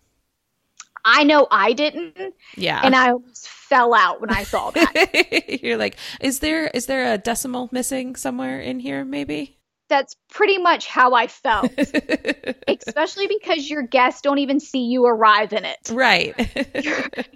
I 1.04 1.24
know 1.24 1.46
I 1.50 1.72
didn't, 1.72 2.16
yeah. 2.56 2.80
and 2.84 2.94
I 2.94 3.10
almost 3.10 3.48
fell 3.48 3.94
out 3.94 4.20
when 4.20 4.30
I 4.30 4.44
saw 4.44 4.70
that. 4.70 5.60
You're 5.62 5.76
like, 5.76 5.96
is 6.20 6.38
there 6.40 6.68
is 6.68 6.86
there 6.86 7.12
a 7.12 7.18
decimal 7.18 7.68
missing 7.72 8.16
somewhere 8.16 8.60
in 8.60 8.80
here? 8.80 9.04
Maybe. 9.04 9.58
That's 9.88 10.16
pretty 10.30 10.56
much 10.56 10.86
how 10.86 11.12
I 11.12 11.26
felt, 11.26 11.70
especially 12.68 13.26
because 13.26 13.68
your 13.68 13.82
guests 13.82 14.22
don't 14.22 14.38
even 14.38 14.58
see 14.58 14.84
you 14.86 15.04
arrive 15.04 15.52
in 15.52 15.66
it. 15.66 15.90
right. 15.90 16.34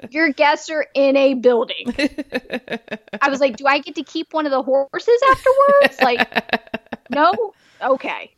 Your 0.11 0.33
guests 0.33 0.70
are 0.70 0.87
in 0.94 1.16
a 1.16 1.35
building. 1.35 1.94
I 3.20 3.29
was 3.29 3.40
like, 3.40 3.59
do 3.59 3.66
I 3.66 3.81
get 3.81 3.96
to 3.96 4.02
keep 4.02 4.33
one 4.33 4.46
of 4.46 4.52
the 4.52 4.62
horses 4.62 5.20
afterwards? 5.31 6.00
Like, 6.00 7.11
no? 7.11 7.52
Okay. 7.83 8.36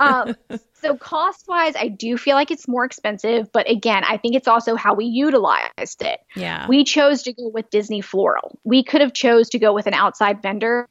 Um, 0.00 0.36
so 0.74 0.96
cost 0.96 1.46
wise, 1.48 1.74
I 1.76 1.88
do 1.88 2.16
feel 2.16 2.36
like 2.36 2.50
it's 2.50 2.68
more 2.68 2.84
expensive, 2.84 3.50
but 3.52 3.68
again, 3.68 4.04
I 4.08 4.16
think 4.16 4.34
it's 4.36 4.46
also 4.46 4.76
how 4.76 4.94
we 4.94 5.06
utilized 5.06 6.02
it. 6.02 6.20
yeah. 6.36 6.66
We 6.68 6.84
chose 6.84 7.24
to 7.24 7.32
go 7.32 7.48
with 7.48 7.68
Disney 7.70 8.00
Floral. 8.00 8.58
We 8.64 8.84
could 8.84 9.00
have 9.00 9.12
chose 9.12 9.48
to 9.50 9.58
go 9.58 9.72
with 9.74 9.86
an 9.86 9.94
outside 9.94 10.40
vendor, 10.42 10.86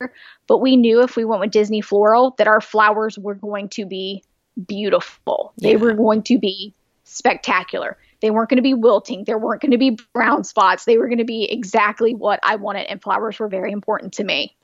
but 0.47 0.57
we 0.57 0.75
knew 0.75 1.01
if 1.03 1.15
we 1.15 1.23
went 1.23 1.39
with 1.41 1.51
Disney 1.51 1.81
Floral 1.81 2.35
that 2.37 2.47
our 2.47 2.59
flowers 2.61 3.17
were 3.17 3.35
going 3.35 3.69
to 3.69 3.85
be 3.85 4.23
beautiful. 4.67 5.53
They 5.57 5.71
Yeah. 5.71 5.77
were 5.77 5.93
going 5.93 6.23
to 6.23 6.37
be 6.37 6.73
spectacular. 7.05 7.97
They 8.19 8.31
weren't 8.31 8.49
going 8.49 8.57
to 8.57 8.63
be 8.63 8.73
wilting. 8.73 9.23
There 9.23 9.37
weren't 9.37 9.61
going 9.61 9.71
to 9.71 9.77
be 9.77 9.97
brown 10.13 10.43
spots. 10.43 10.83
They 10.85 10.97
were 10.97 11.07
going 11.07 11.19
to 11.19 11.23
be 11.23 11.45
exactly 11.49 12.13
what 12.13 12.39
I 12.43 12.55
wanted, 12.55 12.87
and 12.89 13.01
flowers 13.01 13.39
were 13.39 13.47
very 13.47 13.71
important 13.71 14.13
to 14.15 14.23
me. 14.23 14.55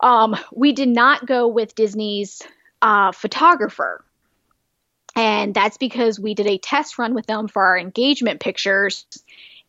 Um, 0.00 0.36
we 0.52 0.72
did 0.72 0.88
not 0.88 1.24
go 1.26 1.46
with 1.46 1.74
Disney's 1.76 2.42
uh, 2.82 3.12
photographer. 3.12 4.04
And 5.14 5.54
that's 5.54 5.76
because 5.76 6.18
we 6.18 6.34
did 6.34 6.46
a 6.46 6.58
test 6.58 6.98
run 6.98 7.14
with 7.14 7.26
them 7.26 7.48
for 7.48 7.64
our 7.64 7.78
engagement 7.78 8.40
pictures, 8.40 9.06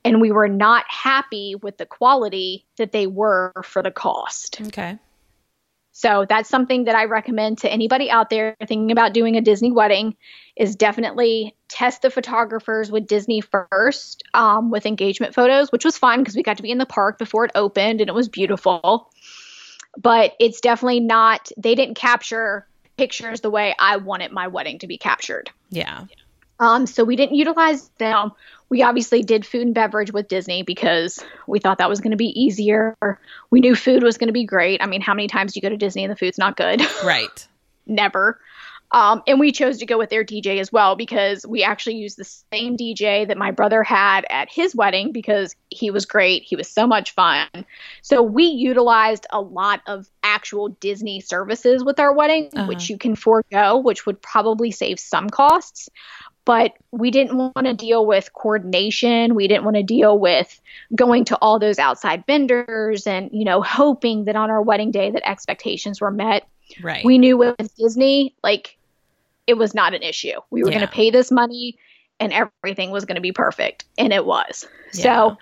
and 0.04 0.19
we 0.19 0.32
were 0.32 0.47
not 0.47 0.86
happy 0.88 1.56
with 1.56 1.78
the 1.78 1.86
quality 1.86 2.66
that 2.78 2.91
they 2.91 3.07
were 3.07 3.53
for 3.64 3.82
the 3.82 3.91
cost. 3.91 4.59
okay. 4.68 4.97
So 5.95 6.26
that's 6.28 6.49
something 6.49 6.86
that 6.86 6.95
I 6.95 7.05
recommend 7.05 7.59
to 7.59 7.72
anybody 7.72 8.09
out 8.09 8.32
there 8.32 8.55
thinking 8.59 8.91
about 8.91 9.14
doing 9.14 9.38
a 9.38 9.41
Disney 9.41 9.72
wedding 9.72 10.18
is 10.55 10.76
definitely 10.76 11.55
test 11.68 12.01
the 12.01 12.09
photographers 12.09 12.91
with 12.91 13.05
Disney 13.05 13.41
first 13.41 14.24
um, 14.34 14.72
with 14.72 14.88
engagement 14.88 15.36
photos, 15.36 15.72
which 15.72 15.86
was 15.86 15.95
fun 15.95 16.20
because 16.20 16.36
we 16.36 16.41
got 16.41 16.57
to 16.57 16.64
be 16.64 16.72
in 16.72 16.80
the 16.80 16.88
park 16.88 17.20
before 17.20 17.45
it 17.45 17.51
opened 17.53 18.01
and 18.01 18.09
it 18.09 18.16
was 18.16 18.28
beautiful. 18.28 19.11
But 19.95 20.34
it's 20.39 20.61
definitely 20.61 20.99
not, 20.99 21.51
they 21.57 21.76
didn't 21.76 21.95
capture 21.95 22.68
pictures 22.98 23.41
the 23.41 23.50
way 23.50 23.76
I 23.78 23.98
wanted 23.98 24.32
my 24.32 24.48
wedding 24.48 24.80
to 24.80 24.88
be 24.88 24.98
captured. 24.98 25.50
Yeah. 25.70 26.06
Um, 26.60 26.86
so 26.86 27.04
we 27.04 27.16
didn't 27.16 27.36
utilize 27.36 27.89
them. 27.98 28.32
We 28.70 28.84
obviously 28.84 29.22
did 29.22 29.46
food 29.46 29.64
and 29.64 29.76
beverage 29.76 30.14
with 30.14 30.28
Disney 30.28 30.64
because 30.64 31.24
we 31.48 31.60
thought 31.60 31.80
that 31.80 31.89
was 31.89 32.00
going 32.00 32.12
to 32.12 32.18
be 32.18 32.39
easier. 32.39 32.96
We 33.50 33.60
knew 33.60 33.76
food 33.76 34.04
was 34.04 34.18
going 34.18 34.28
to 34.28 34.34
be 34.34 34.46
great. 34.46 34.82
I 34.82 34.86
mean, 34.86 35.02
how 35.02 35.14
many 35.14 35.28
times 35.28 35.54
do 35.54 35.58
you 35.58 35.62
go 35.62 35.70
to 35.70 35.78
Disney 35.78 36.04
and 36.04 36.12
the 36.12 36.16
food's 36.16 36.38
not 36.38 36.58
good? 36.58 36.82
Right. 37.04 37.48
Never. 37.86 38.39
Um, 38.94 39.24
and 39.26 39.39
we 39.39 39.52
chose 39.52 39.80
to 39.80 39.88
go 39.88 39.98
with 39.98 40.12
their 40.12 40.24
DJ 40.24 40.60
as 40.60 40.72
well 40.72 40.96
because 40.96 41.46
we 41.48 41.64
actually 41.64 41.96
used 41.96 42.18
the 42.18 42.24
same 42.54 42.78
DJ 42.78 43.28
that 43.28 43.39
my 43.39 43.50
brother 43.50 43.82
had 43.82 44.24
at 44.30 44.52
his 44.52 44.76
wedding 44.76 45.12
because 45.12 45.56
he 45.72 45.89
was 45.89 46.06
great. 46.06 46.44
He 46.44 46.56
was 46.56 46.70
so 46.70 46.86
much 46.86 47.12
fun. 47.12 47.48
So 48.04 48.22
we 48.22 48.44
utilized 48.44 49.26
a 49.32 49.41
lot 49.41 49.82
of 49.88 50.08
actual 50.22 50.70
Disney 50.70 51.22
services 51.22 51.84
with 51.84 52.00
our 52.00 52.14
wedding, 52.14 52.50
uh-huh. 52.56 52.68
which 52.68 52.88
you 52.88 53.00
can 53.00 53.16
forego, 53.16 53.78
which 53.78 54.06
would 54.06 54.22
probably 54.22 54.70
save 54.70 55.00
some 55.00 55.28
costs. 55.28 55.89
But 56.46 56.74
we 56.91 57.10
didn't 57.10 57.36
want 57.38 57.66
to 57.66 57.74
deal 57.74 58.06
with 58.06 58.32
coordination. 58.34 59.34
We 59.34 59.48
didn't 59.48 59.64
want 59.64 59.78
to 59.78 59.84
deal 59.84 60.20
with 60.20 60.62
going 60.94 61.26
to 61.26 61.38
all 61.38 61.58
those 61.58 61.80
outside 61.80 62.26
vendors 62.28 63.08
and, 63.08 63.32
you 63.34 63.46
know, 63.46 63.62
hoping 63.62 64.26
that 64.26 64.36
on 64.36 64.52
our 64.52 64.62
wedding 64.62 64.91
day 64.91 65.10
that 65.10 65.28
expectations 65.28 66.00
were 66.00 66.12
met. 66.12 66.48
Right. 66.82 67.04
We 67.04 67.18
knew 67.18 67.38
with 67.38 67.76
Disney, 67.78 68.36
like 68.44 68.78
it 69.48 69.56
was 69.56 69.74
not 69.74 69.94
an 69.94 70.04
issue. 70.04 70.39
We 70.50 70.64
were 70.64 70.70
yeah. 70.70 70.78
going 70.78 70.88
to 70.88 70.94
pay 70.94 71.10
this 71.10 71.32
money 71.32 71.78
and 72.20 72.34
everything 72.34 72.91
was 72.91 73.06
going 73.06 73.16
to 73.16 73.22
be 73.22 73.32
perfect 73.32 73.86
and 73.98 74.14
it 74.14 74.26
was. 74.26 74.68
Yeah. 74.94 75.04
So 75.04 75.38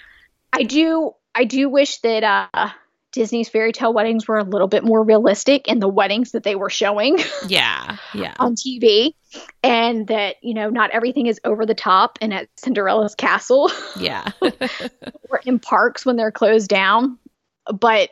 I 0.54 0.64
do 0.64 1.14
I 1.36 1.45
do 1.45 1.70
wish 1.70 1.99
that 1.99 2.24
uh 2.54 2.70
Disney's 3.12 3.49
fairy 3.49 3.74
tale 3.74 3.93
weddings 3.93 4.28
were 4.28 4.38
a 4.38 4.43
little 4.43 4.70
bit 4.70 4.86
more 4.86 5.04
realistic 5.04 5.68
in 5.68 5.80
the 5.80 5.88
weddings 5.88 6.32
that 6.32 6.43
they 6.43 6.56
were 6.56 6.70
showing. 6.70 7.20
Yeah. 7.47 7.97
Yeah. 8.14 8.34
on 8.39 8.56
TV 8.56 9.14
and 9.64 10.08
that, 10.08 10.38
you 10.41 10.54
know, 10.54 10.70
not 10.70 10.91
everything 10.91 11.28
is 11.28 11.39
over 11.43 11.66
the 11.66 11.76
top 11.76 12.18
and 12.22 12.34
at 12.34 12.49
Cinderella's 12.56 13.16
castle. 13.16 13.72
Yeah. 13.97 14.32
or 15.30 15.41
in 15.45 15.60
parks 15.60 16.06
when 16.06 16.16
they're 16.16 16.32
closed 16.32 16.70
down. 16.70 17.18
But 17.66 18.12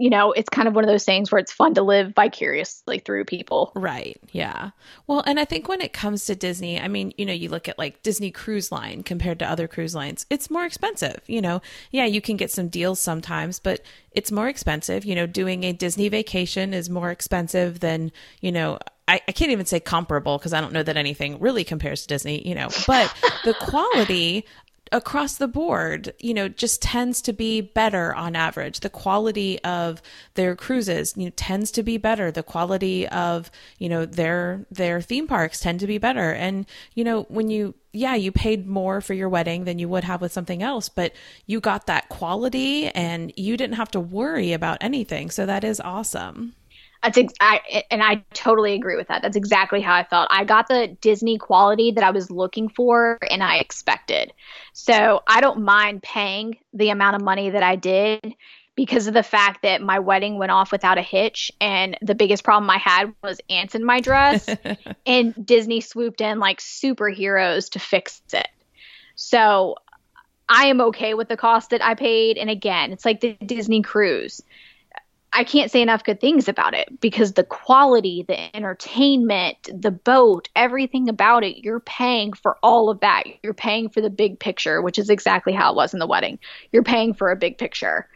you 0.00 0.08
know, 0.08 0.32
it's 0.32 0.48
kind 0.48 0.66
of 0.66 0.74
one 0.74 0.82
of 0.82 0.88
those 0.88 1.04
things 1.04 1.30
where 1.30 1.38
it's 1.38 1.52
fun 1.52 1.74
to 1.74 1.82
live 1.82 2.14
vicariously 2.14 3.00
through 3.00 3.26
people. 3.26 3.70
Right. 3.74 4.18
Yeah. 4.32 4.70
Well, 5.06 5.22
and 5.26 5.38
I 5.38 5.44
think 5.44 5.68
when 5.68 5.82
it 5.82 5.92
comes 5.92 6.24
to 6.24 6.34
Disney, 6.34 6.80
I 6.80 6.88
mean, 6.88 7.12
you 7.18 7.26
know, 7.26 7.34
you 7.34 7.50
look 7.50 7.68
at 7.68 7.78
like 7.78 8.02
Disney 8.02 8.30
Cruise 8.30 8.72
Line 8.72 9.02
compared 9.02 9.38
to 9.40 9.50
other 9.50 9.68
cruise 9.68 9.94
lines, 9.94 10.24
it's 10.30 10.48
more 10.48 10.64
expensive. 10.64 11.20
You 11.26 11.42
know, 11.42 11.60
yeah, 11.90 12.06
you 12.06 12.22
can 12.22 12.38
get 12.38 12.50
some 12.50 12.68
deals 12.68 12.98
sometimes, 12.98 13.58
but 13.58 13.82
it's 14.12 14.32
more 14.32 14.48
expensive. 14.48 15.04
You 15.04 15.14
know, 15.14 15.26
doing 15.26 15.64
a 15.64 15.74
Disney 15.74 16.08
vacation 16.08 16.72
is 16.72 16.88
more 16.88 17.10
expensive 17.10 17.80
than, 17.80 18.10
you 18.40 18.52
know, 18.52 18.78
I, 19.06 19.20
I 19.28 19.32
can't 19.32 19.50
even 19.50 19.66
say 19.66 19.80
comparable 19.80 20.38
because 20.38 20.54
I 20.54 20.62
don't 20.62 20.72
know 20.72 20.82
that 20.82 20.96
anything 20.96 21.40
really 21.40 21.64
compares 21.64 22.02
to 22.02 22.08
Disney, 22.08 22.48
you 22.48 22.54
know, 22.54 22.68
but 22.86 23.14
the 23.44 23.52
quality 23.60 24.46
across 24.92 25.36
the 25.36 25.48
board, 25.48 26.12
you 26.18 26.34
know, 26.34 26.48
just 26.48 26.82
tends 26.82 27.22
to 27.22 27.32
be 27.32 27.60
better 27.60 28.14
on 28.14 28.34
average. 28.34 28.80
The 28.80 28.90
quality 28.90 29.62
of 29.62 30.02
their 30.34 30.56
cruises, 30.56 31.14
you 31.16 31.26
know, 31.26 31.32
tends 31.36 31.70
to 31.72 31.82
be 31.82 31.96
better. 31.96 32.30
The 32.30 32.42
quality 32.42 33.06
of, 33.08 33.50
you 33.78 33.88
know, 33.88 34.04
their 34.04 34.66
their 34.70 35.00
theme 35.00 35.26
parks 35.26 35.60
tend 35.60 35.80
to 35.80 35.86
be 35.86 35.98
better. 35.98 36.32
And, 36.32 36.66
you 36.94 37.04
know, 37.04 37.22
when 37.24 37.50
you 37.50 37.74
yeah, 37.92 38.14
you 38.14 38.30
paid 38.30 38.66
more 38.68 39.00
for 39.00 39.14
your 39.14 39.28
wedding 39.28 39.64
than 39.64 39.78
you 39.78 39.88
would 39.88 40.04
have 40.04 40.20
with 40.20 40.32
something 40.32 40.62
else, 40.62 40.88
but 40.88 41.12
you 41.46 41.60
got 41.60 41.86
that 41.86 42.08
quality 42.08 42.88
and 42.88 43.32
you 43.36 43.56
didn't 43.56 43.76
have 43.76 43.90
to 43.92 44.00
worry 44.00 44.52
about 44.52 44.78
anything. 44.80 45.30
So 45.30 45.44
that 45.46 45.64
is 45.64 45.80
awesome. 45.80 46.54
That's 47.02 47.16
ex- 47.16 47.32
I, 47.40 47.84
and 47.90 48.02
I 48.02 48.22
totally 48.34 48.74
agree 48.74 48.96
with 48.96 49.08
that. 49.08 49.22
That's 49.22 49.36
exactly 49.36 49.80
how 49.80 49.94
I 49.94 50.04
felt. 50.04 50.28
I 50.30 50.44
got 50.44 50.68
the 50.68 50.96
Disney 51.00 51.38
quality 51.38 51.92
that 51.92 52.04
I 52.04 52.10
was 52.10 52.30
looking 52.30 52.68
for 52.68 53.18
and 53.30 53.42
I 53.42 53.56
expected. 53.56 54.32
So 54.74 55.22
I 55.26 55.40
don't 55.40 55.62
mind 55.62 56.02
paying 56.02 56.58
the 56.74 56.90
amount 56.90 57.16
of 57.16 57.22
money 57.22 57.50
that 57.50 57.62
I 57.62 57.76
did 57.76 58.34
because 58.76 59.06
of 59.06 59.14
the 59.14 59.22
fact 59.22 59.62
that 59.62 59.82
my 59.82 59.98
wedding 59.98 60.38
went 60.38 60.52
off 60.52 60.72
without 60.72 60.98
a 60.98 61.02
hitch 61.02 61.50
and 61.60 61.96
the 62.02 62.14
biggest 62.14 62.44
problem 62.44 62.68
I 62.70 62.78
had 62.78 63.14
was 63.22 63.40
ants 63.48 63.74
in 63.74 63.84
my 63.84 64.00
dress 64.00 64.48
and 65.06 65.34
Disney 65.46 65.80
swooped 65.80 66.20
in 66.20 66.38
like 66.38 66.60
superheroes 66.60 67.70
to 67.72 67.78
fix 67.78 68.20
it. 68.32 68.48
So 69.16 69.76
I 70.48 70.66
am 70.66 70.80
okay 70.80 71.14
with 71.14 71.28
the 71.28 71.36
cost 71.36 71.70
that 71.70 71.84
I 71.84 71.94
paid 71.94 72.36
and 72.36 72.50
again, 72.50 72.92
it's 72.92 73.04
like 73.04 73.20
the 73.20 73.34
Disney 73.44 73.82
cruise 73.82 74.42
I 75.32 75.44
can't 75.44 75.70
say 75.70 75.80
enough 75.80 76.02
good 76.02 76.20
things 76.20 76.48
about 76.48 76.74
it 76.74 77.00
because 77.00 77.34
the 77.34 77.44
quality, 77.44 78.24
the 78.26 78.54
entertainment, 78.56 79.56
the 79.72 79.92
boat, 79.92 80.48
everything 80.56 81.08
about 81.08 81.44
it, 81.44 81.58
you're 81.58 81.80
paying 81.80 82.32
for 82.32 82.58
all 82.64 82.90
of 82.90 83.00
that. 83.00 83.24
You're 83.42 83.54
paying 83.54 83.90
for 83.90 84.00
the 84.00 84.10
big 84.10 84.40
picture, 84.40 84.82
which 84.82 84.98
is 84.98 85.08
exactly 85.08 85.52
how 85.52 85.70
it 85.72 85.76
was 85.76 85.92
in 85.92 86.00
the 86.00 86.06
wedding. 86.06 86.40
You're 86.72 86.82
paying 86.82 87.14
for 87.14 87.30
a 87.30 87.36
big 87.36 87.58
picture. 87.58 88.08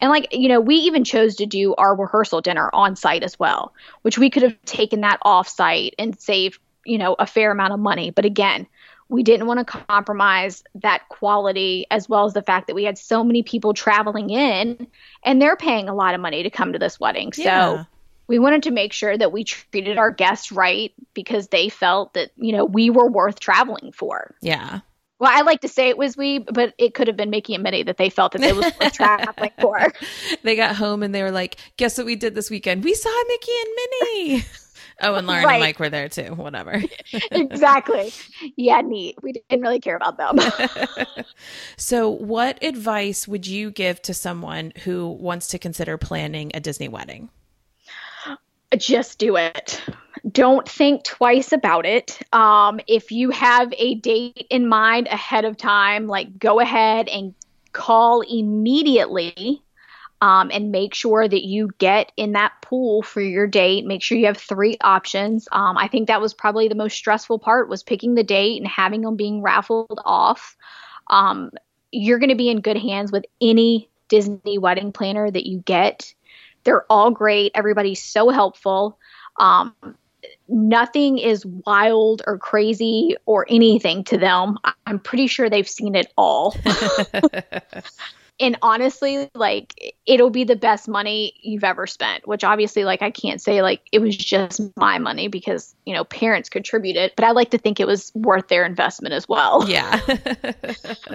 And 0.00 0.10
like, 0.10 0.28
you 0.30 0.48
know, 0.48 0.60
we 0.60 0.76
even 0.76 1.02
chose 1.02 1.36
to 1.36 1.46
do 1.46 1.74
our 1.74 1.96
rehearsal 1.96 2.40
dinner 2.40 2.70
on 2.72 2.94
site 2.94 3.24
as 3.24 3.36
well, 3.36 3.74
which 4.02 4.16
we 4.16 4.30
could 4.30 4.44
have 4.44 4.56
taken 4.64 5.00
that 5.00 5.18
off 5.22 5.48
site 5.48 5.96
and 5.98 6.20
saved, 6.20 6.60
you 6.84 6.98
know, 6.98 7.16
a 7.18 7.26
fair 7.26 7.50
amount 7.50 7.72
of 7.72 7.80
money. 7.80 8.10
But 8.10 8.26
again, 8.26 8.68
we 9.10 9.24
didn't 9.24 9.46
want 9.48 9.58
to 9.58 9.64
compromise 9.64 10.62
that 10.76 11.08
quality 11.08 11.84
as 11.90 12.08
well 12.08 12.24
as 12.24 12.32
the 12.32 12.42
fact 12.42 12.68
that 12.68 12.74
we 12.74 12.84
had 12.84 12.96
so 12.96 13.24
many 13.24 13.42
people 13.42 13.74
traveling 13.74 14.30
in 14.30 14.86
and 15.24 15.42
they're 15.42 15.56
paying 15.56 15.88
a 15.88 15.94
lot 15.94 16.14
of 16.14 16.20
money 16.20 16.44
to 16.44 16.50
come 16.50 16.72
to 16.72 16.78
this 16.78 17.00
wedding. 17.00 17.32
Yeah. 17.36 17.82
So 17.82 17.86
we 18.28 18.38
wanted 18.38 18.62
to 18.62 18.70
make 18.70 18.92
sure 18.92 19.18
that 19.18 19.32
we 19.32 19.42
treated 19.42 19.98
our 19.98 20.12
guests 20.12 20.52
right 20.52 20.92
because 21.12 21.48
they 21.48 21.68
felt 21.68 22.14
that, 22.14 22.30
you 22.36 22.52
know, 22.52 22.64
we 22.64 22.88
were 22.88 23.10
worth 23.10 23.40
traveling 23.40 23.90
for. 23.90 24.36
Yeah. 24.40 24.80
Well, 25.18 25.32
I 25.34 25.42
like 25.42 25.60
to 25.62 25.68
say 25.68 25.88
it 25.88 25.98
was 25.98 26.16
we, 26.16 26.38
but 26.38 26.72
it 26.78 26.94
could 26.94 27.08
have 27.08 27.16
been 27.16 27.30
Mickey 27.30 27.54
and 27.54 27.64
Minnie 27.64 27.82
that 27.82 27.96
they 27.96 28.10
felt 28.10 28.32
that 28.32 28.40
they 28.40 28.52
was 28.52 28.72
traveling 28.92 29.50
for. 29.60 29.92
They 30.42 30.56
got 30.56 30.76
home 30.76 31.02
and 31.02 31.14
they 31.14 31.22
were 31.22 31.30
like, 31.30 31.56
"Guess 31.76 31.98
what 31.98 32.06
we 32.06 32.16
did 32.16 32.34
this 32.34 32.48
weekend? 32.48 32.82
We 32.82 32.94
saw 32.94 33.10
Mickey 33.28 33.52
and 33.60 33.70
Minnie." 33.76 34.44
Oh, 35.02 35.14
and 35.14 35.26
Lauren 35.26 35.44
right. 35.44 35.54
and 35.54 35.60
Mike 35.62 35.78
were 35.78 35.90
there 35.90 36.08
too. 36.08 36.34
Whatever. 36.34 36.82
exactly. 37.30 38.12
Yeah, 38.56 38.80
neat. 38.80 39.16
We 39.22 39.32
didn't 39.32 39.62
really 39.62 39.80
care 39.80 39.96
about 39.96 40.16
them. 40.16 40.38
so, 41.76 42.08
what 42.08 42.62
advice 42.62 43.26
would 43.26 43.46
you 43.46 43.70
give 43.70 44.02
to 44.02 44.14
someone 44.14 44.72
who 44.84 45.08
wants 45.08 45.48
to 45.48 45.58
consider 45.58 45.96
planning 45.96 46.50
a 46.54 46.60
Disney 46.60 46.88
wedding? 46.88 47.30
Just 48.76 49.18
do 49.18 49.36
it. 49.36 49.82
Don't 50.30 50.68
think 50.68 51.04
twice 51.04 51.52
about 51.52 51.86
it. 51.86 52.20
Um, 52.32 52.78
if 52.86 53.10
you 53.10 53.30
have 53.30 53.72
a 53.76 53.96
date 53.96 54.46
in 54.50 54.68
mind 54.68 55.08
ahead 55.08 55.44
of 55.44 55.56
time, 55.56 56.06
like 56.06 56.38
go 56.38 56.60
ahead 56.60 57.08
and 57.08 57.34
call 57.72 58.20
immediately 58.22 59.62
um, 60.20 60.50
and 60.52 60.70
make 60.70 60.94
sure 60.94 61.26
that 61.26 61.44
you 61.44 61.70
get 61.78 62.12
in 62.16 62.32
that 62.32 62.52
pool 62.62 63.02
for 63.02 63.20
your 63.20 63.46
date. 63.46 63.86
Make 63.86 64.02
sure 64.02 64.18
you 64.18 64.26
have 64.26 64.36
three 64.36 64.76
options. 64.80 65.48
Um, 65.50 65.78
I 65.78 65.88
think 65.88 66.08
that 66.08 66.20
was 66.20 66.34
probably 66.34 66.68
the 66.68 66.74
most 66.74 66.96
stressful 66.96 67.38
part 67.38 67.68
was 67.68 67.82
picking 67.82 68.14
the 68.14 68.22
date 68.22 68.60
and 68.60 68.70
having 68.70 69.00
them 69.00 69.16
being 69.16 69.42
raffled 69.42 70.00
off. 70.04 70.56
Um, 71.06 71.50
you're 71.90 72.18
going 72.18 72.30
to 72.30 72.36
be 72.36 72.50
in 72.50 72.60
good 72.60 72.76
hands 72.76 73.10
with 73.10 73.24
any 73.40 73.88
Disney 74.08 74.58
wedding 74.58 74.92
planner 74.92 75.30
that 75.30 75.46
you 75.46 75.58
get. 75.60 76.14
They're 76.64 76.84
all 76.90 77.10
great. 77.10 77.52
Everybody's 77.54 78.02
so 78.02 78.28
helpful. 78.28 78.98
Um, 79.38 79.74
nothing 80.48 81.16
is 81.16 81.46
wild 81.46 82.20
or 82.26 82.36
crazy 82.36 83.16
or 83.24 83.46
anything 83.48 84.04
to 84.04 84.18
them. 84.18 84.58
I'm 84.86 84.98
pretty 84.98 85.28
sure 85.28 85.48
they've 85.48 85.68
seen 85.68 85.94
it 85.94 86.12
all. 86.18 86.54
and 88.40 88.56
honestly 88.62 89.30
like 89.34 89.94
it'll 90.06 90.30
be 90.30 90.44
the 90.44 90.56
best 90.56 90.88
money 90.88 91.34
you've 91.42 91.62
ever 91.62 91.86
spent 91.86 92.26
which 92.26 92.42
obviously 92.42 92.84
like 92.84 93.02
i 93.02 93.10
can't 93.10 93.40
say 93.40 93.62
like 93.62 93.82
it 93.92 94.00
was 94.00 94.16
just 94.16 94.60
my 94.76 94.98
money 94.98 95.28
because 95.28 95.74
you 95.84 95.94
know 95.94 96.04
parents 96.04 96.48
contributed 96.48 97.12
but 97.16 97.24
i 97.24 97.30
like 97.30 97.50
to 97.50 97.58
think 97.58 97.78
it 97.78 97.86
was 97.86 98.10
worth 98.14 98.48
their 98.48 98.64
investment 98.64 99.14
as 99.14 99.28
well. 99.28 99.68
Yeah. 99.68 100.00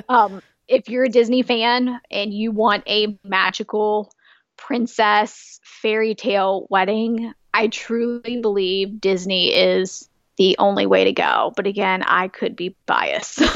Um 0.10 0.42
if 0.68 0.90
you're 0.90 1.04
a 1.04 1.10
disney 1.10 1.42
fan 1.44 2.00
and 2.10 2.34
you 2.34 2.52
want 2.52 2.84
a 2.88 3.18
magical 3.24 4.12
princess 4.58 5.60
fairy 5.64 6.16
tale 6.16 6.68
wedding 6.70 7.34
i 7.54 7.68
truly 7.68 8.42
believe 8.42 9.00
disney 9.00 9.54
is 9.54 10.10
the 10.38 10.56
only 10.60 10.86
way 10.86 11.04
to 11.04 11.14
go 11.14 11.54
but 11.56 11.68
again 11.68 12.04
i 12.04 12.28
could 12.28 12.56
be 12.56 12.76
biased 12.86 13.42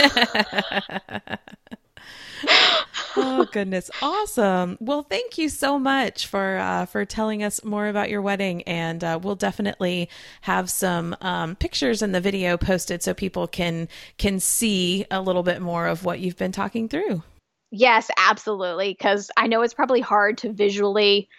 oh 3.22 3.46
goodness, 3.52 3.92
awesome! 4.02 4.78
Well, 4.80 5.04
thank 5.04 5.38
you 5.38 5.50
so 5.50 5.78
much 5.78 6.28
for 6.28 6.58
uh, 6.58 6.86
for 6.86 7.06
telling 7.06 7.44
us 7.44 7.64
more 7.64 7.88
about 7.88 8.10
your 8.10 8.22
wedding, 8.22 8.64
and 8.64 9.04
uh, 9.04 9.20
we'll 9.22 9.36
definitely 9.36 10.10
have 10.42 10.70
some 10.70 11.16
um, 11.22 11.56
pictures 11.56 12.02
in 12.02 12.12
the 12.12 12.22
video 12.22 12.58
posted 12.58 13.04
so 13.04 13.14
people 13.14 13.48
can 13.48 13.88
can 14.18 14.40
see 14.40 15.06
a 15.12 15.22
little 15.22 15.44
bit 15.44 15.62
more 15.62 15.88
of 15.88 16.06
what 16.06 16.20
you've 16.20 16.38
been 16.38 16.52
talking 16.52 16.88
through. 16.88 17.24
Yes, 17.72 18.10
absolutely. 18.18 18.94
Because 18.94 19.30
I 19.38 19.48
know 19.48 19.62
it's 19.62 19.74
probably 19.74 20.02
hard 20.02 20.38
to 20.40 20.52
visually 20.52 21.30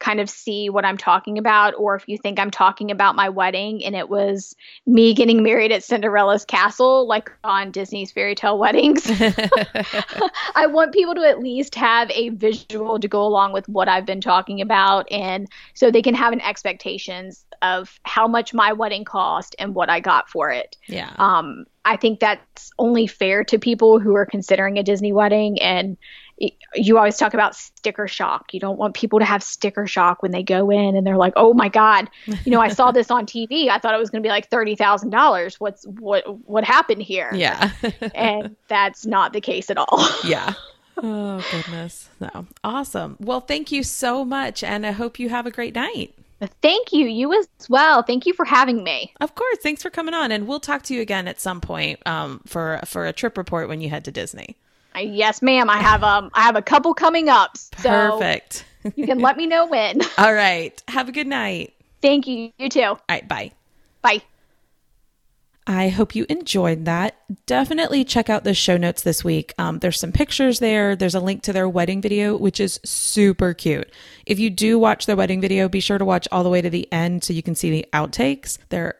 kind 0.00 0.20
of 0.20 0.28
see 0.28 0.68
what 0.68 0.84
I'm 0.84 0.98
talking 0.98 1.38
about, 1.38 1.74
or 1.78 1.94
if 1.94 2.04
you 2.06 2.18
think 2.18 2.38
I'm 2.38 2.50
talking 2.50 2.90
about 2.90 3.16
my 3.16 3.28
wedding 3.28 3.84
and 3.84 3.94
it 3.94 4.08
was 4.08 4.54
me 4.86 5.14
getting 5.14 5.42
married 5.42 5.72
at 5.72 5.84
Cinderella's 5.84 6.44
castle, 6.44 7.06
like 7.06 7.30
on 7.42 7.70
Disney's 7.70 8.12
fairy 8.12 8.34
tale 8.34 8.58
weddings. 8.58 9.04
I 10.54 10.66
want 10.66 10.92
people 10.92 11.14
to 11.14 11.26
at 11.26 11.40
least 11.40 11.74
have 11.76 12.10
a 12.10 12.30
visual 12.30 12.98
to 12.98 13.08
go 13.08 13.24
along 13.24 13.52
with 13.52 13.68
what 13.68 13.88
I've 13.88 14.06
been 14.06 14.20
talking 14.20 14.60
about, 14.60 15.10
and 15.10 15.48
so 15.74 15.90
they 15.90 16.02
can 16.02 16.14
have 16.14 16.32
an 16.32 16.40
expectations 16.40 17.44
of 17.62 17.98
how 18.02 18.28
much 18.28 18.52
my 18.52 18.72
wedding 18.72 19.04
cost 19.04 19.56
and 19.58 19.74
what 19.74 19.88
I 19.88 20.00
got 20.00 20.28
for 20.28 20.50
it. 20.50 20.76
Yeah. 20.86 21.14
Um, 21.16 21.64
I 21.84 21.96
think 21.96 22.20
that's 22.20 22.70
only 22.78 23.06
fair 23.06 23.44
to 23.44 23.58
people 23.58 24.00
who 24.00 24.14
are 24.14 24.26
considering 24.26 24.78
a 24.78 24.82
Disney 24.82 25.12
wedding 25.12 25.60
and 25.60 25.96
you 26.74 26.98
always 26.98 27.16
talk 27.16 27.34
about 27.34 27.54
sticker 27.54 28.08
shock. 28.08 28.52
You 28.52 28.60
don't 28.60 28.78
want 28.78 28.94
people 28.94 29.18
to 29.20 29.24
have 29.24 29.42
sticker 29.42 29.86
shock 29.86 30.22
when 30.22 30.32
they 30.32 30.42
go 30.42 30.70
in 30.70 30.96
and 30.96 31.06
they're 31.06 31.16
like, 31.16 31.34
"Oh 31.36 31.54
my 31.54 31.68
god, 31.68 32.10
you 32.26 32.50
know, 32.50 32.60
I 32.60 32.68
saw 32.68 32.90
this 32.90 33.10
on 33.10 33.26
TV. 33.26 33.68
I 33.68 33.78
thought 33.78 33.94
it 33.94 33.98
was 33.98 34.10
going 34.10 34.22
to 34.22 34.26
be 34.26 34.30
like 34.30 34.50
$30,000. 34.50 35.54
What's 35.60 35.84
what 35.86 36.24
what 36.46 36.64
happened 36.64 37.02
here?" 37.02 37.30
Yeah. 37.34 37.70
and 38.14 38.56
that's 38.68 39.06
not 39.06 39.32
the 39.32 39.40
case 39.40 39.70
at 39.70 39.78
all. 39.78 40.08
yeah. 40.24 40.54
Oh 40.96 41.44
goodness. 41.50 42.08
No. 42.20 42.46
Awesome. 42.62 43.16
Well, 43.20 43.40
thank 43.40 43.72
you 43.72 43.82
so 43.82 44.24
much 44.24 44.62
and 44.62 44.86
I 44.86 44.92
hope 44.92 45.18
you 45.18 45.28
have 45.28 45.46
a 45.46 45.50
great 45.50 45.74
night. 45.74 46.14
Thank 46.62 46.92
you. 46.92 47.06
You 47.06 47.32
as 47.32 47.48
well. 47.68 48.02
Thank 48.02 48.26
you 48.26 48.34
for 48.34 48.44
having 48.44 48.84
me. 48.84 49.12
Of 49.20 49.34
course. 49.34 49.58
Thanks 49.62 49.82
for 49.82 49.90
coming 49.90 50.14
on 50.14 50.30
and 50.30 50.46
we'll 50.46 50.60
talk 50.60 50.82
to 50.84 50.94
you 50.94 51.00
again 51.00 51.26
at 51.26 51.40
some 51.40 51.60
point 51.60 52.00
um, 52.06 52.40
for 52.46 52.80
for 52.84 53.06
a 53.06 53.12
trip 53.12 53.36
report 53.36 53.68
when 53.68 53.80
you 53.80 53.90
head 53.90 54.04
to 54.04 54.12
Disney. 54.12 54.56
Yes, 55.00 55.42
ma'am. 55.42 55.68
I 55.70 55.78
have 55.78 56.02
um 56.02 56.30
I 56.34 56.42
have 56.42 56.56
a 56.56 56.62
couple 56.62 56.94
coming 56.94 57.28
up. 57.28 57.56
So 57.56 57.88
Perfect. 57.88 58.64
you 58.96 59.06
can 59.06 59.18
let 59.18 59.36
me 59.36 59.46
know 59.46 59.66
when. 59.66 60.00
All 60.18 60.32
right. 60.32 60.80
Have 60.88 61.08
a 61.08 61.12
good 61.12 61.26
night. 61.26 61.74
Thank 62.02 62.26
you. 62.26 62.52
You 62.58 62.68
too. 62.68 62.82
All 62.82 62.98
right. 63.08 63.26
Bye. 63.26 63.52
Bye. 64.02 64.22
I 65.66 65.88
hope 65.88 66.14
you 66.14 66.26
enjoyed 66.28 66.84
that. 66.84 67.16
Definitely 67.46 68.04
check 68.04 68.28
out 68.28 68.44
the 68.44 68.52
show 68.52 68.76
notes 68.76 69.00
this 69.02 69.24
week. 69.24 69.54
Um, 69.56 69.78
there's 69.78 69.98
some 69.98 70.12
pictures 70.12 70.58
there. 70.58 70.94
There's 70.94 71.14
a 71.14 71.20
link 71.20 71.42
to 71.44 71.54
their 71.54 71.66
wedding 71.66 72.02
video, 72.02 72.36
which 72.36 72.60
is 72.60 72.78
super 72.84 73.54
cute. 73.54 73.90
If 74.26 74.38
you 74.38 74.50
do 74.50 74.78
watch 74.78 75.06
their 75.06 75.16
wedding 75.16 75.40
video, 75.40 75.70
be 75.70 75.80
sure 75.80 75.96
to 75.96 76.04
watch 76.04 76.28
all 76.30 76.42
the 76.42 76.50
way 76.50 76.60
to 76.60 76.68
the 76.68 76.86
end 76.92 77.24
so 77.24 77.32
you 77.32 77.42
can 77.42 77.54
see 77.54 77.70
the 77.70 77.86
outtakes. 77.94 78.58
They're 78.68 78.96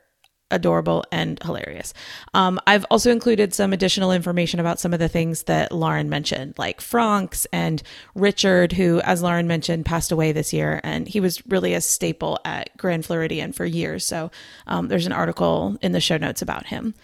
adorable 0.55 1.05
and 1.11 1.42
hilarious. 1.42 1.92
Um, 2.32 2.61
I've 2.66 2.86
also 2.90 3.11
included 3.11 3.52
some 3.52 3.72
additional 3.72 4.12
information 4.12 4.61
about 4.61 4.78
some 4.78 4.94
of 4.94 5.00
the 5.00 5.09
things 5.09 5.44
that 5.44 5.72
Lauren 5.72 6.09
mentioned, 6.09 6.55
like 6.57 6.80
Franks 6.80 7.46
and 7.52 7.82
Richard, 8.14 8.72
who, 8.72 9.00
as 9.00 9.22
Lauren 9.22 9.46
mentioned, 9.46 9.84
passed 9.84 10.12
away 10.12 10.32
this 10.32 10.52
year, 10.52 10.80
and 10.84 11.09
he 11.09 11.20
was 11.20 11.44
really 11.46 11.74
a 11.74 11.80
staple 11.80 12.38
at 12.44 12.74
Grand 12.76 13.05
Floridian 13.05 13.52
for 13.52 13.64
years. 13.64 14.07
So 14.07 14.30
um, 14.66 14.88
there's 14.88 15.07
an 15.07 15.12
article 15.12 15.76
in 15.82 15.92
the 15.92 16.00
show 16.00 16.16
notes 16.16 16.42
about 16.42 16.66
him. 16.66 16.94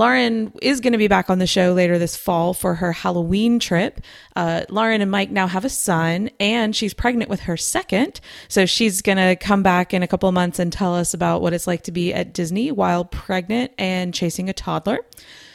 Lauren 0.00 0.50
is 0.62 0.80
going 0.80 0.94
to 0.94 0.98
be 0.98 1.08
back 1.08 1.28
on 1.28 1.40
the 1.40 1.46
show 1.46 1.74
later 1.74 1.98
this 1.98 2.16
fall 2.16 2.54
for 2.54 2.76
her 2.76 2.90
Halloween 2.90 3.58
trip. 3.58 4.00
Uh, 4.34 4.62
Lauren 4.70 5.02
and 5.02 5.10
Mike 5.10 5.30
now 5.30 5.46
have 5.46 5.66
a 5.66 5.68
son, 5.68 6.30
and 6.40 6.74
she's 6.74 6.94
pregnant 6.94 7.28
with 7.28 7.40
her 7.40 7.58
second. 7.58 8.18
So 8.48 8.64
she's 8.64 9.02
going 9.02 9.18
to 9.18 9.36
come 9.36 9.62
back 9.62 9.92
in 9.92 10.02
a 10.02 10.08
couple 10.08 10.26
of 10.26 10.34
months 10.34 10.58
and 10.58 10.72
tell 10.72 10.94
us 10.94 11.12
about 11.12 11.42
what 11.42 11.52
it's 11.52 11.66
like 11.66 11.82
to 11.82 11.92
be 11.92 12.14
at 12.14 12.32
Disney 12.32 12.72
while 12.72 13.04
pregnant 13.04 13.72
and 13.76 14.14
chasing 14.14 14.48
a 14.48 14.54
toddler. 14.54 15.00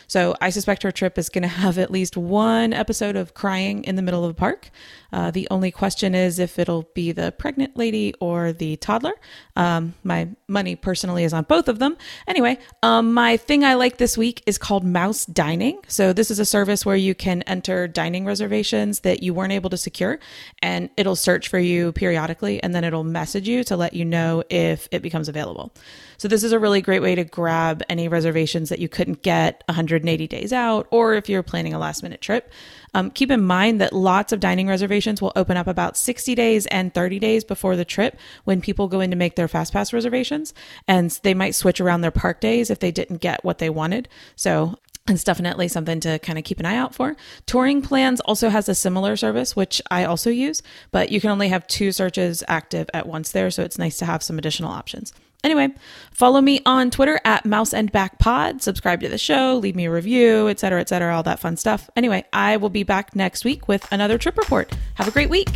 So 0.07 0.35
I 0.41 0.49
suspect 0.49 0.83
her 0.83 0.91
trip 0.91 1.17
is 1.17 1.29
going 1.29 1.41
to 1.43 1.47
have 1.47 1.77
at 1.77 1.91
least 1.91 2.17
one 2.17 2.73
episode 2.73 3.15
of 3.15 3.33
crying 3.33 3.83
in 3.83 3.95
the 3.95 4.01
middle 4.01 4.23
of 4.23 4.31
a 4.31 4.33
park. 4.33 4.69
Uh, 5.11 5.31
the 5.31 5.47
only 5.49 5.71
question 5.71 6.13
is 6.13 6.39
if 6.39 6.59
it'll 6.59 6.89
be 6.93 7.11
the 7.13 7.31
pregnant 7.37 7.77
lady 7.77 8.13
or 8.19 8.51
the 8.51 8.75
toddler. 8.77 9.13
Um, 9.55 9.93
my 10.03 10.27
money 10.47 10.75
personally 10.75 11.23
is 11.23 11.33
on 11.33 11.43
both 11.43 11.69
of 11.69 11.79
them. 11.79 11.95
Anyway, 12.27 12.57
um, 12.83 13.13
my 13.13 13.37
thing 13.37 13.63
I 13.63 13.75
like 13.75 13.97
this 13.97 14.17
week 14.17 14.43
is 14.45 14.57
called 14.57 14.83
Mouse 14.83 15.25
Dining. 15.25 15.79
So 15.87 16.11
this 16.11 16.31
is 16.31 16.39
a 16.39 16.45
service 16.45 16.85
where 16.85 16.95
you 16.95 17.15
can 17.15 17.43
enter 17.43 17.87
dining 17.87 18.25
reservations 18.25 19.01
that 19.01 19.23
you 19.23 19.33
weren't 19.33 19.53
able 19.53 19.69
to 19.69 19.77
secure, 19.77 20.19
and 20.61 20.89
it'll 20.97 21.15
search 21.15 21.47
for 21.47 21.59
you 21.59 21.93
periodically, 21.93 22.61
and 22.61 22.75
then 22.75 22.83
it'll 22.83 23.03
message 23.03 23.47
you 23.47 23.63
to 23.65 23.77
let 23.77 23.93
you 23.93 24.03
know 24.03 24.43
if 24.49 24.89
it 24.91 25.01
becomes 25.01 25.29
available. 25.29 25.73
So 26.17 26.27
this 26.27 26.43
is 26.43 26.51
a 26.51 26.59
really 26.59 26.81
great 26.81 27.01
way 27.01 27.15
to 27.15 27.23
grab 27.23 27.83
any 27.89 28.07
reservations 28.07 28.69
that 28.69 28.79
you 28.79 28.89
couldn't 28.89 29.21
get 29.21 29.63
180 29.95 30.27
days 30.27 30.53
out, 30.53 30.87
or 30.91 31.13
if 31.13 31.29
you're 31.29 31.43
planning 31.43 31.73
a 31.73 31.79
last 31.79 32.03
minute 32.03 32.21
trip. 32.21 32.51
Um, 32.93 33.11
keep 33.11 33.29
in 33.29 33.43
mind 33.43 33.81
that 33.81 33.91
lots 33.91 34.31
of 34.31 34.39
dining 34.39 34.67
reservations 34.67 35.21
will 35.21 35.33
open 35.35 35.57
up 35.57 35.67
about 35.67 35.97
60 35.97 36.33
days 36.35 36.65
and 36.67 36.93
30 36.93 37.19
days 37.19 37.43
before 37.43 37.75
the 37.75 37.83
trip 37.83 38.17
when 38.45 38.61
people 38.61 38.87
go 38.87 39.01
in 39.01 39.09
to 39.09 39.17
make 39.17 39.35
their 39.35 39.47
FastPass 39.47 39.91
reservations. 39.91 40.53
And 40.87 41.11
they 41.23 41.33
might 41.33 41.55
switch 41.55 41.81
around 41.81 42.01
their 42.01 42.11
park 42.11 42.39
days 42.39 42.69
if 42.69 42.79
they 42.79 42.91
didn't 42.91 43.17
get 43.17 43.43
what 43.43 43.57
they 43.57 43.69
wanted. 43.69 44.07
So 44.37 44.79
it's 45.07 45.23
definitely 45.23 45.67
something 45.67 45.99
to 45.99 46.19
kind 46.19 46.39
of 46.39 46.45
keep 46.45 46.59
an 46.59 46.65
eye 46.65 46.77
out 46.77 46.95
for. 46.95 47.15
Touring 47.45 47.81
Plans 47.81 48.21
also 48.21 48.49
has 48.49 48.67
a 48.67 48.73
similar 48.73 49.15
service, 49.15 49.55
which 49.55 49.81
I 49.91 50.05
also 50.05 50.29
use, 50.31 50.63
but 50.91 51.11
you 51.11 51.21
can 51.21 51.29
only 51.29 51.49
have 51.49 51.67
two 51.67 51.91
searches 51.91 52.43
active 52.47 52.89
at 52.93 53.07
once 53.07 53.31
there. 53.31 53.51
So 53.51 53.63
it's 53.63 53.77
nice 53.77 53.97
to 53.99 54.05
have 54.05 54.23
some 54.23 54.39
additional 54.39 54.71
options. 54.71 55.13
Anyway, 55.45 55.69
follow 56.11 56.41
me 56.41 56.59
on 56.65 56.89
Twitter 56.89 57.21
at 57.23 57.45
Mouse 57.45 57.71
and 57.71 57.91
Back 57.91 58.17
Pod. 58.17 58.63
Subscribe 58.63 58.99
to 59.01 59.09
the 59.09 59.19
show, 59.19 59.57
leave 59.57 59.75
me 59.75 59.85
a 59.85 59.91
review, 59.91 60.47
etc., 60.47 60.81
etc., 60.81 61.15
all 61.15 61.21
that 61.21 61.39
fun 61.39 61.55
stuff. 61.55 61.87
Anyway, 61.95 62.25
I 62.33 62.57
will 62.57 62.71
be 62.71 62.81
back 62.81 63.15
next 63.15 63.45
week 63.45 63.67
with 63.67 63.87
another 63.91 64.17
trip 64.17 64.39
report. 64.39 64.75
Have 64.95 65.07
a 65.07 65.11
great 65.11 65.29
week. 65.29 65.49